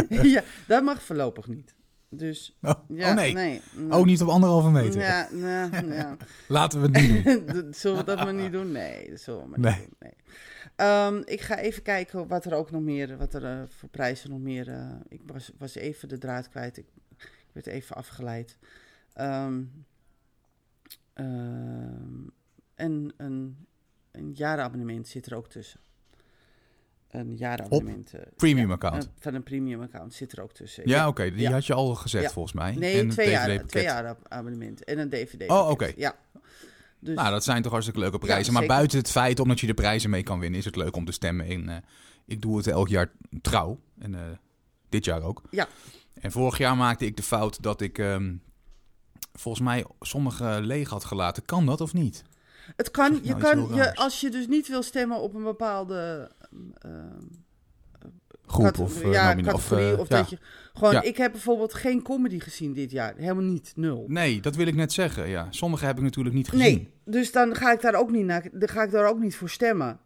ja, 0.09 0.43
dat 0.67 0.83
mag 0.83 1.03
voorlopig 1.03 1.47
niet. 1.47 1.75
Dus, 2.09 2.57
oh, 2.63 2.73
ja, 2.89 3.09
oh 3.09 3.15
nee. 3.15 3.33
nee. 3.33 3.61
Ook 3.89 4.07
niet 4.07 4.23
op 4.23 4.29
anderhalve 4.29 4.71
meter. 4.71 5.01
Ja, 5.01 5.29
nou, 5.31 5.93
ja. 5.93 6.17
Laten 6.49 6.81
we 6.81 6.99
het 6.99 7.09
niet 7.09 7.25
doen. 7.53 7.75
zullen 7.81 7.99
we 7.99 8.05
dat 8.05 8.19
maar 8.19 8.35
niet 8.35 8.53
doen? 8.53 8.73
Nee, 8.73 9.11
dat 9.11 9.21
zullen 9.21 9.43
we 9.43 9.49
maar 9.49 9.59
Nee. 9.59 9.75
niet 9.75 9.85
doen. 9.85 9.97
Nee. 9.99 10.13
Ehm, 10.81 11.23
ik 11.25 11.41
ga 11.41 11.59
even 11.59 11.83
kijken 11.83 12.27
wat 12.29 12.45
er 12.45 12.55
ook 12.55 12.71
nog 12.71 12.83
meer, 12.83 13.17
wat 13.17 13.35
er 13.35 13.45
eh, 13.45 13.63
voor 13.69 13.89
prijzen 13.89 14.31
nog 14.31 14.39
meer. 14.41 14.69
eh, 14.69 14.91
ik 15.09 15.21
was, 15.27 15.53
was 15.59 15.75
even 15.75 16.09
de 16.09 16.19
draad 16.19 16.49
kwijt. 16.49 16.77
Ik, 16.77 16.87
ik 17.19 17.51
werd 17.53 17.67
even 17.67 17.97
afgeleid. 17.97 18.59
Ehm, 19.13 19.63
ehm, 21.13 22.29
en 22.75 23.13
een, 23.17 23.67
een 24.11 24.33
jaarabonnement 24.33 25.09
zit 25.09 25.27
er 25.27 25.37
ook 25.37 25.49
tussen. 25.49 25.81
Een 27.11 27.37
jaarabonnement. 27.37 28.15
eh, 28.15 28.21
Premium 28.37 28.69
ja, 28.69 28.75
account. 28.75 29.11
van 29.19 29.35
een 29.35 29.43
premium 29.43 29.83
account 29.83 30.15
zit 30.15 30.33
er 30.33 30.43
ook 30.43 30.53
tussen. 30.53 30.89
Ja, 30.89 31.09
oké. 31.09 31.31
Die 31.31 31.41
Ja. 31.41 31.51
had 31.51 31.67
je 31.67 31.75
al 31.75 31.95
gezegd 31.95 32.33
volgens 32.33 32.55
mij. 32.55 32.75
Nee, 32.75 33.01
En 33.01 33.09
twee 33.09 33.31
jaar, 33.31 33.65
twee 33.67 33.83
jaar 33.83 34.07
ab- 34.07 34.27
abonnement 34.29 34.85
en 34.85 34.99
een 34.99 35.09
DVD. 35.11 35.49
Oh, 35.51 35.69
oké. 35.71 35.93
Ja. 35.97 36.15
Dus, 37.01 37.15
Nou, 37.15 37.31
dat 37.31 37.45
zijn 37.45 37.63
toch 37.63 37.71
hartstikke 37.71 38.01
leuke 38.01 38.19
prijzen. 38.19 38.53
Ja, 38.53 38.59
maar 38.59 38.69
buiten 38.69 38.99
het 38.99 39.11
feit 39.11 39.41
omdat 39.41 39.61
je 39.61 39.67
de 39.67 39.75
prijzen 39.75 40.11
mee 40.11 40.23
kan 40.23 40.39
winnen, 40.39 40.59
is 40.59 40.65
het 40.65 40.77
leuk 40.77 40.97
om 40.97 41.05
te 41.05 41.13
stemmen. 41.13 41.47
En 41.47 41.69
eh, 41.69 41.77
ik 42.25 42.43
doe 42.43 42.57
het 42.57 42.67
elk 42.67 42.89
jaar 42.89 43.13
trouw. 43.41 43.81
En 43.99 44.15
eh, 44.15 44.21
dit 44.89 45.05
jaar 45.05 45.23
ook. 45.23 45.43
Ja. 45.51 45.69
En 46.15 46.33
vorig 46.33 46.59
jaar 46.59 46.77
maakte 46.77 47.05
ik 47.05 47.17
de 47.17 47.23
fout 47.23 47.63
dat 47.63 47.81
ik 47.81 47.99
ehm, 47.99 48.35
volgens 49.33 49.65
mij 49.65 49.85
sommige 50.01 50.59
leeg 50.63 50.89
had 50.89 51.05
gelaten. 51.05 51.45
Kan 51.45 51.67
dat 51.67 51.81
of 51.81 51.93
niet? 51.93 52.25
Het 52.77 52.91
kan, 52.91 53.21
je 53.23 53.35
nou 53.35 53.41
kan, 53.41 53.75
je, 53.75 53.97
als 53.97 54.21
je 54.21 54.31
dus 54.31 54.47
niet 54.47 54.69
wil 54.69 54.83
stemmen 54.83 55.21
op 55.21 55.35
een 55.35 55.43
bepaalde 55.43 56.31
ehm, 56.79 57.25
Groep 58.51 58.65
cate- 58.65 58.83
of 58.83 59.03
uh, 59.05 59.13
ja, 59.13 59.35
categorie. 59.37 59.93
eh, 59.93 59.99
Of, 59.99 60.09
ja. 60.09 60.17
dat 60.17 60.31
je 60.31 60.39
gewoon, 60.75 60.93
Ja. 60.93 61.03
ik 61.03 61.17
heb 61.17 61.33
bijvoorbeeld 61.33 61.75
geen 61.75 62.03
comedy 62.03 62.39
gezien 62.41 62.73
dit 62.73 62.91
jaar. 62.91 63.15
Helemaal 63.17 63.43
niet, 63.45 63.73
nul. 63.77 64.05
Nee, 64.09 64.41
dat 64.41 64.57
wil 64.57 64.67
ik 64.67 64.75
net 64.75 64.93
zeggen. 64.93 65.29
Ja. 65.29 65.47
Sommige 65.51 65.85
heb 65.85 65.97
ik 65.97 66.03
natuurlijk 66.03 66.35
niet 66.35 66.49
gezien. 66.49 66.65
Nee, 66.65 66.91
dus 67.05 67.33
dan 67.33 67.55
ga 67.57 67.73
ik 67.73 67.81
daar 67.81 67.95
ook 67.95 68.11
niet, 68.11 68.25
naar, 68.25 68.49
dan 68.53 68.69
ga 68.69 68.83
ik 68.83 68.91
daar 68.91 69.09
ook 69.09 69.19
niet 69.19 69.37
voor 69.37 69.51
stemmen. 69.51 69.99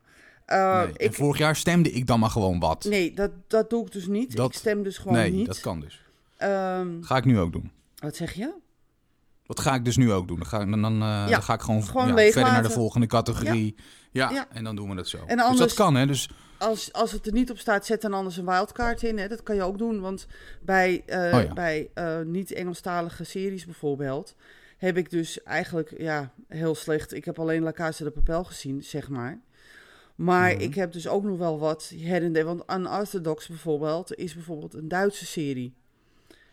Uh, 0.49 0.83
Nee. 0.83 0.93
Ik, 0.97 1.15
vorig 1.15 1.39
jaar 1.39 1.57
stemde 1.57 1.91
ik 1.91 2.07
dan 2.07 2.21
maar 2.21 2.31
gewoon 2.31 2.59
wat. 2.61 2.85
nee, 2.85 3.15
dat, 3.15 3.31
dat 3.49 3.71
doe 3.71 3.87
ik 3.87 3.93
dus 3.93 4.07
niet. 4.07 4.37
Dat- 4.37 4.49
ik 4.53 4.59
stem 4.59 4.83
dus 4.83 4.99
gewoon 4.99 5.13
nee, 5.17 5.31
niet. 5.33 5.47
dat 5.47 5.61
kan 5.61 5.81
dus. 5.81 6.03
Ehm, 6.37 6.89
Ga 7.03 7.17
ik 7.17 7.25
nu 7.25 7.39
ook 7.39 7.53
doen. 7.53 7.71
wat 7.99 8.17
zeg 8.17 8.33
je? 8.33 8.53
Dat 9.47 9.61
ga 9.61 9.75
ik 9.75 9.85
dus 9.85 9.97
nu 9.97 10.13
ook 10.13 10.29
doen. 10.29 10.37
Dan 10.39 10.47
ga, 10.47 10.61
ik- 10.61 10.71
dan, 10.71 10.83
dan, 10.83 11.03
eh, 11.03 11.29
dan 11.29 11.43
ga 11.43 11.55
ik 11.55 11.61
gewoon, 11.61 11.81
ja, 11.81 12.15
verder 12.17 12.43
naar 12.43 12.63
de 12.63 12.71
volgende 12.71 13.07
categorie. 13.07 13.75
Ja, 14.11 14.31
Ja. 14.31 14.47
en 14.53 14.65
dan 14.65 14.77
doen 14.77 14.89
we 14.89 14.95
dat 14.95 15.09
zo. 15.09 15.19
En 15.27 15.37
Dus 15.37 15.45
anders- 15.47 15.59
dat 15.61 15.75
kan, 15.75 15.95
hè? 15.95 16.07
Dus 16.07 16.29
Als, 16.65 16.93
als 16.93 17.13
het 17.13 17.27
er 17.27 17.33
niet 17.33 17.51
op 17.51 17.59
staat, 17.59 17.87
zet 17.87 18.01
dan 18.03 18.13
anders 18.13 18.37
een 18.37 18.45
wildcard 18.45 19.03
in. 19.03 19.19
Hè? 19.19 19.29
Dat 19.29 19.43
kan 19.43 19.55
je 19.55 19.63
ook 19.63 19.79
doen, 19.79 20.01
want 20.01 20.27
bij, 20.61 21.03
eh, 21.07 21.19
Oh 21.39 21.43
ja. 21.43 21.53
bij 21.53 21.91
eh, 21.95 22.21
niet-Engelstalige 22.21 23.25
series 23.25 23.65
bijvoorbeeld... 23.65 24.35
heb 24.79 24.97
ik 24.97 25.11
dus 25.11 25.43
eigenlijk, 25.43 25.95
ja, 25.99 26.33
heel 26.49 26.75
slecht... 26.75 27.13
Ik 27.15 27.25
heb 27.25 27.39
alleen 27.39 27.63
La 27.63 27.73
Casa 27.73 28.05
de 28.05 28.11
Papel 28.11 28.45
gezien, 28.45 28.83
zeg 28.83 29.09
maar. 29.09 29.41
Maar 30.15 30.53
Mhm. 30.53 30.61
ik 30.61 30.75
heb 30.75 30.93
dus 30.93 31.09
ook 31.09 31.25
nog 31.25 31.39
wel 31.39 31.59
wat 31.59 31.93
her 31.97 32.23
en 32.23 32.33
der... 32.33 32.45
Want 32.45 32.63
Unorthodox 32.73 33.49
bijvoorbeeld 33.49 34.15
is 34.15 34.35
bijvoorbeeld 34.35 34.75
een 34.75 34.89
Duitse 34.89 35.27
serie. 35.27 35.75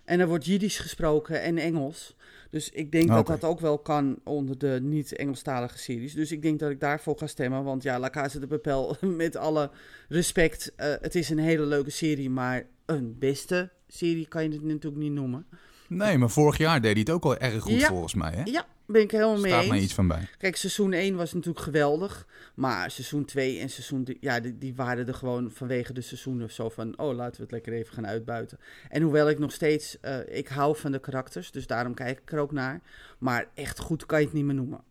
En 0.05 0.19
er 0.19 0.27
wordt 0.27 0.45
Jiddisch 0.45 0.79
gesproken 0.79 1.41
en 1.41 1.57
Engels. 1.57 2.15
Dus 2.51 2.69
ik 2.69 2.91
denk 2.91 3.07
dat 3.07 3.27
dat 3.27 3.43
ook 3.43 3.59
wel 3.59 3.79
kan 3.79 4.19
onder 4.23 4.57
de 4.57 4.79
niet-Engelstalige 4.81 5.77
series. 5.77 6.13
Dus 6.13 6.31
ik 6.31 6.41
denk 6.41 6.59
dat 6.59 6.69
ik 6.71 6.79
daarvoor 6.79 7.17
ga 7.17 7.27
stemmen. 7.27 7.63
Want 7.63 7.83
ja, 7.83 7.99
La 7.99 8.09
Casa 8.09 8.39
de 8.39 8.47
Papel, 8.47 8.95
met 9.23 9.35
alle 9.35 9.69
respect... 10.09 10.71
eh, 10.75 10.93
het 11.01 11.15
is 11.15 11.29
een 11.29 11.39
hele 11.39 11.65
leuke 11.65 11.89
serie, 11.89 12.29
maar 12.29 12.65
een 12.85 13.15
beste 13.19 13.69
serie 13.87 14.27
kan 14.27 14.43
je 14.43 14.49
het 14.49 14.63
natuurlijk 14.63 15.01
niet 15.01 15.11
noemen. 15.11 15.45
nee, 15.87 16.17
maar 16.17 16.29
vorig 16.29 16.57
jaar 16.57 16.81
deed 16.81 16.91
hij 16.91 16.99
het 16.99 17.09
ook 17.09 17.23
al 17.23 17.37
erg 17.37 17.61
goed 17.61 17.71
Ja. 17.71 17.87
volgens 17.87 18.13
mij, 18.13 18.31
hè? 18.33 18.41
Ja, 18.43 18.65
ben 18.91 19.01
ik 19.01 19.11
helemaal 19.11 19.39
mee 19.39 19.51
Staat 19.51 19.67
mij 19.67 19.75
eens. 19.75 19.85
iets 19.85 19.93
van 19.93 20.07
bij. 20.07 20.27
Kijk, 20.37 20.55
seizoen 20.55 20.93
1 20.93 21.15
was 21.15 21.33
natuurlijk 21.33 21.65
geweldig. 21.65 22.27
Maar 22.55 22.91
seizoen 22.91 23.25
2 23.25 23.59
en 23.59 23.69
seizoen 23.69 24.03
3, 24.03 24.17
ja, 24.21 24.39
die, 24.39 24.57
die 24.57 24.75
waren 24.75 25.07
er 25.07 25.13
gewoon 25.13 25.51
vanwege 25.51 25.93
de 25.93 26.01
seizoenen 26.01 26.51
zo 26.51 26.69
van... 26.69 26.99
oh, 26.99 27.15
laten 27.15 27.35
we 27.35 27.41
het 27.41 27.51
lekker 27.51 27.73
even 27.73 27.93
gaan 27.93 28.07
uitbuiten. 28.07 28.59
En 28.89 29.01
hoewel 29.01 29.29
ik 29.29 29.39
nog 29.39 29.51
steeds... 29.51 29.99
eh, 29.99 30.37
ik 30.37 30.47
hou 30.47 30.77
van 30.77 30.91
de 30.91 30.99
karakters, 30.99 31.51
dus 31.51 31.67
daarom 31.67 31.93
kijk 31.93 32.19
ik 32.19 32.31
er 32.31 32.39
ook 32.39 32.51
naar. 32.51 32.81
Maar 33.19 33.47
echt 33.53 33.79
goed 33.79 34.05
kan 34.05 34.19
je 34.19 34.25
het 34.25 34.33
niet 34.33 34.45
meer 34.45 34.55
noemen. 34.55 34.83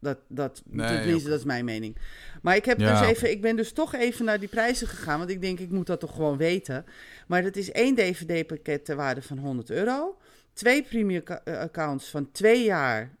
Dat, 0.00 0.18
dat, 0.28 0.62
Nee, 0.66 1.22
dat 1.22 1.38
is 1.38 1.44
mijn 1.44 1.64
mening. 1.64 1.96
Maar 2.42 2.56
ik, 2.56 2.64
heb 2.64 2.78
Ja, 2.78 3.00
dus 3.00 3.08
even, 3.08 3.30
ik 3.30 3.40
ben 3.40 3.56
dus 3.56 3.72
toch 3.72 3.94
even 3.94 4.24
naar 4.24 4.38
die 4.38 4.48
prijzen 4.48 4.86
gegaan. 4.86 5.18
Want 5.18 5.30
ik 5.30 5.40
denk, 5.40 5.58
ik 5.58 5.70
moet 5.70 5.86
dat 5.86 6.00
toch 6.00 6.14
gewoon 6.14 6.36
weten. 6.36 6.84
Maar 7.26 7.42
dat 7.42 7.56
is 7.56 7.70
één 7.72 7.94
DVD-pakket 7.94 8.84
ter 8.84 8.96
waarde 8.96 9.22
van 9.22 9.38
100 9.38 9.70
euro. 9.70 10.16
Twee 10.52 10.82
premium 10.82 11.22
accounts 11.44 12.08
van 12.08 12.30
twee 12.32 12.64
jaar 12.64 13.16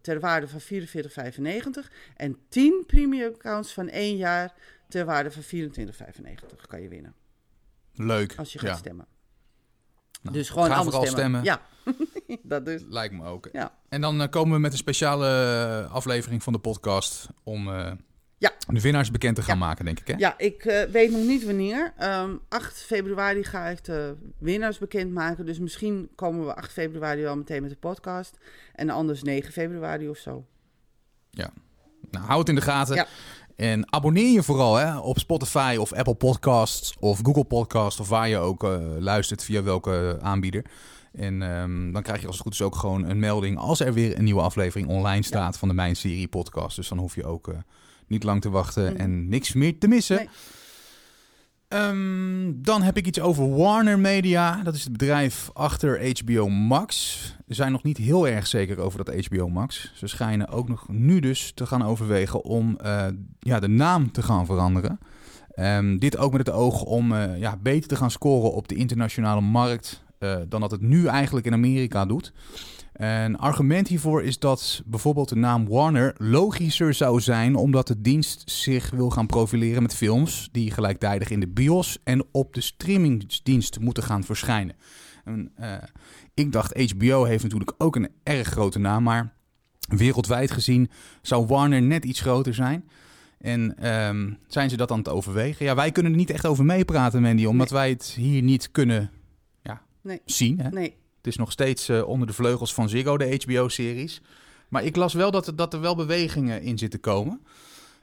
ter 0.00 0.20
waarde 0.20 0.48
van 0.48 0.60
44,95. 0.60 1.92
En 2.16 2.36
10 2.48 2.84
premium 2.86 3.32
accounts 3.34 3.72
van 3.72 3.88
één 3.88 4.16
jaar 4.16 4.54
ter 4.88 5.04
waarde 5.04 5.30
van 5.30 5.42
24,95 5.42 6.66
kan 6.68 6.82
je 6.82 6.88
winnen. 6.88 7.14
Leuk. 7.94 8.34
Als 8.36 8.52
je 8.52 8.58
gaat 8.58 8.68
ja. 8.68 8.76
stemmen. 8.76 9.06
Nou, 10.22 10.36
dus 10.36 10.50
gewoon 10.50 10.66
vooral 10.66 11.06
stemmen. 11.06 11.42
stemmen. 11.42 11.44
Ja, 11.44 11.60
dat 12.42 12.64
dus. 12.64 12.82
Lijkt 12.88 13.14
me 13.14 13.24
ook. 13.24 13.48
Ja. 13.52 13.74
En 13.88 14.00
dan 14.00 14.22
eh, 14.22 14.28
komen 14.28 14.54
we 14.54 14.60
met 14.60 14.72
een 14.72 14.78
speciale 14.78 15.28
eh, 15.86 15.92
aflevering 15.92 16.42
van 16.42 16.52
de 16.52 16.58
podcast 16.58 17.28
om 17.42 17.68
eh, 17.68 17.92
Ja. 18.40 18.52
de 18.68 18.80
winnaars 18.80 19.10
bekend 19.10 19.36
te 19.36 19.42
gaan 19.42 19.58
Ja. 19.58 19.64
maken, 19.66 19.84
denk 19.84 20.00
ik, 20.00 20.06
hè? 20.06 20.14
Ja, 20.18 20.34
ik 20.38 20.64
eh, 20.64 20.90
weet 20.90 21.10
nog 21.10 21.20
niet 21.26 21.44
wanneer. 21.44 21.92
Ehm 21.96 22.30
8 22.48 22.78
februari 22.82 23.44
ga 23.44 23.66
ik 23.66 23.84
de 23.84 24.16
winnaars 24.38 24.78
bekendmaken. 24.78 25.46
Dus 25.46 25.58
misschien 25.58 26.08
komen 26.14 26.46
we 26.46 26.54
8 26.54 26.72
februari 26.72 27.22
wel 27.22 27.36
meteen 27.36 27.62
met 27.62 27.70
de 27.70 27.76
podcast. 27.76 28.38
En 28.74 28.90
anders 28.90 29.22
9 29.22 29.52
februari 29.52 30.08
of 30.08 30.16
zo. 30.16 30.44
Nou, 32.10 32.24
hou 32.26 32.38
het 32.38 32.48
in 32.48 32.54
de 32.54 32.60
gaten. 32.60 32.94
Ja. 32.94 33.06
En 33.56 33.92
abonneer 33.92 34.32
je 34.32 34.42
vooral 34.42 34.74
hè, 34.76 34.98
op 34.98 35.18
Spotify 35.18 35.76
of 35.80 35.92
Apple 35.92 36.14
Podcasts 36.14 36.94
of 36.98 37.18
Google 37.22 37.44
Podcasts 37.44 38.00
of 38.00 38.08
waar 38.08 38.28
je 38.28 38.36
ook 38.38 38.64
eh, 38.64 38.78
luistert 38.98 39.44
via 39.44 39.62
welke 39.62 40.18
aanbieder. 40.22 40.64
En 41.12 41.42
ehm, 41.42 41.92
dan 41.92 42.02
krijg 42.02 42.20
je 42.20 42.26
als 42.26 42.34
het 42.34 42.44
goed 42.44 42.52
is 42.54 42.62
ook 42.62 42.76
gewoon 42.76 43.04
een 43.08 43.18
melding 43.18 43.58
als 43.58 43.80
er 43.80 43.92
weer 43.92 44.18
een 44.18 44.24
nieuwe 44.24 44.40
aflevering 44.40 44.88
online 44.88 45.22
staat 45.22 45.58
van 45.58 45.68
de 45.68 45.74
Mijn 45.74 45.96
Serie 45.96 46.28
podcast. 46.28 46.76
Dus 46.76 46.88
dan 46.88 46.98
hoef 46.98 47.14
je 47.14 47.24
ook 47.24 47.48
eh, 47.48 47.54
niet 48.10 48.22
lang 48.24 48.40
te 48.40 48.50
wachten 48.50 48.92
Mhm. 48.92 49.00
en 49.00 49.28
niks 49.28 49.52
meer 49.52 49.78
te 49.78 49.88
missen. 49.88 50.16
Nee. 50.16 50.28
Ehm, 51.68 52.52
dan 52.56 52.82
heb 52.82 52.96
ik 52.96 53.06
iets 53.06 53.20
over 53.20 53.56
Warner 53.56 53.98
Media. 53.98 54.62
Dat 54.62 54.74
is 54.74 54.82
het 54.84 54.92
bedrijf 54.92 55.50
achter 55.52 56.18
HBO 56.18 56.48
Max. 56.48 57.18
We 57.46 57.54
zijn 57.54 57.72
nog 57.72 57.82
niet 57.82 57.96
heel 57.96 58.28
erg 58.28 58.46
zeker 58.46 58.78
over 58.78 59.04
dat 59.04 59.26
HBO 59.26 59.48
Max. 59.48 59.92
Ze 59.94 60.06
schijnen 60.06 60.48
ook 60.48 60.68
nog 60.68 60.88
nu 60.88 61.20
dus 61.20 61.52
te 61.54 61.66
gaan 61.66 61.82
overwegen 61.84 62.44
om 62.44 62.76
eh, 62.78 63.06
ja, 63.38 63.60
de 63.60 63.68
naam 63.68 64.12
te 64.12 64.22
gaan 64.22 64.46
veranderen. 64.46 64.98
Ehm, 65.54 65.96
dit 65.98 66.16
ook 66.16 66.32
met 66.32 66.46
het 66.46 66.56
oog 66.56 66.82
om 66.82 67.12
eh, 67.12 67.38
ja, 67.38 67.56
beter 67.62 67.88
te 67.88 67.96
gaan 67.96 68.10
scoren 68.10 68.52
op 68.52 68.68
de 68.68 68.74
internationale 68.74 69.40
markt 69.40 70.02
eh, 70.18 70.36
dan 70.48 70.60
dat 70.60 70.70
het 70.70 70.80
nu 70.80 71.06
eigenlijk 71.06 71.46
in 71.46 71.52
Amerika 71.52 72.06
doet. 72.06 72.32
Een 73.00 73.38
argument 73.38 73.88
hiervoor 73.88 74.22
is 74.22 74.38
dat 74.38 74.82
bijvoorbeeld 74.86 75.28
de 75.28 75.36
naam 75.36 75.68
Warner 75.68 76.14
logischer 76.18 76.94
zou 76.94 77.20
zijn 77.20 77.54
omdat 77.54 77.86
de 77.86 78.00
dienst 78.00 78.50
zich 78.50 78.90
wil 78.90 79.10
gaan 79.10 79.26
profileren 79.26 79.82
met 79.82 79.94
films 79.94 80.48
die 80.52 80.70
gelijktijdig 80.70 81.30
in 81.30 81.40
de 81.40 81.48
bios 81.48 81.98
en 82.04 82.24
op 82.32 82.54
de 82.54 82.60
streamingsdienst 82.60 83.78
moeten 83.78 84.02
gaan 84.02 84.24
verschijnen. 84.24 84.76
En, 85.24 85.52
eh, 85.56 85.74
ik 86.34 86.52
dacht, 86.52 86.90
HBO 86.90 87.24
heeft 87.24 87.42
natuurlijk 87.42 87.72
ook 87.78 87.96
een 87.96 88.08
erg 88.22 88.48
grote 88.48 88.78
naam, 88.78 89.02
maar 89.02 89.32
wereldwijd 89.88 90.50
gezien 90.50 90.90
zou 91.22 91.46
Warner 91.46 91.82
net 91.82 92.04
iets 92.04 92.20
groter 92.20 92.54
zijn. 92.54 92.88
En 93.38 93.76
ehm, 93.76 94.32
zijn 94.46 94.70
ze 94.70 94.76
dat 94.76 94.90
aan 94.90 94.98
het 94.98 95.08
overwegen? 95.08 95.66
Ja, 95.66 95.74
wij 95.74 95.92
kunnen 95.92 96.12
er 96.12 96.18
niet 96.18 96.30
echt 96.30 96.46
over 96.46 96.64
meepraten, 96.64 97.22
Mandy, 97.22 97.44
omdat 97.44 97.70
wij 97.70 97.88
het 97.88 98.04
hier 98.04 98.42
niet 98.42 98.70
kunnen 98.70 99.10
ja, 99.62 99.82
Nee. 100.02 100.20
zien. 100.24 100.60
Hè? 100.60 100.68
Nee, 100.68 100.98
Het 101.20 101.26
is 101.26 101.36
nog 101.36 101.52
steeds 101.52 101.88
eh, 101.88 102.08
onder 102.08 102.26
de 102.26 102.32
vleugels 102.32 102.74
van 102.74 102.88
Ziggo, 102.88 103.16
de 103.16 103.38
HBO-series. 103.44 104.20
Maar 104.68 104.84
ik 104.84 104.96
las 104.96 105.14
wel 105.14 105.30
dat, 105.30 105.46
er- 105.46 105.56
dat 105.56 105.74
er 105.74 105.80
wel 105.80 105.96
bewegingen 105.96 106.62
in 106.62 106.78
zitten 106.78 107.00
komen. 107.00 107.40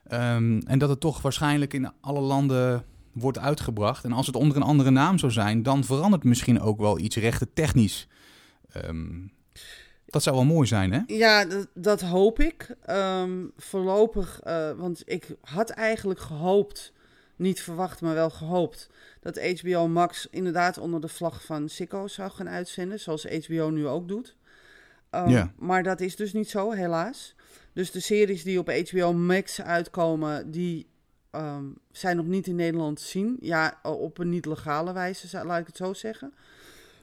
Ehm, 0.08 0.60
en 0.66 0.80
dat 0.80 0.90
het 0.90 1.00
toch 1.00 1.22
waarschijnlijk 1.22 1.74
in 1.74 1.92
alle 2.02 2.20
landen 2.20 2.86
wordt 3.12 3.40
uitgebracht. 3.40 4.04
En 4.04 4.12
als 4.12 4.28
het 4.28 4.36
onder 4.36 4.58
een 4.58 4.64
andere 4.64 4.90
naam 4.90 5.18
zou 5.18 5.32
zijn, 5.32 5.64
dan 5.64 5.84
verandert 5.84 6.24
misschien 6.24 6.62
ook 6.62 6.80
wel 6.80 7.00
iets 7.00 7.16
rechten 7.16 7.54
technisch. 7.54 8.08
Ehm, 8.72 9.08
dat 10.06 10.24
zou 10.24 10.36
wel 10.36 10.46
mooi 10.46 10.68
zijn, 10.68 10.92
hè? 10.92 11.00
Ja, 11.08 11.46
dat, 11.74 12.02
hoop 12.02 12.40
ik. 12.40 12.76
Ehm, 12.86 13.32
voorlopig, 13.58 14.40
uh, 14.48 14.72
want 14.72 15.02
ik 15.06 15.36
had 15.42 15.70
eigenlijk 15.70 16.20
gehoopt, 16.20 16.94
niet 17.36 17.62
verwacht, 17.62 18.02
maar 18.02 18.14
wel 18.14 18.30
gehoopt, 18.30 18.90
dat 19.34 19.60
HBO 19.62 19.88
Max 19.88 20.28
inderdaad 20.32 20.78
onder 20.78 21.02
de 21.02 21.08
vlag 21.08 21.44
van 21.44 21.70
Sicko 21.70 22.08
zou 22.08 22.32
gaan 22.32 22.50
uitzenden, 22.50 23.00
zoals 23.00 23.26
HBO 23.26 23.70
nu 23.70 23.88
ook 23.88 24.08
doet. 24.08 24.36
Um, 25.12 25.30
ja. 25.30 25.54
Maar 25.58 25.84
dat 25.84 26.02
is 26.02 26.16
dus 26.16 26.34
niet 26.34 26.50
zo, 26.50 26.72
helaas. 26.72 27.36
Dus 27.74 27.92
de 27.92 28.00
series 28.00 28.44
die 28.44 28.60
op 28.60 28.70
HBO 28.70 29.14
Max 29.14 29.62
uitkomen, 29.62 30.52
die 30.52 30.88
um, 31.32 31.76
zijn 31.92 32.16
nog 32.16 32.26
niet 32.26 32.48
in 32.48 32.56
Nederland 32.56 32.98
te 32.98 33.04
zien. 33.04 33.38
Ja, 33.40 33.80
op 33.84 34.18
een 34.18 34.30
niet 34.30 34.46
legale 34.46 34.94
wijze, 34.94 35.46
laat 35.46 35.60
ik 35.60 35.68
het 35.68 35.78
zo 35.78 35.94
zeggen. 35.94 36.34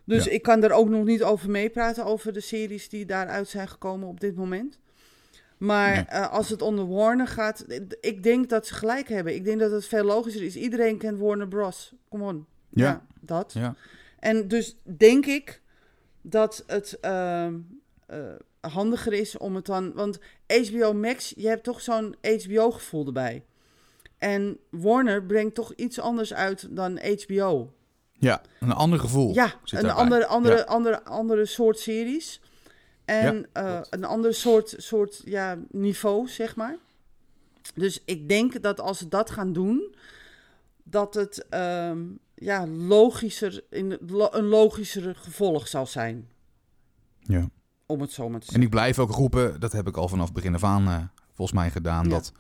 Dus 0.05 0.27
ik 0.27 0.43
kan 0.43 0.63
er 0.63 0.73
ook 0.73 0.89
nog 0.89 1.05
niet 1.05 1.23
over 1.23 1.51
meepraten, 1.51 2.05
over 2.05 2.33
de 2.33 2.41
series 2.41 2.89
die 2.89 3.07
daaruit 3.07 3.49
zijn 3.49 3.69
gekomen 3.69 4.09
op 4.09 4.21
dit 4.21 4.37
moment. 4.37 4.79
Maar 5.59 6.07
uh, 6.13 6.33
als 6.33 6.49
het 6.49 6.63
onder 6.63 6.89
Warner 6.89 7.29
gaat, 7.29 7.65
ik 8.01 8.23
denk 8.23 8.49
dat 8.49 8.67
ze 8.67 8.75
gelijk 8.75 9.09
hebben. 9.09 9.35
Ik 9.35 9.45
denk 9.45 9.61
dat 9.61 9.71
het 9.71 9.87
veel 9.87 10.05
logischer 10.05 10.43
is. 10.43 10.57
Iedereen 10.57 10.99
kent 10.99 11.19
Warner 11.19 11.49
Bros. 11.49 11.93
Come 12.09 12.25
on. 12.25 12.47
Ja, 12.69 12.85
ja 12.85 13.07
dat. 13.21 13.53
Ja. 13.53 13.75
En 14.19 14.49
dus 14.49 14.77
denk 14.97 15.27
ik 15.27 15.63
dat 16.23 16.65
het 16.67 16.99
uh, 17.03 17.47
uh, 18.11 18.19
handiger 18.61 19.13
is 19.13 19.37
om 19.37 19.55
het 19.55 19.67
dan... 19.67 19.93
Want 19.93 20.19
HBO 20.47 20.93
Max, 20.93 21.33
je 21.37 21.49
hebt 21.49 21.65
toch 21.65 21.81
zo'n 21.81 22.17
HBO-gevoel 22.23 23.07
erbij. 23.07 23.45
En 24.19 24.59
Warner 24.71 25.25
brengt 25.25 25.55
toch 25.55 25.73
iets 25.75 26.01
anders 26.01 26.35
uit 26.35 26.77
dan 26.77 26.99
HBO. 26.99 27.73
Ja, 28.13 28.43
een 28.61 28.73
ander 28.73 28.99
gevoel. 28.99 29.35
Ja, 29.35 29.55
een 29.65 29.91
andere, 29.91 30.27
andere, 30.27 30.67
andere, 30.67 31.05
andere 31.05 31.47
soort 31.47 31.79
series. 31.79 32.41
En 33.05 33.47
ja, 33.53 33.79
uh, 33.79 33.81
een 33.91 34.05
ander 34.05 34.35
soort, 34.35 34.75
soort 34.77 35.23
ja, 35.25 35.59
niveau, 35.71 36.29
zeg 36.29 36.57
maar. 36.57 36.77
Dus 37.75 38.03
ik 38.05 38.29
denk 38.29 38.63
dat 38.63 38.81
als 38.81 38.99
ze 38.99 39.09
dat 39.09 39.31
gaan 39.31 39.53
doen, 39.53 39.95
dat 40.83 41.15
het 41.15 41.47
um, 41.51 42.19
ja, 42.35 42.67
logischer, 42.67 43.65
in, 43.71 43.99
een 44.31 44.45
logischere 44.45 45.15
gevolg 45.15 45.69
zal 45.69 45.87
zijn. 45.87 46.29
Ja. 47.21 47.49
Om 47.87 48.01
het 48.01 48.13
zo 48.13 48.29
maar 48.29 48.41
te 48.41 48.45
zeggen. 48.45 48.63
En 48.63 48.67
ik 48.67 48.75
blijf 48.75 48.99
ook 48.99 49.11
roepen, 49.11 49.61
dat 49.61 49.73
heb 49.73 49.89
ik 49.89 49.97
al 49.97 50.09
vanaf 50.09 50.33
begin 50.33 50.55
af 50.55 50.65
aan 50.65 50.89
uh, 50.89 51.03
volgens 51.33 51.59
mij 51.59 51.71
gedaan, 51.71 52.05
ja. 52.05 52.11
dat 52.11 52.33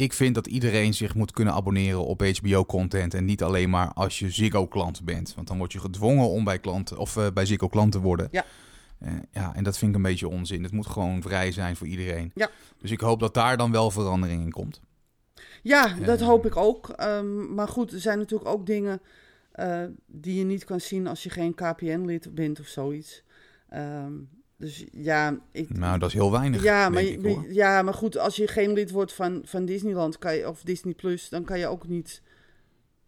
ik 0.00 0.12
vind 0.12 0.34
dat 0.34 0.46
iedereen 0.46 0.94
zich 0.94 1.14
moet 1.14 1.30
kunnen 1.30 1.54
abonneren 1.54 2.04
op 2.04 2.22
HBO-content. 2.22 3.14
En 3.14 3.24
niet 3.24 3.42
alleen 3.42 3.70
maar 3.70 3.92
als 3.92 4.18
je 4.18 4.30
Ziggo-klant 4.30 5.04
bent. 5.04 5.34
Want 5.34 5.48
dan 5.48 5.58
word 5.58 5.72
je 5.72 5.78
gedwongen 5.78 6.28
om 6.28 6.44
bij, 6.44 6.58
klant, 6.58 6.96
of, 6.96 7.16
uh, 7.16 7.26
bij 7.34 7.46
Ziggo-klant 7.46 7.92
te 7.92 8.00
worden. 8.00 8.28
Ja. 8.30 8.44
Uh, 9.02 9.12
ja, 9.30 9.54
en 9.54 9.64
dat 9.64 9.78
vind 9.78 9.90
ik 9.90 9.96
een 9.96 10.02
beetje 10.02 10.28
onzin. 10.28 10.62
Het 10.62 10.72
moet 10.72 10.86
gewoon 10.86 11.22
vrij 11.22 11.52
zijn 11.52 11.76
voor 11.76 11.86
iedereen. 11.86 12.30
Ja. 12.34 12.50
Dus 12.78 12.90
ik 12.90 13.00
hoop 13.00 13.20
dat 13.20 13.34
daar 13.34 13.56
dan 13.56 13.72
wel 13.72 13.90
verandering 13.90 14.42
in 14.42 14.50
komt. 14.50 14.80
Ja, 15.62 15.94
dat 15.94 16.20
uh, 16.20 16.26
hoop 16.26 16.46
ik 16.46 16.56
ook. 16.56 16.94
Um, 17.00 17.54
maar 17.54 17.68
goed, 17.68 17.92
er 17.92 18.00
zijn 18.00 18.18
natuurlijk 18.18 18.50
ook 18.50 18.66
dingen 18.66 19.00
die 20.06 20.38
je 20.38 20.44
niet 20.44 20.64
kan 20.64 20.80
zien 20.80 21.06
als 21.06 21.22
je 21.22 21.30
geen 21.30 21.54
KPN-lid 21.54 22.34
bent 22.34 22.60
of 22.60 22.66
zoiets. 22.66 23.22
Um, 23.74 24.28
dus 24.60 24.84
ja, 24.92 25.38
ik, 25.52 25.76
nou, 25.78 25.98
dat 25.98 26.08
is 26.08 26.14
heel 26.14 26.32
weinig. 26.32 26.62
Ja, 26.62 26.88
maar, 26.88 27.02
ik, 27.02 27.46
ja, 27.48 27.82
maar 27.82 27.94
goed, 27.94 28.18
als 28.18 28.36
je 28.36 28.46
geen 28.46 28.72
lid 28.72 28.90
wordt 28.90 29.12
van, 29.12 29.42
van 29.44 29.64
Disneyland 29.64 30.18
kan 30.18 30.34
je, 30.34 30.48
of 30.48 30.62
Disney 30.62 30.94
Plus, 30.94 31.28
dan 31.28 31.44
kan 31.44 31.58
je 31.58 31.66
ook 31.66 31.88
niet 31.88 32.22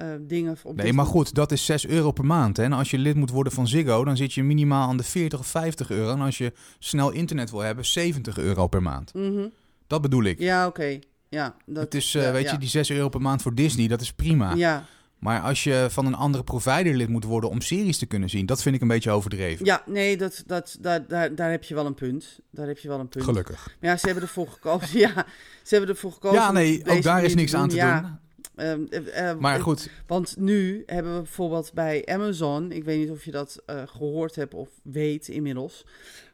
uh, 0.02 0.08
dingen 0.20 0.56
op. 0.62 0.76
Nee, 0.76 0.92
maar 0.92 1.06
goed, 1.06 1.34
dat 1.34 1.52
is 1.52 1.64
6 1.64 1.86
euro 1.86 2.12
per 2.12 2.24
maand. 2.24 2.56
Hè? 2.56 2.62
En 2.62 2.72
als 2.72 2.90
je 2.90 2.98
lid 2.98 3.16
moet 3.16 3.30
worden 3.30 3.52
van 3.52 3.68
Ziggo, 3.68 4.04
dan 4.04 4.16
zit 4.16 4.32
je 4.32 4.42
minimaal 4.42 4.88
aan 4.88 4.96
de 4.96 5.02
40 5.02 5.38
of 5.38 5.46
50 5.46 5.90
euro. 5.90 6.12
En 6.12 6.20
als 6.20 6.38
je 6.38 6.52
snel 6.78 7.10
internet 7.10 7.50
wil 7.50 7.60
hebben, 7.60 7.86
70 7.86 8.38
euro 8.38 8.66
per 8.66 8.82
maand. 8.82 9.14
Mm 9.14 9.36
-hmm. 9.36 9.52
Dat 9.86 10.02
bedoel 10.02 10.24
ik. 10.24 10.38
Ja, 10.38 10.66
oké. 10.66 10.80
Okay. 10.80 11.02
Ja, 11.28 11.56
dat 11.66 11.84
het 11.84 11.94
is, 11.94 12.14
uh, 12.14 12.22
ja, 12.22 12.32
weet 12.32 12.44
ja. 12.44 12.52
je, 12.52 12.58
die 12.58 12.68
6 12.68 12.90
euro 12.90 13.08
per 13.08 13.20
maand 13.20 13.42
voor 13.42 13.54
Disney, 13.54 13.88
dat 13.88 14.00
is 14.00 14.12
prima. 14.12 14.54
Ja. 14.54 14.84
Maar 15.18 15.40
als 15.40 15.64
je 15.64 15.86
van 15.90 16.06
een 16.06 16.14
andere 16.14 16.44
provider 16.44 16.94
lid 16.94 17.08
moet 17.08 17.24
worden 17.24 17.50
om 17.50 17.60
series 17.60 17.98
te 17.98 18.06
kunnen 18.06 18.30
zien, 18.30 18.46
dat 18.46 18.62
vind 18.62 18.74
ik 18.74 18.80
een 18.80 18.88
beetje 18.88 19.10
overdreven. 19.10 19.64
Ja, 19.64 19.82
nee, 19.86 20.16
dat, 20.16 20.42
dat, 20.46 20.76
daar, 20.80 21.06
daar, 21.08 21.34
daar 21.34 21.50
heb 21.50 21.64
je 21.64 21.74
wel 21.74 21.86
een 21.86 21.94
punt. 21.94 22.40
Daar 22.50 22.66
heb 22.66 22.78
je 22.78 22.88
wel 22.88 23.00
een 23.00 23.08
punt. 23.08 23.24
Gelukkig. 23.24 23.76
Maar 23.80 23.90
ja, 23.90 23.96
ze 23.96 24.06
hebben 24.06 24.24
ervoor 24.24 24.48
gekozen. 24.48 24.98
ja, 25.08 25.26
ze 25.62 25.74
hebben 25.74 25.88
ervoor 25.88 26.12
gekozen. 26.12 26.38
Ja, 26.38 26.52
nee, 26.52 26.82
ook 26.86 27.02
daar 27.02 27.24
is 27.24 27.34
niks 27.34 27.50
doen. 27.50 27.60
aan 27.60 27.68
te 27.68 27.74
ja. 27.74 28.20
Uh, 28.56 28.78
uh, 28.78 29.38
maar 29.38 29.60
goed. 29.60 29.90
Want 30.06 30.36
nu 30.36 30.82
hebben 30.86 31.14
we 31.14 31.22
bijvoorbeeld 31.22 31.72
bij 31.72 32.06
Amazon, 32.06 32.72
ik 32.72 32.84
weet 32.84 32.98
niet 32.98 33.10
of 33.10 33.24
je 33.24 33.30
dat 33.30 33.62
uh, 33.66 33.82
gehoord 33.86 34.34
hebt 34.34 34.54
of 34.54 34.68
weet 34.82 35.28
inmiddels. 35.28 35.86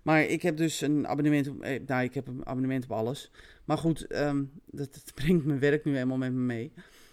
Maar 0.03 0.23
ik 0.23 0.43
heb 0.43 0.57
dus 0.57 0.81
een 0.81 1.09
abonnement 1.09 1.49
op, 1.49 1.63
eh, 1.63 1.81
nou, 1.87 2.03
ik 2.03 2.15
heb 2.15 2.27
een 2.27 2.47
abonnement 2.47 2.85
op 2.85 2.93
alles. 2.93 3.31
Maar 3.65 3.79
goed, 3.79 4.15
um, 4.15 4.51
dat, 4.67 4.95
dat 4.95 5.15
brengt 5.25 5.45
mijn 5.45 5.59
werk 5.59 5.85
nu 5.85 5.97
eenmaal 5.99 6.17
met 6.17 6.33
me 6.33 6.41
mee. 6.41 6.73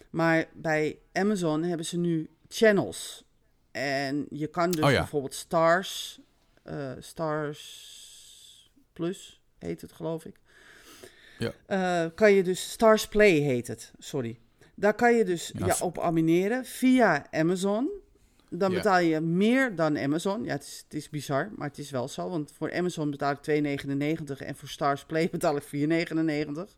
Maar 0.10 0.46
bij 0.54 1.00
Amazon 1.12 1.64
hebben 1.64 1.86
ze 1.86 1.98
nu 1.98 2.30
channels. 2.48 3.24
En 3.72 4.26
je 4.30 4.48
kan 4.48 4.72
dus 4.72 4.84
oh 4.84 4.92
ja. 4.92 4.98
bijvoorbeeld 4.98 5.34
Stars, 5.34 6.20
Stars 7.00 8.72
Plus 8.94 9.42
heet 9.58 9.82
het 9.82 9.92
geloof 9.92 10.26
ik. 10.26 10.40
Ja. 11.38 12.10
Kan 12.10 12.34
je 12.34 12.44
dus, 12.44 12.72
Stars 12.72 13.08
Play 13.08 13.32
heet 13.32 13.68
het, 13.68 13.92
sorry. 13.98 14.40
Daar 14.76 14.94
kan 14.94 15.16
je 15.16 15.26
dus 15.26 15.52
ja, 15.58 15.66
ja 15.66 15.76
op 15.80 16.00
abonneren 16.00 16.66
via 16.66 17.26
Amazon. 17.32 17.90
Dan 18.50 18.72
Ja. 18.72 18.78
betaal 18.78 19.00
je 19.00 19.20
meer 19.22 19.76
dan 19.76 19.98
Amazon. 19.98 20.44
Ja, 20.44 20.52
het 20.52 20.64
is, 20.64 20.82
het 20.84 20.94
is 20.94 21.10
bizar, 21.10 21.50
maar 21.56 21.68
het 21.68 21.78
is 21.78 21.90
wel 21.92 22.08
zo. 22.08 22.30
Want 22.30 22.52
voor 22.58 22.74
Amazon 22.74 23.12
betaal 23.12 23.32
ik 23.32 23.38
2,99 23.38 24.38
en 24.38 24.56
voor 24.56 24.70
Stars 24.70 25.06
Play 25.06 25.30
betaal 25.32 25.56
ik 25.56 25.64
4,99. 25.64 26.76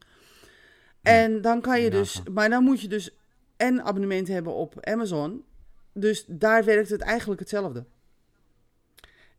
En 1.01 1.41
dan 1.41 1.61
kan 1.61 1.81
je 1.81 1.89
dus, 1.89 2.21
maar 2.33 2.49
dan 2.49 2.63
moet 2.63 2.81
je 2.81 2.87
dus 2.87 3.15
en 3.57 3.83
abonnement 3.83 4.27
hebben 4.27 4.53
op 4.53 4.85
Amazon. 4.85 5.43
Dus 5.93 6.25
daar 6.27 6.63
werkt 6.63 6.89
het 6.89 7.01
eigenlijk 7.01 7.39
hetzelfde. 7.39 7.85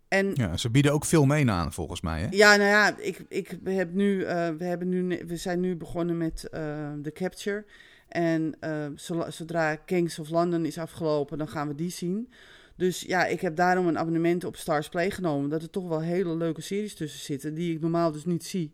En 0.09 0.31
Ja, 0.35 0.57
ze 0.57 0.71
bieden 0.71 0.93
ook 0.93 1.05
veel 1.05 1.25
mee 1.25 1.51
aan, 1.51 1.73
volgens 1.73 2.01
mij. 2.01 2.21
Hè? 2.21 2.27
ja, 2.31 2.57
nou 2.57 2.69
ja, 2.69 2.97
ik, 2.99 3.25
ik 3.29 3.59
heb 3.65 3.93
nu, 3.93 4.25
eh, 4.25 4.49
we, 4.49 4.65
hebben 4.65 4.89
nu, 4.89 5.23
we 5.27 5.37
zijn 5.37 5.61
nu 5.61 5.77
begonnen 5.77 6.17
met 6.17 6.49
eh, 6.51 6.93
de 6.99 7.13
Capture. 7.13 7.65
En 8.09 8.55
eh, 8.61 8.87
zo- 8.97 9.31
zodra 9.31 9.77
Kings 9.77 10.19
of 10.19 10.29
London 10.31 10.65
is 10.65 10.79
afgelopen, 10.79 11.39
dan 11.39 11.49
gaan 11.49 11.69
we 11.69 11.75
die 11.75 11.91
zien. 11.91 12.31
Dus 12.77 13.01
ja, 13.01 13.27
ik 13.27 13.41
heb 13.41 13.57
daarom 13.57 13.87
een 13.87 13.99
abonnement 13.99 14.45
op 14.45 14.57
Stars 14.57 14.89
Play 14.89 15.11
genomen. 15.11 15.51
Dat 15.51 15.63
er 15.63 15.71
toch 15.71 15.89
wel 15.89 16.01
hele 16.01 16.37
leuke 16.37 16.61
series 16.61 16.95
tussen 16.95 17.21
zitten, 17.21 17.55
die 17.55 17.75
ik 17.75 17.81
normaal 17.81 18.13
dus 18.13 18.25
niet 18.25 18.45
zie. 18.45 18.73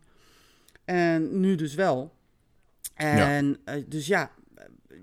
En 0.84 1.40
nu 1.40 1.54
dus 1.54 1.74
wel. 1.74 2.12
En 2.94 3.56
eh, 3.64 3.82
dus 3.86 4.06
ja, 4.06 4.30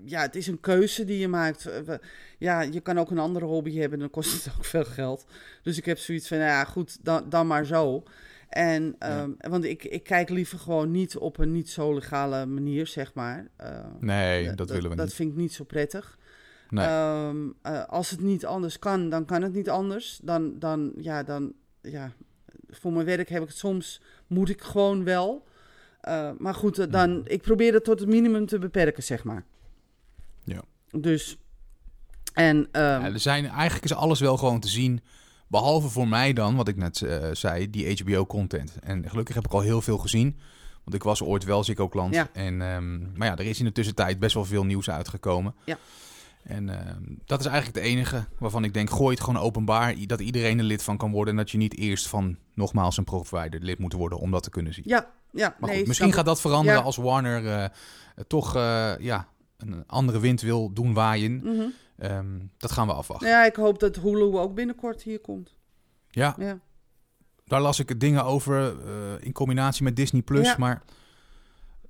ja, 0.04 0.20
het 0.20 0.36
is 0.36 0.46
een 0.46 0.60
keuze 0.60 1.04
die 1.04 1.18
je 1.18 1.28
maakt. 1.28 1.66
Eh, 1.66 1.94
Ja, 2.38 2.60
je 2.60 2.80
kan 2.80 2.98
ook 2.98 3.10
een 3.10 3.18
andere 3.18 3.44
hobby 3.44 3.76
hebben, 3.76 3.98
dan 3.98 4.10
kost 4.10 4.44
het 4.44 4.54
ook 4.56 4.64
veel 4.64 4.84
geld. 4.84 5.24
Dus 5.62 5.76
ik 5.78 5.84
heb 5.84 5.98
zoiets 5.98 6.28
van, 6.28 6.36
nou 6.38 6.50
ja, 6.50 6.64
goed, 6.64 7.04
dan, 7.04 7.28
dan 7.28 7.46
maar 7.46 7.64
zo. 7.64 8.02
En, 8.52 8.94
ehm, 8.98 9.30
Want 9.38 9.64
ik, 9.64 9.84
ik 9.84 10.02
kijk 10.02 10.28
liever 10.28 10.58
gewoon 10.58 10.90
niet 10.90 11.16
op 11.16 11.38
een 11.38 11.52
niet 11.52 11.70
zo 11.70 11.94
legale 11.94 12.46
manier, 12.46 12.86
zeg 12.86 13.14
maar. 13.14 13.48
Eh, 13.56 13.84
Nee, 14.00 14.54
dat, 14.54 14.70
willen 14.70 14.90
we 14.90 14.96
Dat 14.96 15.06
niet. 15.06 15.14
vind 15.14 15.30
ik 15.30 15.36
niet 15.36 15.52
zo 15.52 15.64
prettig. 15.64 16.18
Nee. 16.68 16.86
Ehm, 16.86 17.36
eh, 17.62 17.84
als 17.84 18.10
het 18.10 18.20
niet 18.20 18.46
anders 18.46 18.78
kan, 18.78 19.08
dan 19.08 19.24
kan 19.24 19.42
het 19.42 19.52
niet 19.52 19.70
anders. 19.70 20.20
Dan, 20.22 20.58
dan, 20.58 20.92
ja, 20.96 21.22
dan, 21.22 21.52
ja, 21.80 22.12
voor 22.68 22.92
mijn 22.92 23.06
werk 23.06 23.28
heb 23.28 23.42
ik 23.42 23.48
het 23.48 23.56
soms, 23.56 24.00
moet 24.26 24.48
ik 24.48 24.60
gewoon 24.62 25.04
wel. 25.04 25.46
Eh, 26.00 26.30
maar 26.38 26.54
goed, 26.54 26.78
eh, 26.78 26.90
dan, 26.90 27.22
ik 27.26 27.42
probeer 27.42 27.72
het 27.74 27.84
tot 27.84 28.00
het 28.00 28.08
minimum 28.08 28.46
te 28.46 28.58
beperken, 28.58 29.02
zeg 29.02 29.24
maar. 29.24 29.44
Ja. 30.44 30.62
Dus, 30.90 31.36
en, 32.34 32.68
ehm, 32.72 32.84
Ja, 32.84 33.04
er 33.12 33.18
zijn, 33.20 33.46
eigenlijk 33.46 33.84
is 33.84 33.94
alles 33.94 34.20
wel 34.20 34.36
gewoon 34.36 34.60
te 34.60 34.68
zien. 34.68 35.00
Behalve 35.52 35.88
voor 35.88 36.08
mij 36.08 36.32
dan, 36.32 36.56
wat 36.56 36.68
ik 36.68 36.76
net 36.76 37.02
eh, 37.02 37.28
zei, 37.32 37.70
die 37.70 38.02
HBO-content. 38.02 38.76
En 38.80 39.08
gelukkig 39.08 39.34
heb 39.34 39.44
ik 39.44 39.52
al 39.52 39.60
heel 39.60 39.80
veel 39.82 39.98
gezien. 39.98 40.38
Want 40.84 40.96
ik 40.96 41.02
was 41.02 41.22
ooit 41.22 41.44
wel 41.44 41.64
Ziggo-klant. 41.64 42.14
Ja. 42.14 42.28
En, 42.32 42.62
ehm, 42.62 43.00
maar 43.18 43.28
ja, 43.28 43.36
er 43.36 43.46
is 43.46 43.58
in 43.58 43.64
de 43.64 43.72
tussentijd 43.72 44.18
best 44.18 44.34
wel 44.34 44.44
veel 44.44 44.64
nieuws 44.64 44.90
uitgekomen. 44.90 45.54
Ja. 45.64 45.78
En 46.42 46.68
ehm, 46.68 47.02
dat 47.24 47.40
is 47.40 47.46
eigenlijk 47.46 47.76
het 47.76 47.86
enige 47.86 48.24
waarvan 48.38 48.64
ik 48.64 48.74
denk, 48.74 48.90
gooi 48.90 49.14
het 49.14 49.24
gewoon 49.24 49.42
openbaar. 49.42 49.94
Dat 50.06 50.20
iedereen 50.20 50.58
er 50.58 50.64
lid 50.64 50.82
van 50.82 50.96
kan 50.96 51.10
worden. 51.10 51.34
En 51.34 51.40
dat 51.40 51.50
je 51.50 51.58
niet 51.58 51.76
eerst 51.76 52.08
van, 52.08 52.36
nogmaals, 52.54 52.96
een 52.96 53.04
provider 53.04 53.60
lid 53.60 53.78
moet 53.78 53.92
worden 53.92 54.18
om 54.18 54.30
dat 54.30 54.42
te 54.42 54.50
kunnen 54.50 54.74
zien. 54.74 54.84
ja, 54.86 55.10
ja. 55.32 55.56
Maar 55.58 55.68
nee, 55.68 55.78
goed, 55.78 55.86
misschien 55.88 56.12
gaat 56.12 56.24
dat 56.24 56.40
veranderen 56.40 56.78
Ja. 56.78 56.84
als 56.84 56.96
Warner 56.96 57.46
eh, 57.48 57.68
toch 58.26 58.56
eh, 58.56 58.92
ja, 58.98 59.28
een 59.56 59.84
andere 59.86 60.20
wind 60.20 60.40
wil 60.40 60.72
doen 60.72 60.92
waaien. 60.92 61.40
Mhm. 61.44 61.66
Ehm, 62.02 62.38
dat 62.58 62.72
gaan 62.72 62.86
we 62.86 62.92
afwachten. 62.92 63.28
Ja, 63.28 63.44
ik 63.44 63.56
hoop 63.56 63.80
dat 63.80 63.96
Hulu 63.96 64.36
ook 64.38 64.54
binnenkort 64.54 65.02
hier 65.02 65.20
komt. 65.20 65.54
Ja, 66.10 66.34
Ja. 66.38 66.58
daar 67.44 67.60
las 67.60 67.78
ik 67.78 68.00
dingen 68.00 68.24
over 68.24 68.76
eh, 68.86 68.92
in 69.20 69.32
combinatie 69.32 69.84
met 69.84 69.96
Disney 69.96 70.22
Plus. 70.22 70.46
Ja. 70.46 70.54
Maar 70.58 70.82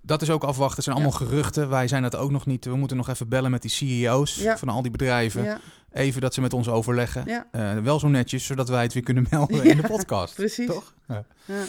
Dat 0.04 0.22
is 0.22 0.30
ook 0.30 0.42
afwachten. 0.44 0.74
Het 0.76 0.84
zijn 0.84 0.96
allemaal 0.96 1.16
geruchten. 1.16 1.68
Wij 1.68 1.88
zijn 1.88 2.02
dat 2.02 2.16
ook 2.16 2.30
nog 2.30 2.46
niet. 2.46 2.64
We 2.64 2.76
moeten 2.76 2.96
nog 2.96 3.08
even 3.08 3.28
bellen 3.28 3.50
met 3.50 3.62
die 3.62 3.70
CEO's 3.70 4.44
van 4.56 4.68
al 4.68 4.82
die 4.82 4.90
bedrijven. 4.90 5.42
Ja. 5.44 5.60
Even 5.92 6.20
dat 6.20 6.34
ze 6.34 6.40
met 6.40 6.52
ons 6.52 6.68
overleggen. 6.68 7.28
Uh, 7.52 7.78
wel 7.78 7.98
zo 7.98 8.08
netjes, 8.08 8.46
zodat 8.46 8.68
wij 8.68 8.82
het 8.82 8.92
weer 8.92 9.02
kunnen 9.02 9.26
melden 9.30 9.64
in 9.70 9.76
de 9.76 9.86
podcast. 9.86 10.34
Precies. 10.34 10.66
Toch? 10.66 10.94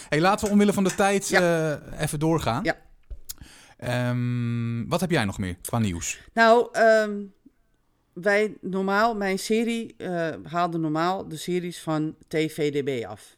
Hey, 0.09 0.21
laten 0.21 0.45
we 0.45 0.51
omwille 0.51 0.73
van 0.73 0.83
de 0.83 0.95
tijd 0.95 1.31
uh, 1.31 1.71
even 2.01 2.19
doorgaan. 2.19 2.63
Ja. 2.63 2.75
Um, 4.09 4.89
wat 4.89 4.99
heb 4.99 5.11
jij 5.11 5.25
nog 5.25 5.37
meer 5.37 5.55
qua 5.61 5.79
nieuws? 5.79 6.19
Nou, 6.33 6.77
um, 6.79 7.33
wij 8.13 8.57
normaal, 8.61 9.15
mijn 9.15 9.39
serie 9.39 9.95
uh, 9.97 10.29
haalde 10.43 10.77
normaal 10.77 11.27
de 11.27 11.37
series 11.37 11.79
van 11.81 12.15
TVDB 12.27 13.05
af. 13.05 13.37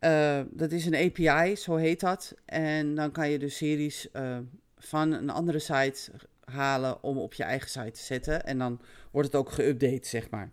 Uh, 0.00 0.40
dat 0.50 0.72
is 0.72 0.86
een 0.86 0.94
API, 0.94 1.56
zo 1.56 1.76
heet 1.76 2.00
dat. 2.00 2.34
En 2.44 2.94
dan 2.94 3.10
kan 3.10 3.30
je 3.30 3.38
de 3.38 3.48
series 3.48 4.08
uh, 4.12 4.38
van 4.78 5.12
een 5.12 5.30
andere 5.30 5.58
site 5.58 6.10
halen 6.44 7.02
om 7.02 7.18
op 7.18 7.34
je 7.34 7.42
eigen 7.42 7.68
site 7.68 7.90
te 7.90 8.02
zetten. 8.02 8.44
En 8.44 8.58
dan 8.58 8.80
wordt 9.10 9.32
het 9.32 9.36
ook 9.36 9.52
geüpdate, 9.52 10.08
zeg 10.08 10.30
maar. 10.30 10.50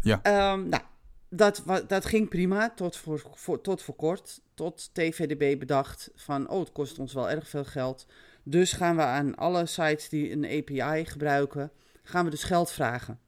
Ja. 0.00 0.52
Um, 0.52 0.68
nou, 0.68 0.82
dat, 1.28 1.62
dat 1.86 2.04
ging 2.04 2.28
prima 2.28 2.70
tot 2.70 2.96
voor, 2.96 3.22
voor, 3.34 3.60
tot 3.60 3.82
voor 3.82 3.94
kort. 3.94 4.40
Tot 4.54 4.90
TVDB 4.92 5.58
bedacht 5.58 6.10
van, 6.14 6.48
oh, 6.50 6.58
het 6.60 6.72
kost 6.72 6.98
ons 6.98 7.12
wel 7.12 7.30
erg 7.30 7.48
veel 7.48 7.64
geld. 7.64 8.06
Dus 8.42 8.72
gaan 8.72 8.96
we 8.96 9.02
aan 9.02 9.34
alle 9.34 9.66
sites 9.66 10.08
die 10.08 10.32
een 10.32 10.44
API 10.44 11.04
gebruiken, 11.04 11.70
gaan 12.08 12.24
we 12.24 12.30
dus 12.30 12.44
geld 12.44 12.70
vragen. 12.70 13.18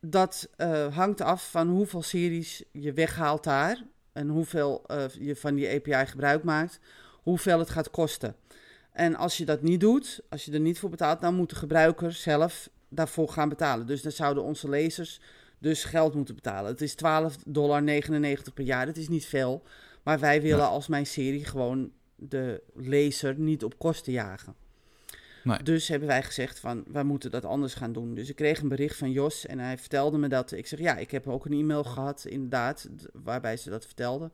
Dat 0.00 0.48
uh, 0.56 0.96
hangt 0.96 1.20
af 1.20 1.50
van 1.50 1.68
hoeveel 1.68 2.02
series 2.02 2.64
je 2.72 2.92
weghaalt 2.92 3.44
daar 3.44 3.84
en 4.12 4.28
hoeveel 4.28 4.84
uh, 4.86 5.04
je 5.18 5.36
van 5.36 5.54
die 5.54 5.68
API 5.74 6.06
gebruik 6.06 6.42
maakt, 6.44 6.80
hoeveel 7.22 7.58
het 7.58 7.70
gaat 7.70 7.90
kosten. 7.90 8.36
En 8.92 9.14
als 9.14 9.36
je 9.36 9.44
dat 9.44 9.62
niet 9.62 9.80
doet, 9.80 10.20
als 10.28 10.44
je 10.44 10.52
er 10.52 10.60
niet 10.60 10.78
voor 10.78 10.90
betaalt, 10.90 11.20
dan 11.20 11.34
moet 11.34 11.50
de 11.50 11.56
gebruiker 11.56 12.12
zelf 12.12 12.70
daarvoor 12.88 13.28
gaan 13.28 13.48
betalen. 13.48 13.86
Dus 13.86 14.02
dan 14.02 14.12
zouden 14.12 14.42
onze 14.42 14.68
lezers 14.68 15.20
dus 15.58 15.84
geld 15.84 16.14
moeten 16.14 16.34
betalen. 16.34 16.70
Het 16.70 16.80
is 16.80 16.92
12,99 16.92 16.98
dollar 17.46 17.82
per 18.54 18.64
jaar, 18.64 18.86
dat 18.86 18.96
is 18.96 19.08
niet 19.08 19.26
veel. 19.26 19.62
Maar 20.02 20.18
wij 20.18 20.42
willen 20.42 20.68
als 20.68 20.86
mijn 20.86 21.06
serie 21.06 21.44
gewoon 21.44 21.92
de 22.16 22.62
lezer 22.74 23.38
niet 23.38 23.64
op 23.64 23.78
kosten 23.78 24.12
jagen. 24.12 24.54
Nee. 25.42 25.62
Dus 25.62 25.88
hebben 25.88 26.08
wij 26.08 26.22
gezegd 26.22 26.58
van, 26.58 26.84
wij 26.86 27.02
moeten 27.02 27.30
dat 27.30 27.44
anders 27.44 27.74
gaan 27.74 27.92
doen. 27.92 28.14
Dus 28.14 28.28
ik 28.28 28.36
kreeg 28.36 28.60
een 28.60 28.68
bericht 28.68 28.96
van 28.96 29.10
Jos 29.10 29.46
en 29.46 29.58
hij 29.58 29.78
vertelde 29.78 30.18
me 30.18 30.28
dat. 30.28 30.52
Ik 30.52 30.66
zeg, 30.66 30.78
ja, 30.78 30.96
ik 30.96 31.10
heb 31.10 31.28
ook 31.28 31.44
een 31.44 31.52
e-mail 31.52 31.84
gehad, 31.84 32.24
inderdaad, 32.24 32.88
waarbij 33.12 33.56
ze 33.56 33.70
dat 33.70 33.86
vertelde 33.86 34.30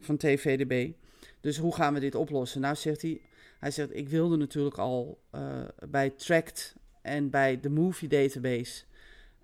van 0.00 0.16
TVDB. 0.16 0.92
Dus 1.40 1.56
hoe 1.56 1.74
gaan 1.74 1.94
we 1.94 2.00
dit 2.00 2.14
oplossen? 2.14 2.60
Nou 2.60 2.76
zegt 2.76 3.02
hij, 3.02 3.20
hij 3.58 3.70
zegt, 3.70 3.96
ik 3.96 4.08
wilde 4.08 4.36
natuurlijk 4.36 4.78
al 4.78 5.20
uh, 5.34 5.40
bij 5.88 6.10
Tract 6.10 6.74
en 7.02 7.30
bij 7.30 7.60
de 7.60 7.70
Movie 7.70 8.08
Database 8.08 8.82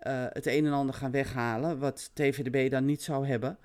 uh, 0.02 0.24
het 0.28 0.46
een 0.46 0.66
en 0.66 0.72
ander 0.72 0.94
gaan 0.94 1.10
weghalen, 1.10 1.78
wat 1.78 2.10
TVDB 2.14 2.70
dan 2.70 2.84
niet 2.84 3.02
zou 3.02 3.26
hebben. 3.26 3.58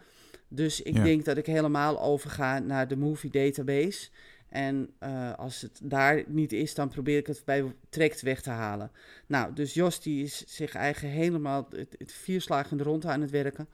Dus 0.47 0.81
ik 0.81 1.03
denk 1.03 1.25
dat 1.25 1.37
ik 1.37 1.45
helemaal 1.45 2.01
overga 2.01 2.59
naar 2.59 2.87
de 2.87 2.97
Movie 2.97 3.29
Database. 3.29 4.09
En 4.55 4.89
uh, 5.03 5.33
als 5.33 5.61
het 5.61 5.79
daar 5.83 6.23
niet 6.27 6.53
is, 6.53 6.73
dan 6.73 6.89
probeer 6.89 7.17
ik 7.17 7.27
het 7.27 7.41
bij 7.45 7.73
Trekt 7.89 8.21
weg 8.21 8.41
te 8.41 8.49
halen. 8.49 8.91
Nou, 9.27 9.53
dus 9.53 9.73
Jos 9.73 10.01
die 10.01 10.23
is 10.23 10.43
zich 10.47 10.75
eigen 10.75 11.09
helemaal 11.09 11.67
het, 11.69 11.95
het 11.97 12.11
vierslagende 12.11 12.83
rond 12.83 13.05
aan 13.05 13.21
het 13.21 13.29
werken 13.29 13.67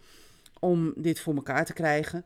om 0.59 0.93
dit 0.95 1.19
voor 1.19 1.35
elkaar 1.35 1.65
te 1.65 1.73
krijgen. 1.73 2.25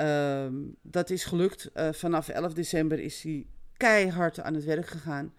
Uh, 0.00 0.46
dat 0.82 1.10
is 1.10 1.24
gelukt. 1.24 1.70
Uh, 1.74 1.92
vanaf 1.92 2.28
11 2.28 2.52
december 2.52 3.00
is 3.00 3.22
hij 3.22 3.46
keihard 3.76 4.40
aan 4.40 4.54
het 4.54 4.64
werk 4.64 4.86
gegaan. 4.86 5.32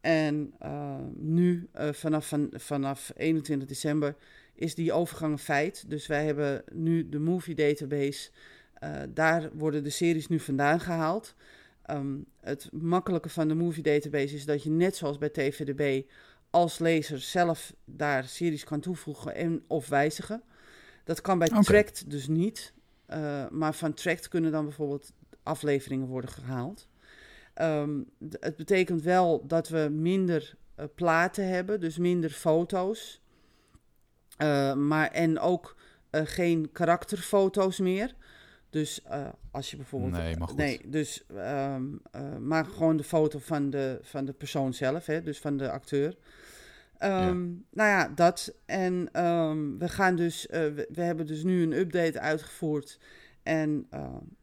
En 0.00 0.54
uh, 0.62 0.96
nu, 1.14 1.68
vanaf, 1.72 2.28
van, 2.28 2.50
vanaf 2.52 3.12
21 3.16 3.68
december, 3.68 4.14
is 4.54 4.74
die 4.74 4.92
overgang 4.92 5.32
een 5.32 5.38
feit. 5.38 5.90
Dus 5.90 6.06
wij 6.06 6.24
hebben 6.24 6.64
nu 6.72 7.08
de 7.08 7.18
movie 7.18 7.54
database. 7.54 8.30
daar 9.08 9.50
worden 9.52 9.84
de 9.84 9.90
series 9.90 10.28
nu 10.28 10.40
vandaan 10.40 10.80
gehaald. 10.80 11.34
Um, 11.90 12.26
het 12.40 12.68
makkelijke 12.72 13.28
van 13.28 13.48
de 13.48 13.54
movie 13.54 13.82
database 13.82 14.34
is 14.34 14.44
dat 14.44 14.62
je 14.62 14.70
net 14.70 14.96
zoals 14.96 15.18
bij 15.18 15.28
TVDB 15.28 16.02
als 16.50 16.78
lezer 16.78 17.20
zelf 17.20 17.74
daar 17.84 18.24
series 18.24 18.64
kan 18.64 18.80
toevoegen 18.80 19.34
en 19.34 19.64
of 19.66 19.88
wijzigen. 19.88 20.42
Dat 21.04 21.20
kan 21.20 21.38
bij 21.38 21.48
okay. 21.48 21.62
Tract 21.62 22.10
dus 22.10 22.28
niet. 22.28 22.72
Uh, 23.10 23.48
maar 23.48 23.74
van 23.74 23.94
Tract 23.94 24.28
kunnen 24.28 24.52
dan 24.52 24.64
bijvoorbeeld 24.64 25.12
afleveringen 25.42 26.06
worden 26.06 26.30
gehaald. 26.30 26.88
Um, 27.54 28.10
het 28.40 28.56
betekent 28.56 29.02
wel 29.02 29.46
dat 29.46 29.68
we 29.68 29.88
minder 29.92 30.56
uh, 30.76 30.84
platen 30.94 31.48
hebben, 31.48 31.80
dus 31.80 31.98
minder 31.98 32.30
foto's. 32.30 33.20
Uh, 34.42 34.74
maar 34.74 35.10
en 35.10 35.38
ook 35.38 35.76
geen 36.10 36.72
karakterfoto's 36.72 37.78
meer. 37.78 38.14
Dus 38.70 39.00
uh, 39.10 39.28
als 39.50 39.70
je 39.70 39.76
bijvoorbeeld. 39.76 40.12
Nee, 40.12 40.36
maar 40.36 40.48
goed. 40.48 40.56
Nee, 40.56 40.80
dus. 40.86 41.24
Um, 41.30 42.00
uh, 42.16 42.36
maar 42.36 42.64
gewoon 42.64 42.96
de 42.96 43.04
foto 43.04 43.38
van 43.38 43.70
de, 43.70 43.98
van 44.02 44.24
de 44.24 44.32
persoon 44.32 44.74
zelf, 44.74 45.06
hè, 45.06 45.22
dus 45.22 45.38
van 45.38 45.56
de 45.56 45.70
acteur. 45.70 46.16
Um, 47.02 47.08
ja. 47.08 47.32
Nou 47.70 47.90
ja, 47.90 48.08
dat. 48.08 48.54
En 48.66 49.22
um, 49.26 49.78
we 49.78 49.88
gaan 49.88 50.16
dus. 50.16 50.46
Uh, 50.46 50.52
we, 50.52 50.88
we, 50.92 51.02
hebben 51.02 51.26
dus 51.26 51.42
nu 51.42 51.62
een 51.62 51.72
update 51.72 52.20
uitgevoerd. 52.20 52.98
En 53.42 53.88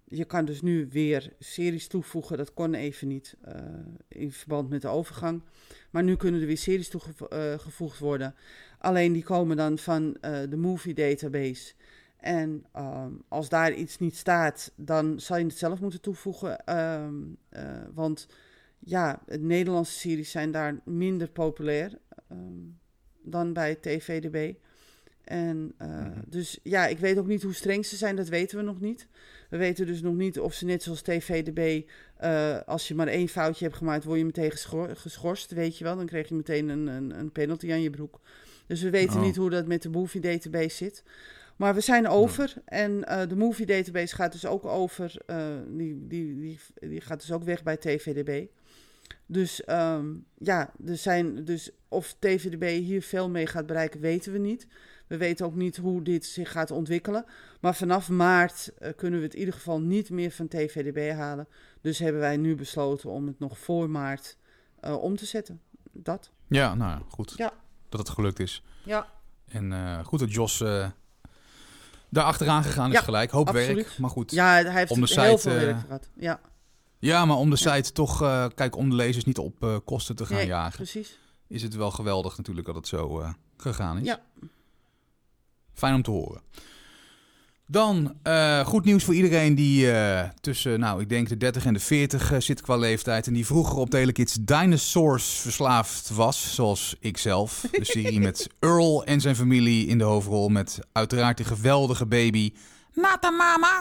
je 0.03 0.25
kan 0.25 0.45
dus 0.45 0.61
nu 0.61 0.87
weer 0.91 1.33
series 1.39 1.87
toevoegen. 1.87 2.37
Dat 2.37 2.53
kon 2.53 2.73
even 2.73 3.07
niet 3.07 3.37
in 4.07 4.31
verband 4.31 4.69
met 4.69 4.81
de 4.81 4.87
overgang. 4.87 5.41
Maar 5.89 6.03
nu 6.03 6.15
kunnen 6.15 6.41
er 6.41 6.47
weer 6.47 6.57
series 6.57 6.89
toegevoegd 6.89 7.99
worden. 7.99 8.35
Alleen 8.77 9.13
die 9.13 9.23
komen 9.23 9.57
dan 9.57 9.77
van 9.77 10.17
de 10.21 10.57
movie 10.57 10.93
database. 10.93 11.73
En 12.23 12.65
um, 12.77 13.23
als 13.27 13.49
daar 13.49 13.73
iets 13.73 13.97
niet 13.97 14.15
staat, 14.15 14.71
dan 14.75 15.19
zal 15.19 15.37
je 15.37 15.45
het 15.45 15.57
zelf 15.57 15.79
moeten 15.79 16.01
toevoegen. 16.01 16.77
Um, 16.79 17.37
uh, 17.49 17.61
want 17.93 18.27
ja, 18.79 19.21
Nederlandse 19.39 19.99
series 19.99 20.31
zijn 20.31 20.51
daar 20.51 20.79
minder 20.85 21.29
populair 21.29 21.97
um, 22.31 22.79
dan 23.21 23.53
bij 23.53 23.75
TVDB. 23.75 24.53
En 25.23 25.73
uh, 25.81 25.87
mm 25.87 25.93
-hmm. 25.93 26.23
dus 26.27 26.59
ja, 26.63 26.87
ik 26.87 26.97
weet 26.97 27.17
ook 27.17 27.27
niet 27.27 27.43
hoe 27.43 27.53
streng 27.53 27.85
ze 27.85 27.95
zijn, 27.95 28.15
dat 28.15 28.27
weten 28.27 28.57
we 28.57 28.63
nog 28.63 28.79
niet. 28.79 29.07
We 29.49 29.57
weten 29.57 29.85
dus 29.85 30.01
nog 30.01 30.15
niet 30.15 30.39
of 30.39 30.53
ze 30.53 30.65
net 30.65 30.83
zoals 30.83 31.01
TVDB, 31.01 31.89
uh, 32.23 32.59
als 32.65 32.87
je 32.87 32.95
maar 32.95 33.07
één 33.07 33.27
foutje 33.27 33.65
hebt 33.65 33.77
gemaakt, 33.77 34.03
word 34.03 34.17
je 34.17 34.25
meteen 34.25 34.51
geschor 34.51 34.95
geschorst, 34.95 35.51
weet 35.51 35.77
je 35.77 35.83
wel. 35.83 35.95
Dan 35.95 36.05
krijg 36.05 36.29
je 36.29 36.35
meteen 36.35 36.69
een, 36.69 36.87
een, 36.87 37.19
een 37.19 37.31
penalty 37.31 37.71
aan 37.71 37.81
je 37.81 37.89
broek. 37.89 38.19
Dus 38.67 38.81
we 38.81 38.89
weten 38.89 39.15
oh. 39.15 39.25
niet 39.25 39.35
hoe 39.35 39.49
dat 39.49 39.67
met 39.67 39.81
de 39.81 39.89
movie 39.89 40.21
database 40.21 40.75
zit. 40.75 41.03
Maar 41.63 41.73
we 41.73 41.81
zijn 41.81 42.07
over 42.07 42.53
en 42.65 42.91
uh, 42.91 43.21
de 43.27 43.35
movie 43.35 43.65
database 43.65 44.15
gaat 44.15 44.31
dus 44.31 44.45
ook 44.45 44.65
over. 44.65 45.15
Uh, 45.27 45.45
die, 45.67 46.07
die, 46.07 46.39
die, 46.39 46.59
die 46.79 47.01
gaat 47.01 47.19
dus 47.19 47.31
ook 47.31 47.43
weg 47.43 47.63
bij 47.63 47.77
TVDB. 47.77 48.45
Dus 49.25 49.63
um, 49.69 50.25
ja, 50.37 50.73
er 50.85 50.97
zijn 50.97 51.45
dus 51.45 51.71
of 51.87 52.15
TVDB 52.19 52.83
hier 52.83 53.01
veel 53.01 53.29
mee 53.29 53.47
gaat 53.47 53.65
bereiken, 53.65 53.99
weten 53.99 54.31
we 54.31 54.37
niet. 54.37 54.67
We 55.07 55.17
weten 55.17 55.45
ook 55.45 55.55
niet 55.55 55.77
hoe 55.77 56.01
dit 56.01 56.25
zich 56.25 56.51
gaat 56.51 56.71
ontwikkelen. 56.71 57.25
Maar 57.61 57.75
vanaf 57.75 58.09
maart 58.09 58.71
uh, 58.79 58.89
kunnen 58.95 59.19
we 59.19 59.25
het 59.25 59.33
in 59.33 59.39
ieder 59.39 59.53
geval 59.53 59.81
niet 59.81 60.09
meer 60.09 60.31
van 60.31 60.47
TVDB 60.47 61.11
halen. 61.11 61.47
Dus 61.81 61.99
hebben 61.99 62.21
wij 62.21 62.37
nu 62.37 62.55
besloten 62.55 63.09
om 63.09 63.27
het 63.27 63.39
nog 63.39 63.59
voor 63.59 63.89
maart 63.89 64.37
om 64.81 65.15
te 65.15 65.25
zetten. 65.25 65.61
Dat. 65.91 66.31
Ja, 66.47 66.75
nou 66.75 67.01
goed. 67.09 67.33
Ja. 67.35 67.53
Dat 67.89 67.99
het 67.99 68.09
gelukt 68.09 68.39
is. 68.39 68.63
Ja. 68.83 69.07
En 69.45 70.05
goed 70.05 70.19
dat 70.19 70.33
Jos 70.33 70.63
daar 72.13 72.23
achteraan 72.23 72.63
gegaan 72.63 72.87
is 72.87 72.97
ja, 72.97 73.01
gelijk. 73.01 73.31
Hoop 73.31 73.47
absoluut. 73.47 73.75
werk, 73.75 73.97
maar 73.97 74.09
goed. 74.09 74.31
Ja, 74.31 74.45
hij 74.45 74.71
heeft 74.71 74.91
om 74.91 75.01
de 75.01 75.07
site, 75.07 75.21
heel 75.21 75.37
veel 75.37 75.53
werk 75.53 75.79
gehad. 75.79 76.09
Ja. 76.15 76.39
ja, 76.99 77.25
maar 77.25 77.37
om 77.37 77.49
de 77.49 77.55
site 77.55 77.91
toch, 77.91 78.21
uh, 78.21 78.45
kijk, 78.55 78.75
om 78.75 78.89
de 78.89 78.95
lezers 78.95 79.25
niet 79.25 79.37
op 79.37 79.63
uh, 79.63 79.75
kosten 79.85 80.15
te 80.15 80.25
gaan 80.25 80.37
nee, 80.37 80.47
jagen. 80.47 80.75
precies. 80.75 81.19
Is 81.47 81.61
het 81.61 81.75
wel 81.75 81.91
geweldig 81.91 82.37
natuurlijk 82.37 82.65
dat 82.65 82.75
het 82.75 82.87
zo 82.87 83.33
gegaan 83.57 83.97
is. 83.97 84.05
Ja. 84.05 84.21
Fijn 85.73 85.95
om 85.95 86.01
te 86.01 86.11
horen. 86.11 86.41
Dan 87.67 88.15
uh, 88.27 88.59
goed 88.59 88.85
nieuws 88.85 89.03
voor 89.03 89.13
iedereen 89.13 89.55
die 89.55 89.85
uh, 89.85 90.21
tussen, 90.41 90.79
nou, 90.79 91.01
ik 91.01 91.09
denk 91.09 91.29
de 91.29 91.37
30 91.37 91.65
en 91.65 91.73
de 91.73 91.79
40 91.79 92.31
uh, 92.31 92.39
zit 92.39 92.61
qua 92.61 92.77
leeftijd. 92.77 93.27
En 93.27 93.33
die 93.33 93.45
vroeger 93.45 93.77
op 93.77 93.89
Telekids 93.89 94.37
Dinosaurs 94.41 95.25
verslaafd 95.25 96.09
was, 96.09 96.55
zoals 96.55 96.95
ik 96.99 97.17
zelf. 97.17 97.65
De 97.71 97.85
serie 97.85 98.19
met 98.19 98.47
Earl 98.59 99.05
en 99.05 99.21
zijn 99.21 99.35
familie 99.35 99.87
in 99.87 99.97
de 99.97 100.03
hoofdrol. 100.03 100.49
Met 100.49 100.79
uiteraard 100.91 101.37
die 101.37 101.45
geweldige 101.45 102.05
baby 102.05 102.53
Nata 102.93 103.29
Mama. 103.29 103.79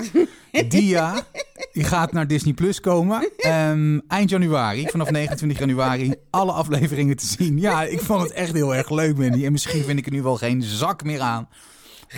Dia. 0.69 1.27
Die 1.73 1.85
gaat 1.85 2.13
naar 2.13 2.27
Disney 2.27 2.53
Plus 2.53 2.81
komen. 2.81 3.31
Um, 3.47 4.03
eind 4.09 4.31
januari, 4.31 4.87
vanaf 4.89 5.11
29 5.11 5.59
januari, 5.59 6.15
alle 6.31 6.53
afleveringen 6.53 7.17
te 7.17 7.27
zien. 7.27 7.61
Ja, 7.61 7.83
ik 7.83 8.01
vond 8.01 8.23
het 8.23 8.33
echt 8.33 8.53
heel 8.53 8.75
erg 8.75 8.91
leuk, 8.91 9.17
Mandy. 9.17 9.45
En 9.45 9.53
misschien 9.53 9.85
vind 9.85 9.99
ik 9.99 10.07
er 10.07 10.13
nu 10.13 10.23
wel 10.23 10.37
geen 10.37 10.63
zak 10.63 11.05
meer 11.05 11.21
aan. 11.21 11.49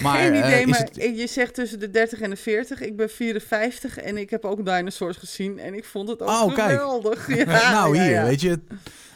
Maar, 0.02 0.18
Geen 0.18 0.32
eh, 0.32 0.38
idee, 0.38 0.66
maar 0.66 0.78
het- 0.78 1.16
je 1.18 1.26
zegt 1.26 1.54
tussen 1.54 1.78
de 1.80 1.90
30 1.90 2.20
en 2.20 2.30
de 2.30 2.36
40. 2.36 2.80
Ik 2.80 2.96
ben 2.96 3.10
54 3.10 3.96
en 3.98 4.16
ik 4.16 4.30
heb 4.30 4.44
ook 4.44 4.64
dinosaurs 4.66 5.16
gezien. 5.16 5.58
En 5.58 5.74
ik 5.74 5.84
vond 5.84 6.08
het 6.08 6.22
ook 6.22 6.28
Oh, 6.28 6.54
kijk. 6.54 6.70
geweldig. 6.70 7.28
Ja, 7.36 7.44
nou, 7.70 7.96
ja, 7.96 8.02
hier, 8.02 8.10
ja. 8.12 8.24
weet 8.24 8.40
je, 8.40 8.48
het, 8.50 8.60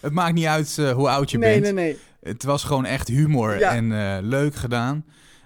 het 0.01 0.12
maakt 0.12 0.35
niet 0.35 0.47
uit 0.47 0.76
eh, 0.79 0.91
hoe 0.93 1.09
oud 1.09 1.31
je 1.31 1.39
Nee, 1.39 1.61
bent. 1.61 1.74
nee, 1.74 1.85
nee. 1.85 1.99
Het 2.22 2.43
was 2.45 2.64
gewoon 2.64 2.85
echt 2.85 3.09
humor 3.09 3.62
en 3.62 3.93
eh, 3.93 4.18
leuk 4.22 4.55
gedaan. 4.55 5.05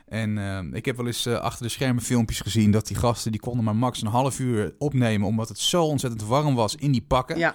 En 0.08 0.38
ik 0.72 0.84
heb 0.84 0.96
wel 0.96 1.06
eens 1.06 1.26
achter 1.26 1.62
de 1.62 1.70
schermen 1.72 2.02
filmpjes 2.02 2.40
gezien 2.40 2.70
dat 2.70 2.86
die 2.86 2.96
gasten 2.96 3.30
die 3.32 3.40
konden 3.40 3.64
maar 3.64 3.76
max 3.76 4.00
een 4.02 4.06
half 4.08 4.38
uur 4.38 4.74
opnemen 4.78 5.26
omdat 5.28 5.48
het 5.48 5.58
zo 5.58 5.82
ontzettend 5.84 6.22
warm 6.24 6.54
was 6.54 6.74
in 6.74 6.92
die 6.92 7.04
pakken. 7.08 7.38
Ja, 7.38 7.54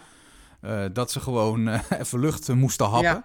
dat 0.94 1.12
ze 1.12 1.20
gewoon 1.20 1.68
even 2.02 2.20
lucht 2.20 2.48
moesten 2.54 2.86
happen. 2.86 3.24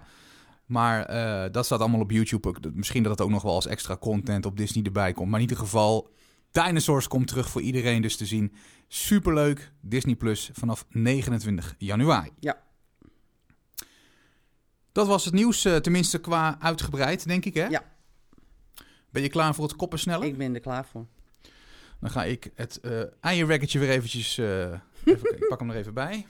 Maar 0.65 1.05
eh, 1.05 1.51
dat 1.51 1.65
staat 1.65 1.79
allemaal 1.79 1.99
op 1.99 2.11
YouTube. 2.11 2.47
Ook- 2.47 2.59
Misschien 2.73 3.03
dat 3.03 3.11
het 3.11 3.21
ook 3.21 3.29
nog 3.29 3.41
wel 3.43 3.53
als 3.53 3.65
extra 3.67 3.97
content 3.97 4.45
op 4.45 4.57
Disney 4.57 4.83
erbij 4.83 5.13
komt. 5.13 5.27
Maar 5.29 5.39
in 5.39 5.47
ieder 5.49 5.63
geval, 5.63 6.09
Dinosaurs 6.51 7.07
komt 7.07 7.27
terug 7.27 7.49
voor 7.49 7.61
iedereen 7.61 8.01
dus 8.01 8.15
te 8.17 8.25
zien. 8.25 8.53
Superleuk, 8.87 9.71
Disney 9.81 10.15
Plus 10.15 10.49
vanaf 10.53 10.85
29 10.89 11.75
januari. 11.77 12.29
Ja. 12.39 12.61
Dat 14.91 15.07
was 15.07 15.25
het 15.25 15.33
nieuws, 15.33 15.65
eh, 15.65 15.75
tenminste 15.75 16.19
qua 16.19 16.57
uitgebreid, 16.59 17.27
denk 17.27 17.45
ik 17.45 17.53
hè? 17.53 17.65
Ja. 17.65 17.83
Ben 19.09 19.21
je 19.21 19.29
klaar 19.29 19.55
voor 19.55 19.63
het 19.63 19.75
koppen 19.75 19.99
sneller? 19.99 20.27
ik 20.27 20.37
ben 20.37 20.53
er 20.53 20.59
klaar 20.59 20.85
voor. 20.85 21.05
Dan 21.99 22.09
ga 22.11 22.23
ik 22.23 22.51
het 22.55 22.79
eh 22.79 23.01
eierwekketje 23.21 23.79
weer 23.79 23.89
eventjes... 23.89 24.37
eh, 24.37 24.61
even, 25.05 25.35
ik 25.37 25.45
pak 25.49 25.59
hem 25.59 25.69
er 25.69 25.75
even 25.75 25.93
bij. 25.93 26.25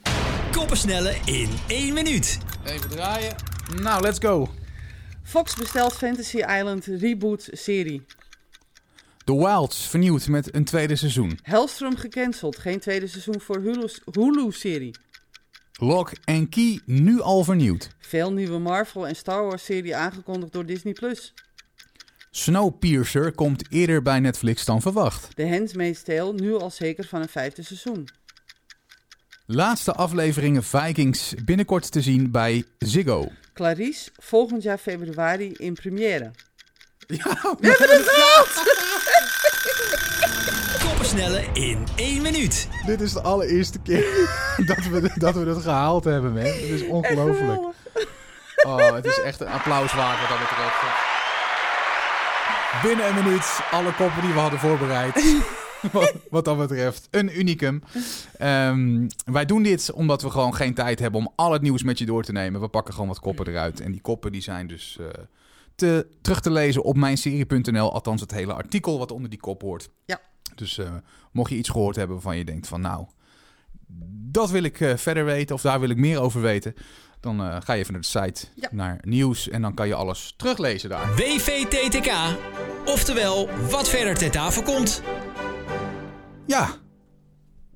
Koppensnellen 0.51 1.15
in 1.25 1.49
één 1.67 1.93
minuut. 1.93 2.37
Even 2.65 2.89
draaien. 2.89 3.35
Nou, 3.81 4.01
let's 4.01 4.19
go. 4.19 4.49
Fox 5.23 5.55
bestelt 5.55 5.93
Fantasy 5.93 6.37
Island 6.37 6.85
reboot 6.85 7.47
serie. 7.51 8.05
The 9.25 9.37
Wilds 9.37 9.87
vernieuwd 9.87 10.27
met 10.27 10.55
een 10.55 10.63
tweede 10.63 10.95
seizoen. 10.95 11.39
Hellstrom 11.41 11.97
gecanceld. 11.97 12.57
Geen 12.57 12.79
tweede 12.79 13.07
seizoen 13.07 13.41
voor 13.41 13.55
Hulu's- 13.61 14.01
Hulu-serie. 14.11 14.95
Lock 15.79 16.11
en 16.25 16.49
Key 16.49 16.79
nu 16.85 17.21
al 17.21 17.43
vernieuwd. 17.43 17.89
Veel 17.99 18.33
nieuwe 18.33 18.59
Marvel 18.59 19.07
en 19.07 19.15
Star 19.15 19.43
Wars 19.45 19.65
serie 19.65 19.95
aangekondigd 19.95 20.53
door 20.53 20.65
Disney+. 20.65 20.95
Snowpiercer 22.31 23.31
komt 23.31 23.71
eerder 23.71 24.01
bij 24.01 24.19
Netflix 24.19 24.65
dan 24.65 24.81
verwacht. 24.81 25.35
The 25.35 25.47
Handmaid's 25.47 26.03
Tale 26.03 26.33
nu 26.33 26.53
al 26.53 26.71
zeker 26.71 27.05
van 27.05 27.21
een 27.21 27.29
vijfde 27.29 27.63
seizoen. 27.63 28.07
Laatste 29.45 29.93
afleveringen 29.93 30.63
Vikings 30.63 31.33
binnenkort 31.45 31.91
te 31.91 32.01
zien 32.01 32.31
bij 32.31 32.63
Ziggo. 32.77 33.31
Clarice 33.53 34.09
volgend 34.17 34.63
jaar 34.63 34.77
februari 34.77 35.53
in 35.57 35.73
première. 35.73 36.31
Koppensnellen 40.83 41.43
in 41.69 41.87
één 41.95 42.21
minuut. 42.21 42.67
Dit 42.85 43.01
is 43.01 43.13
de 43.13 43.21
allereerste 43.21 43.79
keer 43.79 44.05
dat 44.75 44.85
we, 44.85 45.11
dat 45.15 45.35
we 45.35 45.45
dat 45.45 45.61
gehaald 45.61 46.03
hebben, 46.03 46.33
man. 46.33 46.43
Het 46.43 46.55
is 46.55 46.87
ongelooflijk. 46.87 47.61
Oh, 48.63 48.93
het 48.93 49.05
is 49.05 49.19
echt 49.19 49.39
een 49.39 49.47
applaus 49.47 49.93
waard 49.93 50.19
wat 50.19 50.29
dat 50.29 50.39
betreft. 50.39 50.75
Binnen 52.83 53.07
een 53.07 53.23
minuut 53.23 53.59
alle 53.71 53.93
koppen 53.93 54.21
die 54.21 54.33
we 54.33 54.39
hadden 54.39 54.59
voorbereid. 54.59 55.43
wat, 55.91 56.13
wat 56.29 56.45
dat 56.45 56.57
betreft. 56.57 57.07
Een 57.11 57.39
unicum. 57.39 57.83
Ehm, 58.37 59.07
wij 59.25 59.45
doen 59.45 59.63
dit 59.63 59.91
omdat 59.91 60.21
we 60.21 60.29
gewoon 60.29 60.55
geen 60.55 60.73
tijd 60.73 60.99
hebben 60.99 61.19
om 61.19 61.31
al 61.35 61.51
het 61.51 61.61
nieuws 61.61 61.83
met 61.83 61.99
je 61.99 62.05
door 62.05 62.23
te 62.23 62.31
nemen. 62.31 62.61
We 62.61 62.67
pakken 62.67 62.93
gewoon 62.93 63.09
wat 63.09 63.19
koppen 63.19 63.47
eruit. 63.47 63.79
En 63.79 63.91
die 63.91 64.01
koppen 64.01 64.31
die 64.31 64.41
zijn 64.41 64.67
dus 64.67 64.97
eh, 64.99 65.05
te, 65.75 66.07
terug 66.21 66.39
te 66.41 66.51
lezen 66.51 66.83
op 66.83 66.95
mijnserie.nl. 66.95 67.93
Althans 67.93 68.21
het 68.21 68.31
hele 68.31 68.53
artikel 68.53 68.97
wat 68.97 69.11
onder 69.11 69.29
die 69.29 69.39
kop 69.39 69.61
hoort. 69.61 69.89
Ja. 70.05 70.19
Dus 70.55 70.77
eh, 70.77 70.91
mocht 71.31 71.49
je 71.49 71.57
iets 71.57 71.69
gehoord 71.69 71.95
hebben 71.95 72.15
waarvan 72.15 72.37
je 72.37 72.45
denkt 72.45 72.67
van 72.67 72.81
nou, 72.81 73.05
dat 74.31 74.49
wil 74.49 74.63
ik 74.63 74.79
eh, 74.79 74.95
verder 74.97 75.25
weten 75.25 75.55
of 75.55 75.61
daar 75.61 75.79
wil 75.79 75.89
ik 75.89 75.97
meer 75.97 76.21
over 76.21 76.41
weten. 76.41 76.73
Dan 77.19 77.41
eh, 77.41 77.57
ga 77.63 77.73
je 77.73 77.79
even 77.79 77.93
naar 77.93 78.01
de 78.01 78.07
site, 78.07 78.47
Ja. 78.55 78.69
naar 78.71 78.97
nieuws 79.01 79.49
en 79.49 79.61
dan 79.61 79.73
kan 79.73 79.87
je 79.87 79.95
alles 79.95 80.33
teruglezen 80.37 80.89
daar. 80.89 81.15
WVTTK. 81.15 82.11
Oftewel, 82.85 83.49
wat 83.69 83.89
verder 83.89 84.17
ter 84.17 84.31
tafel 84.31 84.63
komt. 84.63 85.01
Ja, 86.45 86.75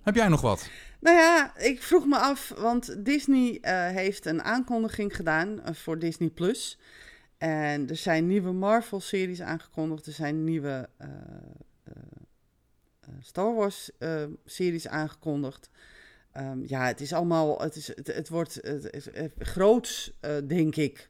heb 0.03 0.15
jij 0.15 0.27
nog 0.27 0.41
wat? 0.41 0.69
Nou 0.99 1.15
ja, 1.17 1.57
ik 1.57 1.81
vroeg 1.81 2.05
me 2.05 2.17
af, 2.17 2.53
want 2.57 3.05
Disney 3.05 3.57
eh, 3.61 3.87
heeft 3.87 4.25
een 4.25 4.43
aankondiging 4.43 5.15
gedaan 5.15 5.61
eh, 5.61 5.73
voor 5.73 5.99
Disney 5.99 6.29
Plus. 6.29 6.79
En 7.37 7.89
er 7.89 7.95
zijn 7.95 8.27
nieuwe 8.27 8.51
Marvel-series 8.51 9.41
aangekondigd. 9.41 10.05
Er 10.05 10.13
zijn 10.13 10.43
nieuwe 10.43 10.89
eh, 10.97 11.07
Star 13.19 13.55
Wars-series 13.55 14.87
aangekondigd. 14.87 15.69
Ehm, 16.31 16.63
ja, 16.65 16.85
het 16.85 17.01
is 17.01 17.13
allemaal, 17.13 17.61
het, 17.61 17.75
is, 17.75 17.87
het, 17.87 18.07
het 18.07 18.29
wordt 18.29 18.53
het, 18.53 19.11
eh, 19.11 19.25
groots, 19.39 20.17
denk 20.47 20.75
ik. 20.75 21.09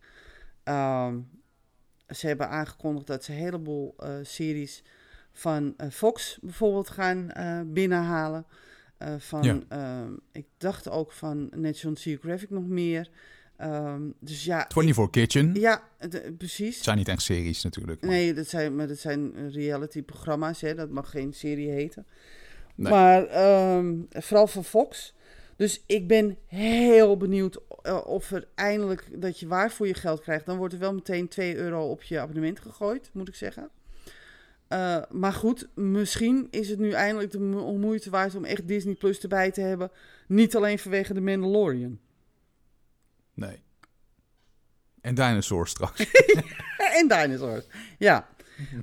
Ehm, 0.63 1.19
ze 2.15 2.27
hebben 2.27 2.49
aangekondigd 2.49 3.07
dat 3.07 3.23
ze 3.23 3.31
een 3.31 3.37
heleboel 3.37 3.95
series 4.21 4.83
van 5.37 5.73
eh, 5.77 5.89
Fox 5.89 6.37
bijvoorbeeld 6.41 6.89
gaan 6.89 7.31
eh, 7.31 7.61
binnenhalen. 7.65 8.45
Eh, 8.97 9.13
van, 9.17 9.43
Ja. 9.43 9.59
ehm, 9.69 10.11
ik 10.31 10.45
dacht 10.57 10.89
ook 10.89 11.11
van 11.11 11.49
National 11.55 11.95
Geographic 11.99 12.49
nog 12.49 12.67
meer. 12.67 13.09
Ehm, 13.57 14.01
dus 14.19 14.43
ja, 14.45 14.65
24 14.69 15.09
Kitchen. 15.09 15.53
ja, 15.53 15.83
de- 16.09 16.33
precies. 16.37 16.75
Het 16.75 16.83
zijn 16.83 16.97
niet 16.97 17.07
echt 17.07 17.21
series 17.21 17.63
natuurlijk. 17.63 18.01
maar- 18.01 18.09
Nee, 18.09 18.33
dat 18.33 18.47
zijn, 18.47 18.75
maar 18.75 18.87
dat 18.87 18.97
zijn 18.97 19.49
reality-programma's, 19.51 20.61
hè? 20.61 20.75
dat 20.75 20.89
mag 20.89 21.09
geen 21.09 21.33
serie 21.33 21.69
heten. 21.69 22.05
Nee. 22.75 22.91
Maar 22.91 23.25
ehm, 23.25 23.95
vooral 24.09 24.47
van 24.47 24.63
Fox. 24.63 25.15
Dus 25.55 25.83
ik 25.85 26.07
ben 26.07 26.37
heel 26.47 27.17
benieuwd 27.17 27.59
of 28.05 28.31
er 28.31 28.47
eindelijk 28.55 29.21
dat 29.21 29.39
je 29.39 29.47
waar 29.47 29.71
voor 29.71 29.87
je 29.87 29.93
geld 29.93 30.21
krijgt. 30.21 30.45
Dan 30.45 30.57
wordt 30.57 30.73
er 30.73 30.79
wel 30.79 30.93
meteen 30.93 31.27
2 31.27 31.55
euro 31.55 31.89
op 31.89 32.03
je 32.03 32.19
abonnement 32.19 32.59
gegooid, 32.59 33.09
moet 33.13 33.27
ik 33.27 33.35
zeggen. 33.35 33.69
Eh, 34.67 35.01
maar 35.11 35.33
goed, 35.33 35.67
misschien 35.75 36.47
is 36.49 36.69
het 36.69 36.79
nu 36.79 36.91
eindelijk 36.91 37.31
de 37.31 37.39
mo- 37.39 37.77
moeite 37.77 38.09
waard 38.09 38.35
om 38.35 38.45
echt 38.45 38.67
Disney 38.67 38.93
Plus 38.95 39.19
erbij 39.19 39.51
te 39.51 39.61
hebben. 39.61 39.91
Niet 40.27 40.55
alleen 40.55 40.79
vanwege 40.79 41.13
de 41.13 41.21
Mandalorian. 41.21 41.99
Nee. 43.33 43.61
En 45.01 45.15
Dinosaur 45.15 45.67
straks. 45.67 46.05
En 46.93 47.07
dinosaurs. 47.07 47.65
Ja. 47.97 48.27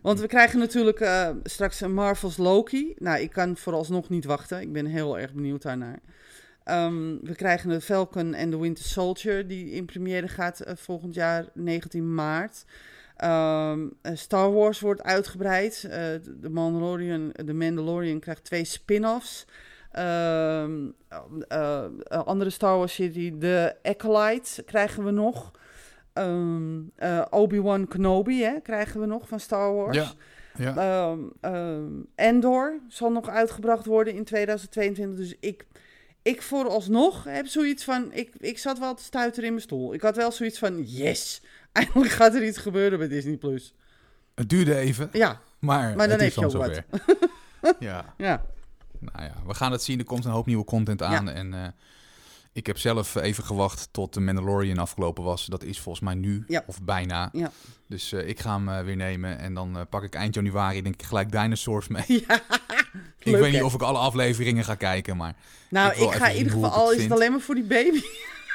Want 0.02 0.20
we 0.20 0.26
krijgen 0.26 0.58
natuurlijk 0.58 1.00
eh, 1.00 1.30
straks 1.42 1.80
een 1.80 1.94
Marvel's 1.94 2.36
Loki. 2.36 2.94
Nou, 2.98 3.20
ik 3.20 3.30
kan 3.30 3.56
vooralsnog 3.56 4.08
niet 4.08 4.24
wachten. 4.24 4.60
Ik 4.60 4.72
ben 4.72 4.86
heel 4.86 5.18
erg 5.18 5.32
benieuwd 5.32 5.62
daarnaar. 5.62 5.98
Ehm, 6.64 7.16
we 7.22 7.34
krijgen 7.34 7.68
de 7.68 7.80
Falcon 7.80 8.34
en 8.34 8.50
de 8.50 8.58
Winter 8.58 8.84
Soldier, 8.84 9.46
die 9.48 9.70
in 9.70 9.84
première 9.84 10.28
gaat 10.28 10.60
eh, 10.60 10.76
volgend 10.76 11.14
jaar 11.14 11.46
19 11.54 12.14
maart. 12.14 12.64
Ehm, 13.16 13.86
eh, 14.02 14.12
Star 14.14 14.52
Wars 14.52 14.80
wordt 14.80 15.02
uitgebreid. 15.02 15.84
Eh, 15.84 15.90
de, 16.40 16.50
Mandalorian, 16.50 17.32
de 17.44 17.54
Mandalorian 17.54 18.18
krijgt 18.18 18.44
twee 18.44 18.64
spin-offs. 18.64 19.46
Ehm, 19.90 20.88
eh, 21.48 21.84
andere 22.08 22.50
Star 22.50 22.76
Wars 22.76 22.94
serie, 22.94 23.38
de 23.38 23.76
Acolyte, 23.82 24.62
krijgen 24.62 25.04
we 25.04 25.10
nog. 25.10 25.50
Ehm, 26.12 26.80
eh, 26.96 27.24
Obi-Wan 27.30 27.88
Kenobi 27.88 28.42
hè, 28.42 28.60
krijgen 28.60 29.00
we 29.00 29.06
nog 29.06 29.28
van 29.28 29.40
Star 29.40 29.74
Wars. 29.74 29.96
Ja. 29.96 30.12
Ja. 30.56 31.16
Endor 32.14 32.80
zal 32.88 33.10
nog 33.10 33.28
uitgebracht 33.28 33.86
worden 33.86 34.14
in 34.14 34.24
2022. 34.24 35.18
Dus 35.18 35.36
ik, 35.40 35.66
ik 36.22 36.42
vooralsnog 36.42 37.24
heb 37.24 37.46
zoiets 37.46 37.84
van... 37.84 38.12
Ik, 38.12 38.32
ik 38.38 38.58
zat 38.58 38.78
wel 38.78 38.94
te 38.94 39.02
stuiteren 39.02 39.44
in 39.44 39.50
mijn 39.50 39.64
stoel. 39.64 39.94
Ik 39.94 40.00
had 40.00 40.16
wel 40.16 40.32
zoiets 40.32 40.58
van... 40.58 40.82
Yes, 40.82 41.42
eindelijk 41.74 42.10
gaat 42.12 42.34
er 42.34 42.46
iets 42.46 42.58
gebeuren 42.58 42.98
bij 42.98 43.08
Disney+. 43.08 43.36
Plus. 43.36 43.74
Het 44.34 44.48
duurde 44.48 44.76
even, 44.76 45.08
Ja, 45.12 45.40
maar, 45.58 45.96
Maar 45.96 46.08
dan 46.08 46.20
heb 46.20 46.32
je 46.32 46.44
ook 46.44 46.50
zover. 46.50 46.84
ja. 47.78 48.14
ja. 48.18 48.44
Nou 49.00 49.22
ja, 49.24 49.34
we 49.46 49.54
gaan 49.54 49.72
het 49.72 49.82
zien. 49.82 49.98
Er 49.98 50.04
komt 50.04 50.24
een 50.24 50.30
hoop 50.30 50.46
nieuwe 50.46 50.64
content 50.64 51.02
aan. 51.02 51.28
En 51.30 51.54
eh, 51.54 51.66
ik 52.52 52.66
heb 52.66 52.78
zelf 52.78 53.14
even 53.14 53.44
gewacht 53.44 53.88
tot 53.90 54.14
de 54.14 54.20
Mandalorian 54.20 54.78
afgelopen 54.78 55.24
was. 55.24 55.46
Dat 55.46 55.62
is 55.62 55.80
volgens 55.80 56.04
mij 56.04 56.14
nu, 56.14 56.44
Ja. 56.46 56.62
of 56.66 56.82
bijna. 56.82 57.28
Ja. 57.32 57.50
Dus 57.88 58.12
eh, 58.12 58.28
ik 58.28 58.40
ga 58.40 58.54
hem 58.56 58.68
eh, 58.68 58.80
weer 58.84 58.96
nemen. 58.96 59.38
En 59.38 59.54
dan 59.54 59.86
pak 59.90 60.02
ik 60.02 60.14
eind 60.14 60.34
januari 60.34 60.82
denk 60.82 60.94
ik 60.94 61.02
gelijk 61.06 61.32
Dinosaurs 61.32 61.88
mee. 61.88 62.04
ja. 62.28 62.34
ik 62.34 63.24
Leuk, 63.24 63.40
weet 63.40 63.50
niet 63.50 63.60
hè? 63.60 63.64
of 63.64 63.74
ik 63.74 63.82
alle 63.82 63.98
afleveringen 63.98 64.64
ga 64.64 64.74
kijken. 64.74 65.16
Maar 65.16 65.34
Nou, 65.70 65.92
Ik 65.94 66.10
ga 66.12 66.28
in 66.28 66.36
ieder 66.36 66.52
geval... 66.52 66.70
Al 66.70 66.92
is 66.92 67.02
het 67.02 67.12
alleen 67.12 67.30
maar 67.30 67.40
voor 67.40 67.54
die 67.54 67.64
baby. 67.64 68.02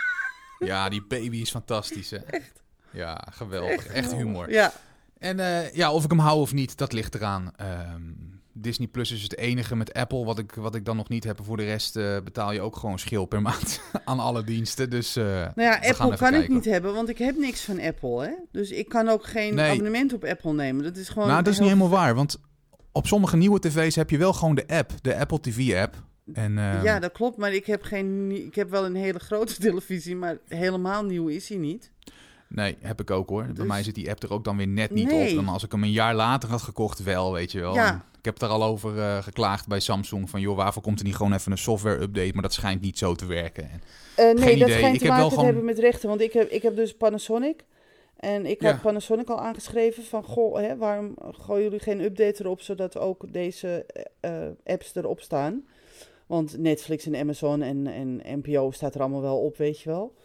ja, 0.71 0.89
die 0.89 1.03
baby 1.07 1.37
is 1.37 1.49
fantastisch 1.51 2.09
hè. 2.09 2.17
Echt? 2.17 2.61
Ja, 2.91 3.27
geweldig. 3.31 3.87
Echt, 3.87 4.15
humor. 4.15 4.51
Ja, 4.51 4.73
En 5.17 5.39
eh, 5.39 5.73
ja, 5.73 5.93
of 5.93 6.03
ik 6.03 6.09
hem 6.09 6.19
hou 6.19 6.39
of 6.39 6.53
niet, 6.53 6.77
dat 6.77 6.93
ligt 6.93 7.15
eraan. 7.15 7.51
Ehm, 7.55 8.01
Disney 8.53 8.87
Plus 8.87 9.11
is 9.11 9.23
het 9.23 9.37
enige 9.37 9.75
met 9.75 9.93
Apple 9.93 10.25
wat 10.25 10.39
ik, 10.39 10.53
wat 10.53 10.75
ik 10.75 10.85
dan 10.85 10.95
nog 10.95 11.09
niet 11.09 11.23
heb. 11.23 11.39
Voor 11.43 11.57
de 11.57 11.63
rest 11.63 11.95
uh, 11.95 12.17
betaal 12.23 12.51
je 12.51 12.61
ook 12.61 12.75
gewoon 12.75 12.99
schil 12.99 13.25
per 13.25 13.41
maand 13.41 13.81
aan 14.05 14.19
alle 14.19 14.43
diensten. 14.43 14.89
Dus, 14.89 15.17
uh, 15.17 15.23
nou 15.25 15.51
ja, 15.55 15.79
Apple 15.89 16.17
kan 16.17 16.33
ik 16.33 16.49
niet 16.49 16.65
hebben, 16.65 16.93
want 16.93 17.09
ik 17.09 17.17
heb 17.17 17.37
niks 17.37 17.61
van 17.61 17.79
Apple. 17.79 18.23
Hè? 18.23 18.31
Dus 18.51 18.71
ik 18.71 18.89
kan 18.89 19.09
ook 19.09 19.25
geen 19.25 19.55
nee. 19.55 19.71
abonnement 19.71 20.13
op 20.13 20.23
Apple 20.23 20.53
nemen. 20.53 20.83
Dat 20.83 20.97
is 20.97 21.09
gewoon. 21.09 21.27
Nou, 21.27 21.43
dat 21.43 21.53
is 21.53 21.59
niet 21.59 21.67
helemaal 21.67 21.89
waar. 21.89 22.15
Want 22.15 22.39
op 22.91 23.07
sommige 23.07 23.37
nieuwe 23.37 23.59
tv's 23.59 23.95
heb 23.95 24.09
je 24.09 24.17
wel 24.17 24.33
gewoon 24.33 24.55
de 24.55 24.67
app, 24.67 24.91
de 25.01 25.17
Apple 25.17 25.39
TV-app. 25.39 25.95
En, 26.33 26.57
uh, 26.57 26.83
ja, 26.83 26.99
dat 26.99 27.11
klopt. 27.11 27.37
Maar 27.37 27.53
ik 27.53 27.65
heb, 27.65 27.83
geen, 27.83 28.31
ik 28.31 28.55
heb 28.55 28.69
wel 28.69 28.85
een 28.85 28.95
hele 28.95 29.19
grote 29.29 29.55
televisie, 29.55 30.15
maar 30.15 30.37
helemaal 30.47 31.05
nieuw 31.05 31.27
is 31.27 31.49
hij 31.49 31.57
niet. 31.57 31.91
Nee, 32.49 32.77
heb 32.79 33.01
ik 33.01 33.11
ook 33.11 33.29
hoor. 33.29 33.43
Bij 33.43 33.53
dus- 33.53 33.65
mij 33.65 33.83
zit 33.83 33.95
die 33.95 34.09
app 34.09 34.23
er 34.23 34.33
ook 34.33 34.43
dan 34.43 34.57
weer 34.57 34.67
net 34.67 34.91
niet 34.91 35.11
op. 35.11 35.29
Dan 35.35 35.47
als 35.47 35.63
ik 35.63 35.71
hem 35.71 35.83
een 35.83 35.91
jaar 35.91 36.15
later 36.15 36.49
had 36.49 36.61
gekocht, 36.61 37.03
wel, 37.03 37.33
weet 37.33 37.51
je 37.51 37.59
wel. 37.59 37.73
Ja. 37.73 38.05
Ik 38.17 38.25
heb 38.25 38.41
er 38.41 38.47
al 38.47 38.63
over 38.63 38.95
uh, 38.95 39.17
geklaagd 39.17 39.67
bij 39.67 39.79
Samsung. 39.79 40.29
Van 40.29 40.41
joh, 40.41 40.55
waarvoor 40.55 40.81
komt 40.81 40.99
er 40.99 41.05
niet 41.05 41.15
gewoon 41.15 41.33
even 41.33 41.51
een 41.51 41.57
software 41.57 42.01
update? 42.01 42.33
Maar 42.33 42.41
dat 42.41 42.53
schijnt 42.53 42.81
niet 42.81 42.97
zo 42.97 43.15
te 43.15 43.25
werken. 43.25 43.63
Uh, 43.63 43.69
nee, 44.15 44.25
Geen 44.25 44.35
dat 44.35 44.67
idee. 44.67 44.69
schijnt 44.69 44.95
ik 44.95 45.01
te 45.01 45.07
maken 45.07 45.23
te 45.23 45.29
gewoon... 45.29 45.45
hebben 45.45 45.65
met 45.65 45.79
rechten. 45.79 46.09
Want 46.09 46.21
ik 46.21 46.33
heb, 46.33 46.49
ik 46.49 46.61
heb 46.61 46.75
dus 46.75 46.95
Panasonic. 46.95 47.65
En 48.15 48.45
ik 48.45 48.61
ja. 48.61 48.71
had 48.71 48.81
Panasonic 48.81 49.29
al 49.29 49.39
aangeschreven 49.39 50.03
van... 50.03 50.23
Goh, 50.23 50.57
hè, 50.57 50.77
waarom 50.77 51.13
gooien 51.31 51.63
jullie 51.63 51.79
geen 51.79 52.01
update 52.01 52.43
erop... 52.43 52.61
zodat 52.61 52.97
ook 52.97 53.33
deze 53.33 53.85
uh, 54.21 54.31
apps 54.65 54.95
erop 54.95 55.21
staan? 55.21 55.63
Want 56.25 56.57
Netflix 56.57 57.05
en 57.05 57.15
Amazon 57.15 57.61
en, 57.61 57.87
en 57.87 58.21
NPO 58.43 58.71
staat 58.71 58.95
er 58.95 59.01
allemaal 59.01 59.21
wel 59.21 59.39
op, 59.39 59.57
weet 59.57 59.79
je 59.79 59.89
wel. 59.89 60.15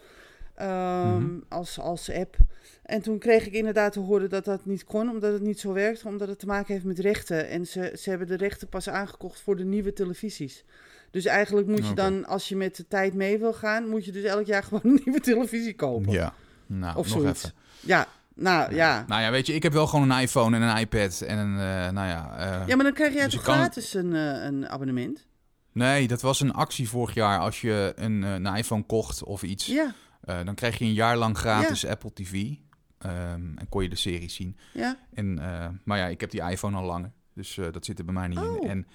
Um, 0.62 1.44
als, 1.48 1.78
als 1.78 2.10
app. 2.10 2.36
En 2.82 3.02
toen 3.02 3.18
kreeg 3.18 3.46
ik 3.46 3.52
inderdaad 3.52 3.92
te 3.92 4.00
horen 4.00 4.30
dat 4.30 4.44
dat 4.44 4.66
niet 4.66 4.84
kon, 4.84 5.10
omdat 5.10 5.32
het 5.32 5.42
niet 5.42 5.60
zo 5.60 5.72
werkt, 5.72 6.04
omdat 6.04 6.28
het 6.28 6.38
te 6.38 6.46
maken 6.46 6.72
heeft 6.72 6.86
met 6.86 6.98
rechten. 6.98 7.48
En 7.48 7.66
ze, 7.66 7.96
ze 7.98 8.10
hebben 8.10 8.28
de 8.28 8.36
rechten 8.36 8.68
pas 8.68 8.88
aangekocht 8.88 9.40
voor 9.40 9.56
de 9.56 9.64
nieuwe 9.64 9.92
televisies. 9.92 10.64
Dus 11.10 11.24
eigenlijk 11.24 11.66
moet 11.66 11.86
je 11.86 11.94
dan, 11.94 12.26
als 12.26 12.48
je 12.48 12.56
met 12.56 12.76
de 12.76 12.88
tijd 12.88 13.14
mee 13.14 13.38
wil 13.38 13.52
gaan, 13.52 13.88
moet 13.88 14.04
je 14.04 14.12
dus 14.12 14.22
elk 14.22 14.46
jaar 14.46 14.62
gewoon 14.68 14.80
een 14.82 15.00
nieuwe 15.04 15.20
televisie 15.20 15.74
kopen. 15.74 16.12
Ja, 16.12 16.34
nou, 16.66 16.96
of 16.96 17.08
nog 17.08 17.20
zoiets. 17.20 17.44
even. 17.44 17.56
Ja, 17.80 18.06
nou 18.34 18.74
ja. 18.74 19.04
Nou 19.08 19.22
ja, 19.22 19.30
weet 19.30 19.46
je, 19.46 19.54
ik 19.54 19.62
heb 19.62 19.72
wel 19.72 19.86
gewoon 19.86 20.10
een 20.10 20.20
iPhone 20.20 20.56
en 20.56 20.62
een 20.62 20.76
iPad 20.76 21.20
en 21.20 21.38
een, 21.38 21.52
uh, 21.52 21.90
nou 21.90 22.08
ja... 22.08 22.36
Uh, 22.38 22.66
ja, 22.66 22.76
maar 22.76 22.84
dan 22.84 22.94
krijg 22.94 23.14
jij 23.14 23.24
dus 23.24 23.34
toch 23.34 23.42
gratis 23.42 23.94
een, 23.94 24.14
uh, 24.14 24.44
een 24.44 24.68
abonnement? 24.68 25.26
Nee, 25.72 26.08
dat 26.08 26.20
was 26.20 26.40
een 26.40 26.52
actie 26.52 26.88
vorig 26.88 27.14
jaar 27.14 27.38
als 27.38 27.60
je 27.60 27.92
een, 27.96 28.22
een 28.22 28.46
iPhone 28.46 28.82
kocht 28.82 29.22
of 29.22 29.42
iets. 29.42 29.66
Ja. 29.66 29.94
Uh, 30.28 30.44
dan 30.44 30.54
krijg 30.54 30.78
je 30.78 30.84
een 30.84 30.92
jaar 30.92 31.16
lang 31.16 31.38
gratis 31.38 31.86
Apple 31.86 32.12
TV. 32.12 32.32
Um, 32.32 33.58
en 33.58 33.66
kon 33.68 33.82
je 33.82 33.88
de 33.88 33.96
serie 33.96 34.30
zien. 34.30 34.56
Ja. 34.72 34.98
En, 35.14 35.38
uh, 35.38 35.66
maar 35.84 35.98
ja, 35.98 36.06
ik 36.06 36.20
heb 36.20 36.30
die 36.30 36.42
iPhone 36.42 36.76
al 36.76 36.84
langer. 36.84 37.12
Dus 37.34 37.56
uh, 37.56 37.66
dat 37.72 37.84
zit 37.84 37.98
er 37.98 38.04
bij 38.04 38.14
mij 38.14 38.28
niet 38.28 38.38
oh. 38.38 38.62
in. 38.62 38.68
En 38.68 38.86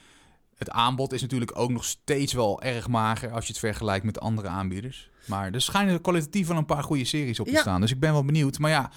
het 0.56 0.70
aanbod 0.70 1.14
is 1.14 1.22
natuurlijk 1.22 1.60
ook 1.60 1.70
nog 1.70 1.86
steeds 1.86 2.34
wel 2.34 2.62
erg 2.62 2.88
mager 2.88 3.32
als 3.32 3.46
je 3.46 3.52
het 3.52 3.60
vergelijkt 3.60 4.06
met 4.06 4.20
andere 4.20 4.48
aanbieders. 4.48 5.10
Maar 5.26 5.52
er 5.52 5.62
schijnen 5.62 6.02
kwalitatief 6.02 6.48
wel 6.48 6.58
een 6.58 6.66
paar 6.66 6.84
goede 6.84 7.06
series 7.06 7.40
op 7.40 7.46
te 7.46 7.52
ja. 7.52 7.60
staan. 7.60 7.82
Dus 7.82 7.92
ik 7.92 8.00
ben 8.00 8.12
wel 8.12 8.26
benieuwd. 8.26 8.60
Maar 8.60 8.72
ja, 8.72 8.92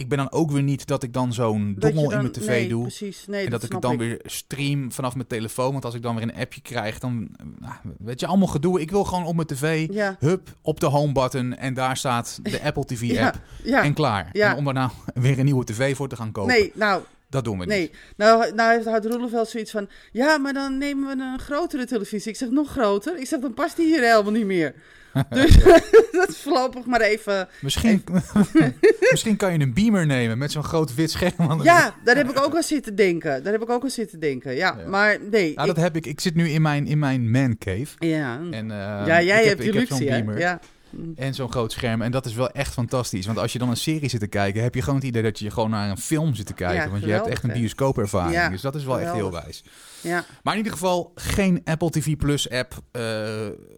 ik 0.00 0.08
ben 0.08 0.18
dan 0.18 0.32
ook 0.32 0.50
weer 0.50 0.62
niet 0.62 0.86
dat 0.86 1.02
ik 1.02 1.12
dan 1.12 1.32
zo'n 1.32 1.74
dommel 1.78 2.12
in 2.12 2.18
mijn 2.18 2.32
tv 2.32 2.46
nee, 2.46 2.68
doe. 2.68 2.82
Precies. 2.82 3.26
Nee, 3.26 3.44
en 3.44 3.50
dat, 3.50 3.62
ik 3.62 3.72
het 3.72 3.82
dan 3.82 3.98
weer 3.98 4.20
stream 4.24 4.92
vanaf 4.92 5.14
mijn 5.14 5.26
telefoon. 5.26 5.72
Want 5.72 5.84
als 5.84 5.94
ik 5.94 6.02
dan 6.02 6.14
weer 6.14 6.22
een 6.22 6.34
appje 6.34 6.60
krijg, 6.60 6.98
dan 6.98 7.28
nou, 7.58 7.74
weet 7.98 8.20
je 8.20 8.26
allemaal 8.26 8.48
gedoe. 8.48 8.80
Ik 8.80 8.90
wil 8.90 9.04
gewoon 9.04 9.24
op 9.24 9.34
mijn 9.34 9.46
tv, 9.46 9.88
ja. 9.92 10.16
hup, 10.18 10.48
op 10.62 10.80
de 10.80 10.86
home 10.86 11.12
button. 11.12 11.56
En 11.56 11.74
daar 11.74 11.96
staat 11.96 12.38
de 12.42 12.62
Apple 12.68 12.84
TV 12.84 13.18
app. 13.18 13.40
Ja, 13.64 13.82
en 13.82 13.94
klaar. 13.94 14.30
En 14.32 14.56
om 14.56 14.66
er 14.66 14.74
nou 14.74 14.90
weer 15.14 15.38
een 15.38 15.44
nieuwe 15.44 15.64
tv 15.64 15.96
voor 15.96 16.08
te 16.08 16.16
gaan 16.16 16.32
kopen. 16.32 16.52
Nee, 16.52 16.72
nou, 16.74 17.02
dat 17.28 17.44
doen 17.44 17.58
we 17.58 17.66
nee. 17.66 17.80
niet. 17.80 17.96
Nou, 18.16 18.54
nou 18.54 18.72
heeft 18.72 18.86
Hart 18.86 19.04
Roeleveld 19.04 19.48
zoiets 19.48 19.70
van... 19.70 19.88
Ja, 20.12 20.38
maar 20.38 20.52
dan 20.52 20.78
nemen 20.78 21.16
we 21.16 21.24
een 21.24 21.38
grotere 21.38 21.86
televisie. 21.86 22.30
Ik 22.30 22.38
zeg, 22.38 22.50
nog 22.50 22.70
groter? 22.70 23.18
Ik 23.18 23.26
zeg, 23.26 23.40
dan 23.40 23.54
past 23.54 23.76
die 23.76 23.86
hier 23.86 24.02
helemaal 24.02 24.32
niet 24.32 24.46
meer. 24.46 24.74
Dus 25.30 25.56
dat 26.20 26.28
is 26.28 26.36
voorlopig 26.42 26.84
maar 26.84 27.00
even... 27.00 27.48
Misschien, 27.60 28.04
misschien 29.10 29.36
kan 29.36 29.52
je 29.52 29.58
een 29.58 29.74
beamer 29.74 30.06
nemen 30.06 30.38
met 30.38 30.52
zo'n 30.52 30.64
groot 30.64 30.94
wit 30.94 31.10
scherm. 31.10 31.62
Ja, 31.62 31.94
daar 32.04 32.16
heb 32.16 32.30
ik 32.30 32.44
ook 32.44 32.56
aan 32.56 32.62
zitten 32.62 32.94
denken. 32.94 33.42
Daar 33.42 33.52
heb 33.52 33.62
ik 33.62 33.70
ook 33.70 33.82
aan 33.82 33.90
zitten 33.90 34.20
denken. 34.20 34.54
Ja, 34.54 34.76
maar 34.86 35.18
nee. 35.30 35.54
Nou, 35.54 35.66
dat 35.66 35.76
heb 35.76 35.96
ik. 35.96 36.06
Ik 36.06 36.20
zit 36.20 36.34
nu 36.34 36.48
in 36.48 36.62
mijn, 36.62 36.86
in 36.86 36.98
mijn 36.98 37.30
man 37.30 37.58
cave. 37.58 37.86
Ja. 37.98 38.40
En, 38.50 38.64
uh, 38.64 39.02
ja, 39.06 39.22
jij 39.22 39.44
hebt 39.44 39.60
die 39.60 39.72
luxe, 39.72 40.04
beamer. 40.04 40.38
Ja. 40.38 40.60
En 41.16 41.34
zo'n 41.34 41.50
groot 41.50 41.72
scherm. 41.72 42.02
En 42.02 42.10
dat 42.10 42.26
is 42.26 42.34
wel 42.34 42.50
echt 42.50 42.72
fantastisch. 42.72 43.26
Want 43.26 43.38
als 43.38 43.52
je 43.52 43.58
dan 43.58 43.68
een 43.68 43.76
serie 43.76 44.08
zit 44.08 44.20
te 44.20 44.26
kijken, 44.26 44.62
heb 44.62 44.74
je 44.74 44.82
gewoon 44.82 44.98
het 44.98 45.04
idee 45.04 45.22
dat 45.22 45.38
je 45.38 45.50
gewoon 45.50 45.70
naar 45.70 45.90
een 45.90 45.98
film 45.98 46.34
zit 46.34 46.46
te 46.46 46.52
kijken. 46.52 46.84
Ja, 46.84 46.90
want 46.90 47.04
je 47.04 47.10
hebt 47.10 47.26
echt 47.26 47.42
een 47.42 47.52
bioscoopervaring. 47.52 48.34
Ja, 48.34 48.48
dus 48.48 48.60
dat 48.60 48.74
is 48.74 48.84
wel 48.84 48.94
geweldig. 48.94 49.22
echt 49.22 49.22
heel 49.22 49.42
wijs. 49.42 49.64
Ja. 50.00 50.24
Maar 50.42 50.52
in 50.52 50.58
ieder 50.58 50.72
geval 50.72 51.12
geen 51.14 51.60
Apple 51.64 51.90
TV 51.90 52.16
Plus 52.16 52.50
app 52.50 52.74
uh, 52.92 53.02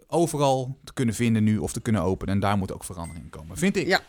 overal 0.06 0.78
te 0.84 0.92
kunnen 0.92 1.14
vinden 1.14 1.44
nu 1.44 1.58
of 1.58 1.72
te 1.72 1.80
kunnen 1.80 2.02
openen. 2.02 2.34
En 2.34 2.40
daar 2.40 2.56
moet 2.56 2.72
ook 2.72 2.84
verandering 2.84 3.30
komen, 3.30 3.56
vind 3.56 3.76
ik. 3.76 3.86
Ja, 3.86 4.00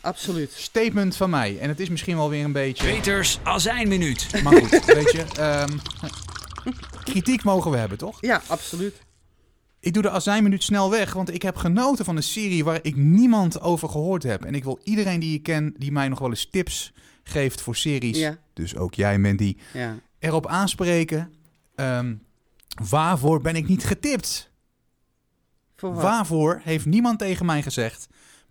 absoluut. 0.00 0.52
Statement 0.52 1.16
van 1.16 1.30
mij. 1.30 1.58
En 1.58 1.68
het 1.68 1.80
is 1.80 1.88
misschien 1.88 2.16
wel 2.16 2.30
weer 2.30 2.44
een 2.44 2.52
beetje... 2.52 2.86
Peters 2.86 3.38
Azijnminuut. 3.42 4.42
Maar 4.42 4.56
goed, 4.56 4.84
weet 4.84 5.12
je... 5.12 5.24
Um, 5.68 5.80
kritiek 7.04 7.44
mogen 7.44 7.70
we 7.70 7.76
hebben, 7.76 7.98
toch? 7.98 8.18
Ja, 8.20 8.42
absoluut. 8.46 8.94
Ik 9.82 9.92
doe 9.92 10.02
de 10.02 10.10
azijnminuut 10.10 10.62
snel 10.62 10.90
weg, 10.90 11.12
want 11.12 11.34
ik 11.34 11.42
heb 11.42 11.56
genoten 11.56 12.04
van 12.04 12.16
een 12.16 12.22
serie 12.22 12.64
waar 12.64 12.78
ik 12.82 12.96
niemand 12.96 13.60
over 13.60 13.88
gehoord 13.88 14.22
heb. 14.22 14.44
En 14.44 14.54
ik 14.54 14.64
wil 14.64 14.80
iedereen 14.84 15.20
die 15.20 15.34
ik 15.34 15.42
ken, 15.42 15.74
die 15.76 15.92
mij 15.92 16.08
nog 16.08 16.18
wel 16.18 16.28
eens 16.28 16.50
tips 16.50 16.92
geeft 17.22 17.60
voor 17.60 17.76
series, 17.76 18.18
ja. 18.18 18.38
dus 18.52 18.76
ook 18.76 18.94
jij 18.94 19.18
Mandy, 19.18 19.56
ja. 19.72 19.98
erop 20.18 20.46
aanspreken. 20.46 21.32
Um, 21.74 22.22
waarvoor 22.88 23.40
ben 23.40 23.56
ik 23.56 23.68
niet 23.68 23.84
getipt? 23.84 24.50
Voor 25.76 25.94
waarvoor 25.94 26.60
heeft 26.64 26.86
niemand 26.86 27.18
tegen 27.18 27.46
mij 27.46 27.62
gezegd, 27.62 28.08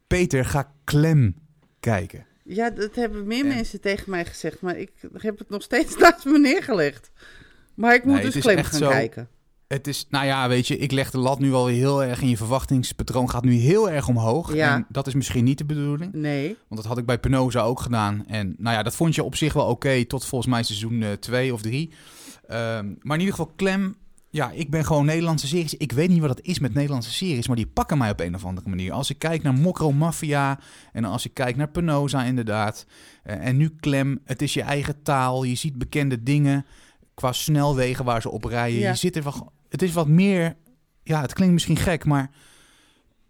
Peter, 0.07 0.45
ga 0.45 0.73
Klem 0.83 1.35
kijken? 1.79 2.25
Ja, 2.43 2.69
dat 2.69 2.95
hebben 2.95 3.27
meer 3.27 3.45
mensen 3.45 3.81
tegen 3.81 4.09
mij 4.09 4.25
gezegd, 4.25 4.61
maar 4.61 4.77
ik 4.77 4.91
heb 5.11 5.37
het 5.37 5.49
nog 5.49 5.61
steeds 5.61 5.97
naast 5.99 6.25
me 6.25 6.39
neergelegd. 6.39 7.11
Maar 7.75 7.93
ik 7.95 8.03
moet 8.03 8.13
nee, 8.13 8.31
dus 8.31 8.41
Klem 8.41 8.63
gaan 8.63 8.79
zo... 8.79 8.89
kijken. 8.89 9.29
Het 9.71 9.87
is, 9.87 10.05
nou 10.09 10.25
ja, 10.25 10.47
weet 10.47 10.67
je, 10.67 10.77
ik 10.77 10.91
leg 10.91 11.11
de 11.11 11.17
lat 11.17 11.39
nu 11.39 11.53
al 11.53 11.67
heel 11.67 12.03
erg 12.03 12.21
in 12.21 12.29
je 12.29 12.37
verwachtingspatroon. 12.37 13.29
Gaat 13.29 13.43
nu 13.43 13.53
heel 13.53 13.89
erg 13.89 14.07
omhoog. 14.07 14.53
Ja. 14.53 14.73
En 14.73 14.85
dat 14.89 15.07
is 15.07 15.13
misschien 15.13 15.43
niet 15.43 15.57
de 15.57 15.65
bedoeling. 15.65 16.13
Nee. 16.13 16.47
Want 16.67 16.81
dat 16.81 16.85
had 16.85 16.97
ik 16.97 17.05
bij 17.05 17.19
Penosa 17.19 17.61
ook 17.61 17.79
gedaan. 17.79 18.23
En 18.27 18.55
nou 18.57 18.75
ja, 18.75 18.83
dat 18.83 18.95
vond 18.95 19.15
je 19.15 19.23
op 19.23 19.35
zich 19.35 19.53
wel 19.53 19.65
oké. 19.65 20.05
tot 20.05 20.25
volgens 20.25 20.51
mij 20.51 20.63
seizoen 20.63 21.05
2 21.19 21.47
uh, 21.47 21.53
of 21.53 21.61
3. 21.61 21.89
Um, 21.89 22.97
maar 23.01 23.17
in 23.17 23.23
ieder 23.23 23.35
geval, 23.35 23.51
Klem. 23.55 23.95
Ja, 24.29 24.51
ik 24.51 24.69
ben 24.69 24.85
gewoon 24.85 25.05
Nederlandse 25.05 25.47
series. 25.47 25.73
Ik 25.73 25.91
weet 25.91 26.09
niet 26.09 26.19
wat 26.19 26.29
het 26.29 26.45
is 26.45 26.59
met 26.59 26.73
Nederlandse 26.73 27.11
series. 27.11 27.47
Maar 27.47 27.55
die 27.55 27.67
pakken 27.67 27.97
mij 27.97 28.09
op 28.09 28.19
een 28.19 28.35
of 28.35 28.45
andere 28.45 28.69
manier. 28.69 28.91
Als 28.91 29.09
ik 29.09 29.19
kijk 29.19 29.43
naar 29.43 29.53
Mokro 29.53 29.91
Mafia. 29.91 30.59
En 30.93 31.05
als 31.05 31.25
ik 31.25 31.33
kijk 31.33 31.55
naar 31.55 31.69
Penosa, 31.69 32.23
inderdaad. 32.23 32.85
Uh, 33.25 33.47
en 33.47 33.57
nu 33.57 33.69
Klem. 33.79 34.19
Het 34.25 34.41
is 34.41 34.53
je 34.53 34.61
eigen 34.61 35.03
taal. 35.03 35.43
Je 35.43 35.55
ziet 35.55 35.77
bekende 35.77 36.23
dingen. 36.23 36.65
Qua 37.13 37.31
snelwegen 37.31 38.05
waar 38.05 38.21
ze 38.21 38.29
op 38.29 38.43
rijden. 38.43 38.79
Ja. 38.79 38.89
Je 38.89 38.95
zit 38.95 39.15
er 39.15 39.23
wel 39.23 39.51
het 39.71 39.81
is 39.81 39.93
wat 39.93 40.07
meer. 40.07 40.55
Ja, 41.03 41.21
het 41.21 41.33
klinkt 41.33 41.53
misschien 41.53 41.77
gek, 41.77 42.05
maar 42.05 42.29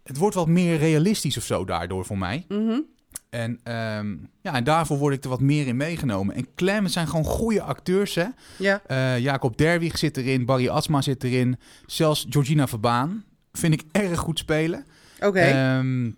het 0.02 0.16
wordt 0.16 0.34
wat 0.34 0.48
meer 0.48 0.78
realistisch 0.78 1.36
of 1.36 1.44
zo 1.44 1.64
daardoor 1.64 2.04
voor 2.04 2.18
mij. 2.18 2.44
Mm 2.48 2.68
-hmm. 2.68 2.84
En, 3.30 3.50
um, 3.96 4.30
ja, 4.40 4.54
en 4.54 4.64
daarvoor 4.64 4.98
word 4.98 5.14
ik 5.14 5.24
er 5.24 5.30
wat 5.30 5.40
meer 5.40 5.66
in 5.66 5.76
meegenomen. 5.76 6.34
En 6.34 6.46
Clem, 6.54 6.84
het 6.84 6.92
zijn 6.92 7.08
gewoon 7.08 7.24
goede 7.24 7.62
acteurs. 7.62 8.14
Hè? 8.14 8.26
Ja. 8.58 8.82
Uh, 8.88 9.18
Jacob 9.18 9.56
Derwig 9.56 9.98
zit 9.98 10.16
erin, 10.16 10.44
Barry 10.44 10.68
Asma 10.68 11.02
zit 11.02 11.24
erin. 11.24 11.58
Zelfs 11.86 12.26
Georgina 12.28 12.66
Verbaan 12.66 13.24
vind 13.52 13.72
ik 13.72 13.82
erg 13.92 14.18
goed 14.18 14.38
spelen. 14.38 14.86
Oké. 15.16 15.26
Okay. 15.26 15.78
Um, 15.78 16.16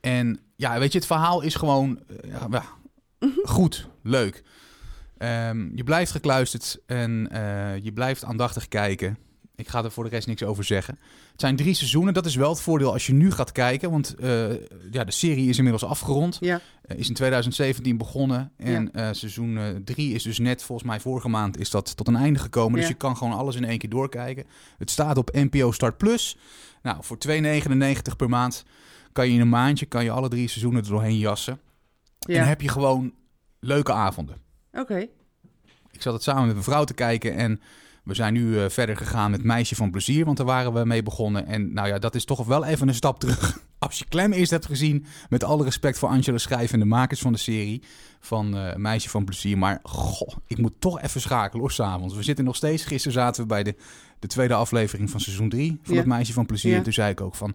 en 0.00 0.40
ja, 0.56 0.78
weet 0.78 0.92
je, 0.92 0.98
het 0.98 1.06
verhaal 1.06 1.42
is 1.42 1.54
gewoon 1.54 2.00
uh, 2.24 2.30
ja, 2.30 2.46
mm 2.48 2.60
-hmm. 3.18 3.40
goed, 3.44 3.88
leuk. 4.02 4.42
Um, 5.18 5.72
je 5.74 5.84
blijft 5.84 6.10
gekluisterd 6.10 6.78
en 6.86 7.28
uh, 7.32 7.78
je 7.78 7.92
blijft 7.92 8.24
aandachtig 8.24 8.68
kijken. 8.68 9.18
Ik 9.56 9.68
ga 9.68 9.84
er 9.84 9.90
voor 9.90 10.04
de 10.04 10.10
rest 10.10 10.26
niks 10.26 10.42
over 10.42 10.64
zeggen. 10.64 10.98
Het 11.32 11.40
zijn 11.40 11.56
drie 11.56 11.74
seizoenen. 11.74 12.14
Dat 12.14 12.26
is 12.26 12.34
wel 12.34 12.50
het 12.50 12.60
voordeel 12.60 12.92
als 12.92 13.06
je 13.06 13.12
nu 13.12 13.30
gaat 13.30 13.52
kijken. 13.52 13.90
Want 13.90 14.14
uh, 14.20 14.48
ja, 14.90 15.04
de 15.04 15.12
serie 15.12 15.48
is 15.48 15.56
inmiddels 15.56 15.84
afgerond. 15.84 16.36
Ja. 16.40 16.60
Uh, 16.86 16.98
is 16.98 17.08
in 17.08 17.14
2017 17.14 17.96
begonnen. 17.96 18.52
En 18.56 18.90
ja. 18.92 19.08
uh, 19.08 19.14
seizoen 19.14 19.82
3 19.84 20.14
is 20.14 20.22
dus 20.22 20.38
net, 20.38 20.62
volgens 20.62 20.88
mij 20.88 21.00
vorige 21.00 21.28
maand, 21.28 21.58
is 21.58 21.70
dat 21.70 21.96
tot 21.96 22.08
een 22.08 22.16
einde 22.16 22.38
gekomen. 22.38 22.80
Dus 22.80 22.88
je 22.88 22.94
kan 22.94 23.16
gewoon 23.16 23.38
alles 23.38 23.56
in 23.56 23.64
één 23.64 23.78
keer 23.78 23.90
doorkijken. 23.90 24.44
Het 24.78 24.90
staat 24.90 25.18
op 25.18 25.32
NPO 25.32 25.72
Start 25.72 25.96
Plus. 25.96 26.36
Nou, 26.82 26.98
voor 27.00 27.18
2,99 27.28 28.16
per 28.16 28.28
maand 28.28 28.64
kan 29.12 29.28
je 29.28 29.34
in 29.34 29.40
een 29.40 29.48
maandje 29.48 29.86
kan 29.86 30.04
je 30.04 30.10
alle 30.10 30.28
drie 30.28 30.48
seizoenen 30.48 30.82
er 30.82 30.88
doorheen 30.88 31.18
jassen. 31.18 31.60
En 32.20 32.34
dan 32.34 32.48
heb 32.48 32.60
je 32.60 32.68
gewoon 32.68 33.14
leuke 33.60 33.92
avonden. 33.92 34.36
Oké. 34.70 34.80
Okay. 34.80 35.10
Ik 35.90 36.02
zat 36.02 36.12
het 36.12 36.22
samen 36.22 36.44
met 36.44 36.52
mijn 36.52 36.64
vrouw 36.64 36.84
te 36.84 36.94
kijken 36.94 37.34
en 37.34 37.60
we 38.06 38.14
zijn 38.14 38.32
nu 38.32 38.46
uh, 38.46 38.64
verder 38.68 38.96
gegaan 38.96 39.30
met 39.30 39.44
Meisje 39.44 39.74
van 39.74 39.90
Plezier, 39.90 40.24
want 40.24 40.36
daar 40.36 40.46
waren 40.46 40.72
we 40.72 40.84
mee 40.84 41.02
begonnen. 41.02 41.46
En 41.46 41.72
nou 41.72 41.88
ja, 41.88 41.98
dat 41.98 42.14
is 42.14 42.24
toch 42.24 42.44
wel 42.44 42.64
even 42.64 42.88
een 42.88 42.94
stap 42.94 43.20
terug 43.20 43.58
als 43.78 43.98
je 43.98 44.04
Klem 44.08 44.32
eerst 44.32 44.50
hebt 44.50 44.66
gezien, 44.66 45.06
met 45.28 45.44
alle 45.44 45.64
respect 45.64 45.98
voor 45.98 46.08
Angela 46.08 46.38
Schrijf 46.38 46.72
en 46.72 46.78
de 46.78 46.84
makers 46.84 47.20
van 47.20 47.32
de 47.32 47.38
serie 47.38 47.82
van 48.20 48.56
uh, 48.56 48.74
Meisje 48.74 49.08
van 49.08 49.24
Plezier. 49.24 49.58
Maar 49.58 49.80
goh, 49.82 50.28
ik 50.46 50.58
moet 50.58 50.72
toch 50.78 51.00
even 51.00 51.20
schakelen 51.20 51.60
hoor, 51.60 51.72
s'avonds. 51.72 52.14
We 52.14 52.22
zitten 52.22 52.44
nog 52.44 52.56
steeds, 52.56 52.84
gisteren 52.84 53.12
zaten 53.12 53.42
we 53.42 53.48
bij 53.48 53.62
de, 53.62 53.74
de 54.18 54.26
tweede 54.26 54.54
aflevering 54.54 55.10
van 55.10 55.20
seizoen 55.20 55.48
3 55.48 55.78
van 55.82 55.96
het 55.96 56.06
Meisje 56.06 56.32
van 56.32 56.46
Plezier. 56.46 56.76
En 56.76 56.82
toen 56.82 56.92
zei 56.92 57.10
ik 57.10 57.20
ook 57.20 57.34
van, 57.34 57.54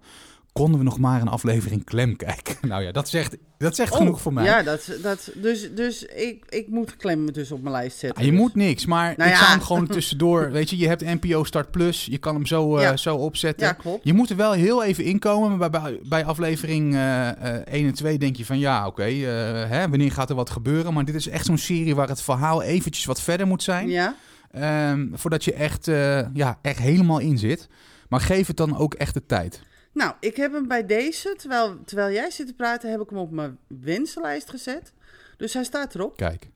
konden 0.52 0.80
we 0.80 0.86
nog 0.86 0.99
maar 0.99 1.22
een 1.22 1.28
aflevering 1.28 1.84
klem 1.84 2.16
kijken. 2.16 2.56
Nou 2.72 2.84
ja, 2.84 2.91
dat 2.91 3.10
zegt, 3.10 3.38
dat 3.58 3.76
zegt 3.76 3.91
Oh, 3.91 3.97
genoeg 3.97 4.22
voor 4.22 4.34
mij. 4.34 4.43
Ja, 4.43 4.64
dat, 4.64 4.91
dat, 5.02 5.32
dus, 5.36 5.74
dus 5.76 6.04
ik, 6.04 6.45
ik 6.49 6.68
moet 6.68 6.95
klem 6.97 7.32
dus 7.32 7.52
op 7.52 7.62
mijn 7.62 7.76
lijst 7.76 7.97
zetten. 7.97 8.20
Ah, 8.20 8.26
je 8.26 8.32
dus. 8.32 8.39
moet 8.39 8.56
niks, 8.56 8.86
maar 8.86 9.14
Nou 9.18 9.30
ik 9.30 9.36
ja. 9.36 9.41
zou 9.41 9.52
hem 9.52 9.62
gewoon 9.62 9.88
tussendoor... 9.97 10.52
Weet 10.52 10.70
je, 10.70 10.78
je 10.78 10.88
hebt 10.88 11.02
NPO 11.22 11.43
Start 11.43 11.72
Plus, 11.72 12.06
je 12.06 12.18
kan 12.18 12.36
hem 12.36 12.45
zo, 12.45 12.78
eh, 12.78 12.95
zo 12.95 13.16
opzetten. 13.16 13.68
Ja, 13.68 13.74
klopt. 13.74 14.04
Je 14.04 14.14
moet 14.14 14.30
er 14.30 14.36
wel 14.36 14.52
heel 14.52 14.84
even 14.84 15.04
inkomen, 15.04 15.58
maar 15.58 15.70
bij, 15.70 15.99
bij 16.04 16.26
aflevering 16.26 16.93
eh, 16.93 17.30
eh, 17.30 17.62
1 17.66 17.86
en 17.86 17.93
2 17.93 18.18
denk 18.18 18.36
je 18.36 18.45
van... 18.45 18.60
Ja, 18.60 18.88
oké, 18.88 19.04
eh, 19.04 19.86
wanneer 19.89 20.12
gaat 20.12 20.30
er 20.30 20.36
wat 20.36 20.49
gebeuren? 20.49 20.93
Maar 20.93 21.06
dit 21.06 21.16
is 21.16 21.28
echt 21.28 21.45
zo'n 21.45 21.58
serie 21.58 21.95
waar 21.95 22.08
het 22.08 22.22
verhaal 22.22 22.62
eventjes 22.62 23.06
wat 23.06 23.22
verder 23.22 23.47
moet 23.47 23.64
zijn. 23.64 23.89
Ja, 23.89 24.16
ehm, 24.52 25.08
voordat 25.14 25.43
je 25.43 25.54
echt, 25.54 25.88
eh, 25.88 26.34
ja, 26.34 26.60
echt 26.62 26.80
helemaal 26.80 27.20
in 27.20 27.38
zit. 27.38 27.68
Maar 28.10 28.20
geef 28.20 28.47
het 28.47 28.58
dan 28.58 28.78
ook 28.78 28.93
echt 28.93 29.14
de 29.14 29.26
tijd. 29.26 29.62
Nou, 29.94 30.14
ik 30.20 30.36
heb 30.36 30.54
hem 30.54 30.68
bij 30.68 30.86
deze, 30.86 31.36
terwijl, 31.38 31.78
terwijl 31.86 32.14
jij 32.14 32.32
zit 32.32 32.48
te 32.48 32.54
praten, 32.54 32.92
heb 32.92 33.02
ik 33.02 33.10
hem 33.10 33.20
op 33.20 33.32
mijn 33.32 33.58
wensenlijst 33.68 34.50
gezet. 34.50 34.94
Dus 35.38 35.54
hij 35.54 35.64
staat 35.64 35.96
erop. 35.96 36.18
Kijk. 36.18 36.50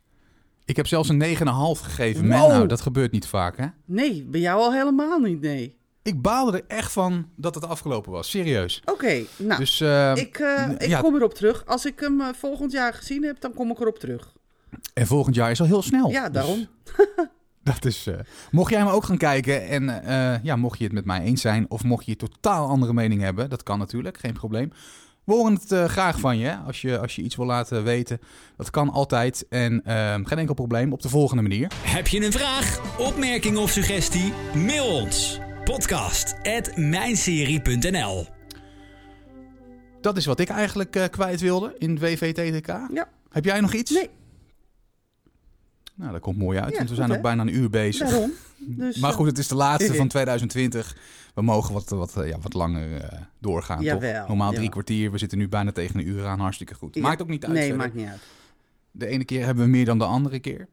Ik 0.65 0.75
heb 0.75 0.87
zelfs 0.87 1.09
een 1.09 1.21
9,5 1.21 1.81
gegeven. 1.81 2.21
Wow. 2.21 2.31
Nou, 2.31 2.67
dat 2.67 2.81
gebeurt 2.81 3.11
niet 3.11 3.27
vaak, 3.27 3.57
hè? 3.57 3.67
Nee, 3.85 4.23
bij 4.23 4.39
jou 4.39 4.61
al 4.61 4.73
helemaal 4.73 5.19
niet, 5.19 5.41
nee. 5.41 5.77
Ik 6.03 6.21
baalde 6.21 6.57
er 6.57 6.63
echt 6.67 6.91
van 6.91 7.29
dat 7.35 7.55
het 7.55 7.67
afgelopen 7.67 8.11
was. 8.11 8.29
Serieus. 8.29 8.81
Oké, 8.85 9.23
nou, 9.37 9.59
dus 9.59 9.81
eh, 9.81 10.15
ik, 10.15 10.39
eh, 10.39 10.69
ik 10.77 10.87
ja. 10.87 11.01
kom 11.01 11.15
erop 11.15 11.33
terug. 11.33 11.65
Als 11.65 11.85
ik 11.85 11.99
hem 11.99 12.21
eh, 12.21 12.27
volgend 12.33 12.71
jaar 12.71 12.93
gezien 12.93 13.23
heb, 13.23 13.41
dan 13.41 13.53
kom 13.53 13.71
ik 13.71 13.79
erop 13.79 13.99
terug. 13.99 14.33
En 14.93 15.07
volgend 15.07 15.35
jaar 15.35 15.51
is 15.51 15.59
al 15.59 15.65
heel 15.65 15.81
snel. 15.81 16.09
Ja, 16.09 16.29
Dus 16.29 16.33
daarom. 16.33 16.67
dat 17.73 17.85
is. 17.85 18.07
eh, 18.07 18.15
mocht 18.51 18.69
jij 18.71 18.79
hem 18.79 18.87
ook 18.89 19.03
gaan 19.03 19.17
kijken 19.17 19.67
en 19.67 20.03
eh, 20.03 20.43
ja, 20.43 20.55
mocht 20.55 20.77
je 20.77 20.83
het 20.83 20.93
met 20.93 21.05
mij 21.05 21.21
eens 21.21 21.41
zijn 21.41 21.65
of 21.69 21.83
mocht 21.83 22.05
je 22.05 22.11
een 22.11 22.17
totaal 22.29 22.67
andere 22.67 22.93
mening 22.93 23.21
hebben, 23.21 23.49
dat 23.49 23.63
kan 23.63 23.79
natuurlijk, 23.79 24.17
geen 24.17 24.33
probleem. 24.33 24.71
We 25.23 25.33
horen 25.33 25.53
het 25.53 25.71
eh, 25.71 25.85
graag 25.85 26.19
van 26.19 26.37
je, 26.37 26.45
hè, 26.47 26.55
als 26.55 26.81
je 26.81 26.99
als 26.99 27.15
je 27.15 27.21
iets 27.21 27.35
wil 27.35 27.45
laten 27.45 27.83
weten. 27.83 28.19
Dat 28.57 28.69
kan 28.69 28.89
altijd 28.89 29.45
en 29.49 29.81
eh, 29.85 30.13
geen 30.23 30.37
enkel 30.37 30.53
probleem 30.53 30.93
op 30.93 31.01
de 31.01 31.09
volgende 31.09 31.41
manier. 31.41 31.71
Heb 31.83 32.07
je 32.07 32.25
een 32.25 32.31
vraag, 32.31 32.97
opmerking 32.99 33.57
of 33.57 33.69
suggestie? 33.71 34.33
Mail 34.55 34.85
ons. 35.01 35.39
Podcast 35.63 36.35
at 36.43 36.77
mijnserie.nl 36.77 38.27
Dat 40.01 40.17
is 40.17 40.25
wat 40.25 40.39
ik 40.39 40.49
eigenlijk 40.49 40.95
eh, 40.95 41.03
kwijt 41.11 41.41
wilde 41.41 41.75
in 41.77 41.99
WVTTK. 41.99 42.67
Ja, 42.93 43.07
Heb 43.31 43.45
jij 43.45 43.59
nog 43.59 43.73
iets? 43.73 43.91
nee, 43.91 44.09
Nou, 45.95 46.11
dat 46.11 46.21
komt 46.21 46.37
mooi 46.37 46.59
uit, 46.59 46.69
Ja, 46.71 46.77
want 46.77 46.89
we 46.89 46.95
goed, 46.95 47.05
zijn 47.05 47.17
ook 47.17 47.23
bijna 47.23 47.41
een 47.41 47.55
uur 47.55 47.69
bezig. 47.69 48.09
daarom. 48.09 48.31
Dus, 48.57 48.97
Maar 48.97 49.09
eh, 49.09 49.15
goed, 49.15 49.25
het 49.27 49.37
is 49.37 49.47
de 49.47 49.55
laatste 49.55 49.93
van 49.95 50.07
2020. 50.17 50.97
We 51.33 51.41
mogen 51.41 51.73
wat, 51.73 51.89
wat, 51.89 52.17
eh, 52.17 52.27
ja, 52.29 52.39
wat 52.39 52.53
langer 52.53 52.97
eh, 53.01 53.19
doorgaan, 53.39 53.81
Jawel, 53.83 54.19
toch? 54.19 54.27
Normaal 54.27 54.47
drie 54.49 54.55
jawel. 54.63 54.69
kwartier. 54.71 55.11
We 55.11 55.17
zitten 55.17 55.37
nu 55.37 55.47
bijna 55.47 55.71
tegen 55.71 55.99
een 55.99 56.07
uur 56.07 56.25
aan. 56.25 56.39
Hartstikke 56.39 56.73
goed. 56.73 56.95
Maakt 56.95 57.21
ook 57.21 57.27
niet 57.27 57.43
uit. 57.45 57.53
Nee, 57.53 57.61
verder. 57.61 57.77
maakt 57.77 57.93
niet 57.95 58.07
uit. 58.07 58.21
De 58.91 59.07
ene 59.07 59.25
keer 59.25 59.45
hebben 59.45 59.63
we 59.63 59.69
meer 59.69 59.85
dan 59.85 59.97
de 59.97 60.05
andere 60.05 60.39
keer. 60.39 60.67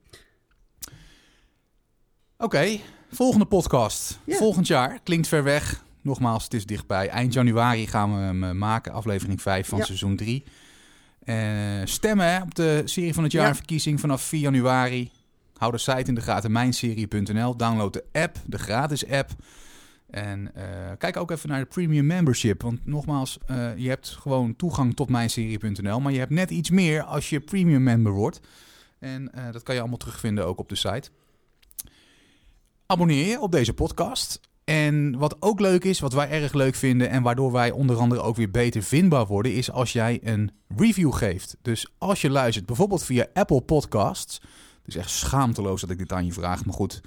Oké, 2.37 2.79
volgende 3.11 3.45
podcast. 3.45 4.19
Ja. 4.25 4.37
Volgend 4.37 4.67
jaar. 4.67 4.99
Klinkt 5.03 5.29
ver 5.29 5.43
weg. 5.45 5.85
Nogmaals, 6.01 6.45
het 6.45 6.55
is 6.55 6.67
dichtbij. 6.67 7.09
Eind 7.09 7.33
januari 7.33 7.87
gaan 7.87 8.15
we 8.15 8.21
hem 8.21 8.45
eh, 8.45 8.51
maken. 8.51 8.93
Aflevering 8.93 9.43
5 9.43 9.69
van 9.69 9.79
Ja. 9.79 9.85
seizoen 9.85 10.17
3. 10.17 10.45
Stemmen 11.85 12.27
hè, 12.27 12.43
op 12.43 12.55
de 12.55 12.83
serie 12.85 13.15
van 13.15 13.23
het 13.23 13.33
jaar 13.33 13.47
Ja. 13.47 13.55
verkiezing 13.55 14.01
vanaf 14.01 14.23
4 14.23 14.41
januari. 14.41 15.11
Hou 15.57 15.73
de 15.73 15.79
site 15.79 16.03
in 16.05 16.15
de 16.15 16.21
gaten, 16.21 16.53
mijnserie.nl. 16.53 17.57
Download 17.57 17.93
de 17.93 18.05
app, 18.13 18.37
de 18.47 18.59
gratis 18.59 19.09
app. 19.09 19.31
En 20.11 20.55
eh, 20.55 20.65
kijk 20.99 21.17
ook 21.17 21.31
even 21.31 21.49
naar 21.49 21.61
de 21.61 21.67
premium 21.67 22.07
membership. 22.07 22.63
Want 22.63 22.87
nogmaals, 22.87 23.39
eh, 23.47 23.77
je 23.77 23.89
hebt 23.89 24.09
gewoon 24.09 24.57
toegang 24.57 24.97
tot 24.97 25.09
mijnserie.nl. 25.09 26.01
Maar 26.01 26.13
je 26.13 26.19
hebt 26.19 26.31
net 26.31 26.51
iets 26.51 26.71
meer 26.71 27.03
als 27.03 27.31
je 27.31 27.41
premium 27.41 27.83
member 27.83 28.13
wordt. 28.13 28.41
En 28.99 29.33
eh, 29.35 29.53
dat 29.53 29.63
kan 29.63 29.75
je 29.75 29.81
allemaal 29.81 29.99
terugvinden 29.99 30.47
ook 30.47 30.59
op 30.59 30.69
de 30.69 30.75
site. 30.75 31.11
Abonneer 32.87 33.27
je 33.27 33.41
op 33.41 33.53
deze 33.53 33.73
podcast. 33.75 34.41
En 34.65 35.19
wat 35.19 35.37
ook 35.41 35.61
leuk 35.61 35.85
is, 35.85 36.01
wat 36.01 36.13
wij 36.13 36.31
erg 36.31 36.53
leuk 36.53 36.75
vinden 36.75 37.09
en 37.11 37.23
waardoor 37.23 37.53
wij 37.53 37.71
onder 37.71 37.97
andere 37.97 38.21
ook 38.21 38.37
weer 38.37 38.51
beter 38.51 38.83
vindbaar 38.83 39.27
worden, 39.27 39.55
is 39.55 39.71
als 39.71 39.93
jij 39.93 40.21
een 40.23 40.51
review 40.77 41.13
geeft. 41.13 41.57
Dus 41.63 41.93
als 41.99 42.21
je 42.21 42.31
luistert, 42.31 42.67
bijvoorbeeld 42.67 43.05
via 43.05 43.27
Apple 43.33 43.61
Podcasts. 43.61 44.41
Het 44.83 44.95
is 44.95 44.97
echt 44.97 45.11
schaamteloos 45.11 45.81
dat 45.81 45.91
ik 45.91 45.99
dit 45.99 46.13
aan 46.13 46.27
je 46.27 46.33
vraag, 46.33 46.65
maar 46.65 46.75
goed, 46.75 47.01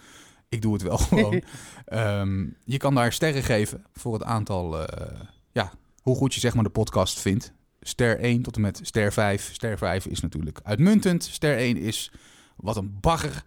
ik 0.50 0.62
doe 0.62 0.74
het 0.74 0.82
wel 0.82 0.98
gewoon. 1.08 1.42
Ehm, 1.86 2.46
je 2.64 2.78
kan 2.78 2.96
daar 2.96 3.14
sterren 3.14 3.44
geven 3.44 3.84
voor 3.94 4.14
het 4.14 4.24
aantal, 4.24 4.86
eh, 4.86 5.20
ja, 5.52 5.72
hoe 6.02 6.16
goed 6.16 6.34
je 6.34 6.40
zeg 6.40 6.54
maar 6.54 6.64
de 6.64 6.70
podcast 6.70 7.20
vindt. 7.20 7.54
Ster 7.82 8.20
1 8.20 8.42
tot 8.42 8.56
en 8.56 8.62
met 8.62 8.80
ster 8.84 9.14
5. 9.14 9.50
Ster 9.54 9.78
5 9.78 10.06
is 10.06 10.20
natuurlijk 10.20 10.60
uitmuntend. 10.64 11.24
Ster 11.24 11.58
1 11.58 11.78
is 11.78 12.12
wat 12.56 12.76
een 12.76 12.98
bagger. 13.02 13.44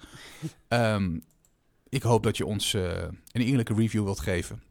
Ehm, 0.68 1.18
ik 1.89 2.03
hoop 2.03 2.22
dat 2.22 2.36
je 2.36 2.47
ons 2.47 2.74
eh, 2.74 3.03
een 3.32 3.43
eerlijke 3.43 3.74
review 3.74 4.05
wilt 4.05 4.20
geven. 4.20 4.62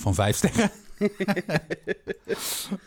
Van 0.00 0.14
vijf 0.14 0.36
sterren. 0.36 0.70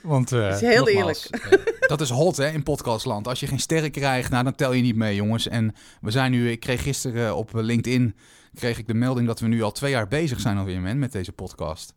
Want, 0.01 0.31
eh, 0.31 0.49
is 0.49 0.59
heel 0.61 0.85
nogmaals, 0.85 1.29
eh, 1.29 1.51
dat 1.79 2.01
is 2.01 2.09
hot 2.09 2.37
hè, 2.37 2.49
in 2.49 2.63
podcastland. 2.63 3.27
Als 3.27 3.39
je 3.39 3.47
geen 3.47 3.59
sterren 3.59 3.91
krijgt, 3.91 4.29
nou, 4.29 4.43
dan 4.43 4.55
tel 4.55 4.73
je 4.73 4.81
niet 4.81 4.95
mee, 4.95 5.15
jongens. 5.15 5.47
En 5.47 5.75
we 6.01 6.11
zijn 6.11 6.31
nu, 6.31 6.51
ik 6.51 6.59
kreeg 6.59 6.81
gisteren 6.81 7.35
op 7.35 7.49
LinkedIn 7.53 8.15
kreeg 8.53 8.77
ik 8.77 8.87
de 8.87 8.93
melding 8.93 9.27
dat 9.27 9.39
we 9.39 9.47
nu 9.47 9.61
al 9.61 9.71
twee 9.71 9.91
jaar 9.91 10.07
bezig 10.07 10.39
zijn 10.39 10.57
alweer 10.57 10.81
man, 10.81 10.99
met 10.99 11.11
deze 11.11 11.31
podcast. 11.31 11.93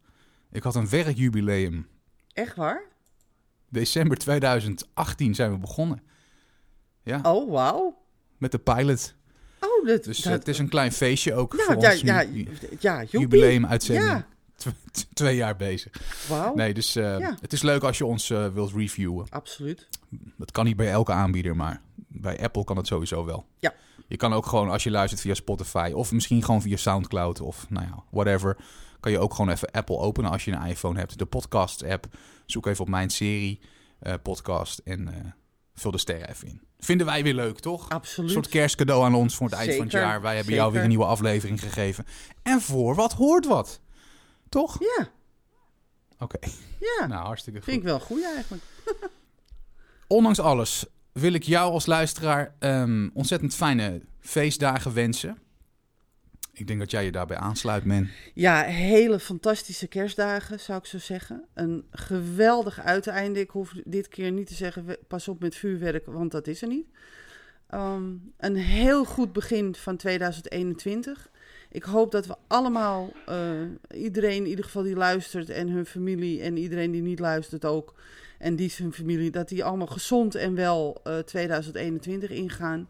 Ik 0.51 0.63
had 0.63 0.75
een 0.75 0.89
werkjubileum. 0.89 1.89
Echt 2.33 2.57
waar? 2.57 2.83
December 3.69 4.17
2018 4.17 5.35
zijn 5.35 5.51
we 5.51 5.59
begonnen. 5.59 6.03
Ja, 7.03 7.21
Oh, 7.23 7.51
wauw. 7.51 8.03
met 8.39 8.53
de 8.53 8.59
pilot. 8.59 9.15
Oh, 9.85 9.91
dat, 9.91 10.05
Dus 10.05 10.17
dat, 10.17 10.33
eh, 10.33 10.39
het 10.39 10.49
is 10.49 10.59
een 10.59 10.69
klein 10.69 10.93
feestje 10.93 11.35
ook 11.35 11.55
ja, 11.57 11.65
voor 11.65 11.83
ja, 11.83 11.91
ons. 11.91 12.01
ja, 12.01 12.25
nu. 12.25 12.49
ja. 12.79 13.05
Ja, 13.95 14.27
Tw- 14.57 14.69
twee 15.15 15.37
jaar 15.37 15.57
bezig. 15.57 15.93
wauw. 16.29 16.55
Nee, 16.55 16.75
dus 16.75 16.97
eh, 16.97 17.29
het 17.41 17.53
is 17.53 17.63
leuk 17.63 17.83
als 17.83 17.99
je 17.99 18.07
ons 18.07 18.31
eh, 18.31 18.47
wilt 18.49 18.73
reviewen. 18.73 19.27
Absoluut. 19.31 19.89
Dat 20.37 20.51
kan 20.51 20.65
niet 20.65 20.77
bij 20.77 20.91
elke 20.91 21.13
aanbieder, 21.13 21.57
maar 21.57 21.81
bij 22.09 22.41
Apple 22.43 22.65
kan 22.65 22.77
het 22.77 22.87
sowieso 22.87 23.25
wel. 23.25 23.47
Ja. 23.59 23.75
Je 24.07 24.17
kan 24.17 24.33
ook 24.33 24.47
gewoon, 24.47 24.71
als 24.71 24.83
je 24.85 24.91
luistert 24.91 25.21
via 25.21 25.35
Spotify 25.35 25.91
of 25.95 26.13
misschien 26.13 26.43
gewoon 26.43 26.63
via 26.63 26.77
Soundcloud 26.77 27.41
of 27.41 27.67
nou 27.69 27.87
ja, 27.87 28.03
whatever, 28.11 28.57
kan 29.01 29.13
je 29.13 29.19
ook 29.19 29.35
gewoon 29.35 29.51
even 29.51 29.71
Apple 29.71 29.99
openen 29.99 30.31
als 30.31 30.45
je 30.45 30.53
een 30.53 30.67
iPhone 30.67 30.99
hebt. 30.99 31.19
De 31.19 31.27
podcast-app. 31.27 32.07
Zoek 32.47 32.67
even 32.67 32.81
op 32.85 32.89
mijn 32.91 33.11
serie 33.11 33.61
podcast 34.23 34.79
en 34.79 35.35
vul 35.75 35.91
de 35.91 35.99
sterren 35.99 36.29
even 36.29 36.49
in. 36.49 36.61
Vinden 36.79 37.07
wij 37.07 37.23
weer 37.23 37.35
leuk, 37.35 37.59
toch? 37.59 37.85
Een 37.85 37.97
Absoluut. 37.97 38.31
soort 38.31 38.49
kerstcadeau 38.49 39.05
aan 39.05 39.15
ons 39.15 39.35
voor 39.35 39.47
het 39.47 39.59
eind 39.59 39.73
van 39.75 39.83
het 39.83 39.93
jaar. 39.93 40.21
Wij 40.21 40.37
hebben 40.37 40.55
jou 40.55 40.73
weer 40.73 40.83
een 40.83 40.89
nieuwe 40.89 41.05
aflevering 41.05 41.61
gegeven. 41.61 42.07
En 42.43 42.61
voor 42.61 42.95
wat 42.95 43.13
hoort 43.13 43.47
wat. 43.47 43.81
Toch? 44.49 44.79
Ja, 44.81 45.09
Oké. 46.19 46.39
ja. 46.81 47.07
Nou, 47.07 47.27
hartstikke 47.27 47.59
goed. 47.59 47.69
Vind 47.69 47.79
ik 47.79 47.85
wel 47.89 48.01
goed 48.01 48.25
eigenlijk. 48.25 48.63
Ondanks 50.07 50.41
alles 50.41 50.87
wil 51.13 51.33
ik 51.33 51.43
jou 51.43 51.73
als 51.73 51.87
luisteraar 51.87 52.55
ehm, 52.59 53.09
ontzettend 53.13 53.55
fijne 53.55 54.03
feestdagen 54.21 54.95
wensen. 54.95 55.39
Ik 56.55 56.67
denk 56.67 56.79
dat 56.79 56.91
jij 56.91 57.05
je 57.05 57.13
daarbij 57.13 57.37
aansluit, 57.37 57.85
man. 57.85 58.09
Ja, 58.35 58.63
hele 58.63 59.19
fantastische 59.19 59.87
kerstdagen, 59.87 60.61
zou 60.61 60.79
ik 60.79 60.87
zo 60.87 60.99
zeggen. 60.99 61.45
Een 61.55 61.85
geweldig 61.91 62.81
uiteinde. 62.81 63.41
Ik 63.41 63.51
hoef 63.51 63.73
dit 63.85 64.09
keer 64.09 64.31
niet 64.31 64.47
te 64.47 64.55
zeggen, 64.55 64.97
pas 65.09 65.29
op 65.29 65.41
met 65.41 65.55
vuurwerk, 65.55 66.07
want 66.07 66.31
dat 66.31 66.47
is 66.47 66.63
er 66.63 66.69
niet. 66.69 66.87
Ehm, 67.69 68.03
een 68.39 68.57
heel 68.57 69.05
goed 69.05 69.33
begin 69.33 69.75
van 69.75 69.97
2021. 69.97 71.31
Ik 71.71 71.83
hoop 71.83 72.13
dat 72.13 72.27
we 72.27 72.35
allemaal, 72.47 73.13
eh, 73.27 73.51
iedereen 73.95 74.37
in 74.37 74.47
ieder 74.47 74.65
geval 74.65 74.83
die 74.83 74.97
luistert 74.97 75.51
en 75.51 75.69
hun 75.69 75.87
familie 75.87 76.43
en 76.43 76.57
iedereen 76.57 76.91
die 76.91 77.03
niet 77.03 77.19
luistert 77.19 77.65
ook, 77.65 77.95
en 78.39 78.57
die 78.57 78.71
zijn 78.71 78.93
familie, 78.93 79.31
dat 79.31 79.49
die 79.49 79.65
allemaal 79.65 79.87
gezond 79.87 80.35
en 80.35 80.55
wel 80.55 81.01
eh, 81.05 81.19
2021 81.19 82.31
ingaan. 82.31 82.89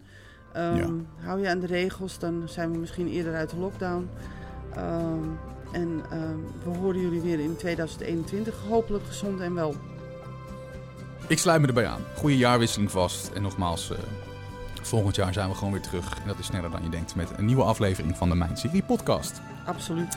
Ehm. 0.55 0.93
Hou 1.25 1.41
je 1.41 1.49
aan 1.49 1.61
de 1.61 1.67
regels, 1.67 2.19
dan 2.19 2.43
zijn 2.47 2.73
we 2.73 2.79
misschien 2.79 3.09
eerder 3.09 3.35
uit 3.35 3.51
de 3.51 3.57
lockdown. 3.57 4.09
Ehm, 4.75 5.29
en 5.73 6.03
ehm, 6.11 6.39
we 6.65 6.79
horen 6.79 7.01
jullie 7.01 7.21
weer 7.21 7.41
in 7.41 7.57
2021, 7.57 8.55
hopelijk 8.69 9.05
gezond 9.07 9.41
en 9.41 9.55
wel. 9.55 9.75
Ik 11.27 11.39
sluit 11.39 11.61
me 11.61 11.67
erbij 11.67 11.87
aan. 11.87 12.01
Goede 12.17 12.37
jaarwisseling 12.37 12.91
vast. 12.91 13.31
En 13.35 13.43
nogmaals, 13.43 13.91
eh, 13.91 13.99
volgend 14.83 15.17
jaar 15.17 15.33
zijn 15.33 15.49
we 15.49 15.55
gewoon 15.55 15.73
weer 15.73 15.83
terug. 15.83 16.19
En 16.21 16.27
dat 16.27 16.39
is 16.39 16.47
sneller 16.47 16.71
dan 16.71 16.83
je 16.83 16.89
denkt 16.89 17.15
met 17.15 17.31
een 17.37 17.45
nieuwe 17.45 17.63
aflevering 17.63 18.17
van 18.17 18.29
de 18.29 18.35
Mijn 18.35 18.57
Serie 18.57 18.83
podcast. 18.83 19.41
Absoluut. 19.67 20.17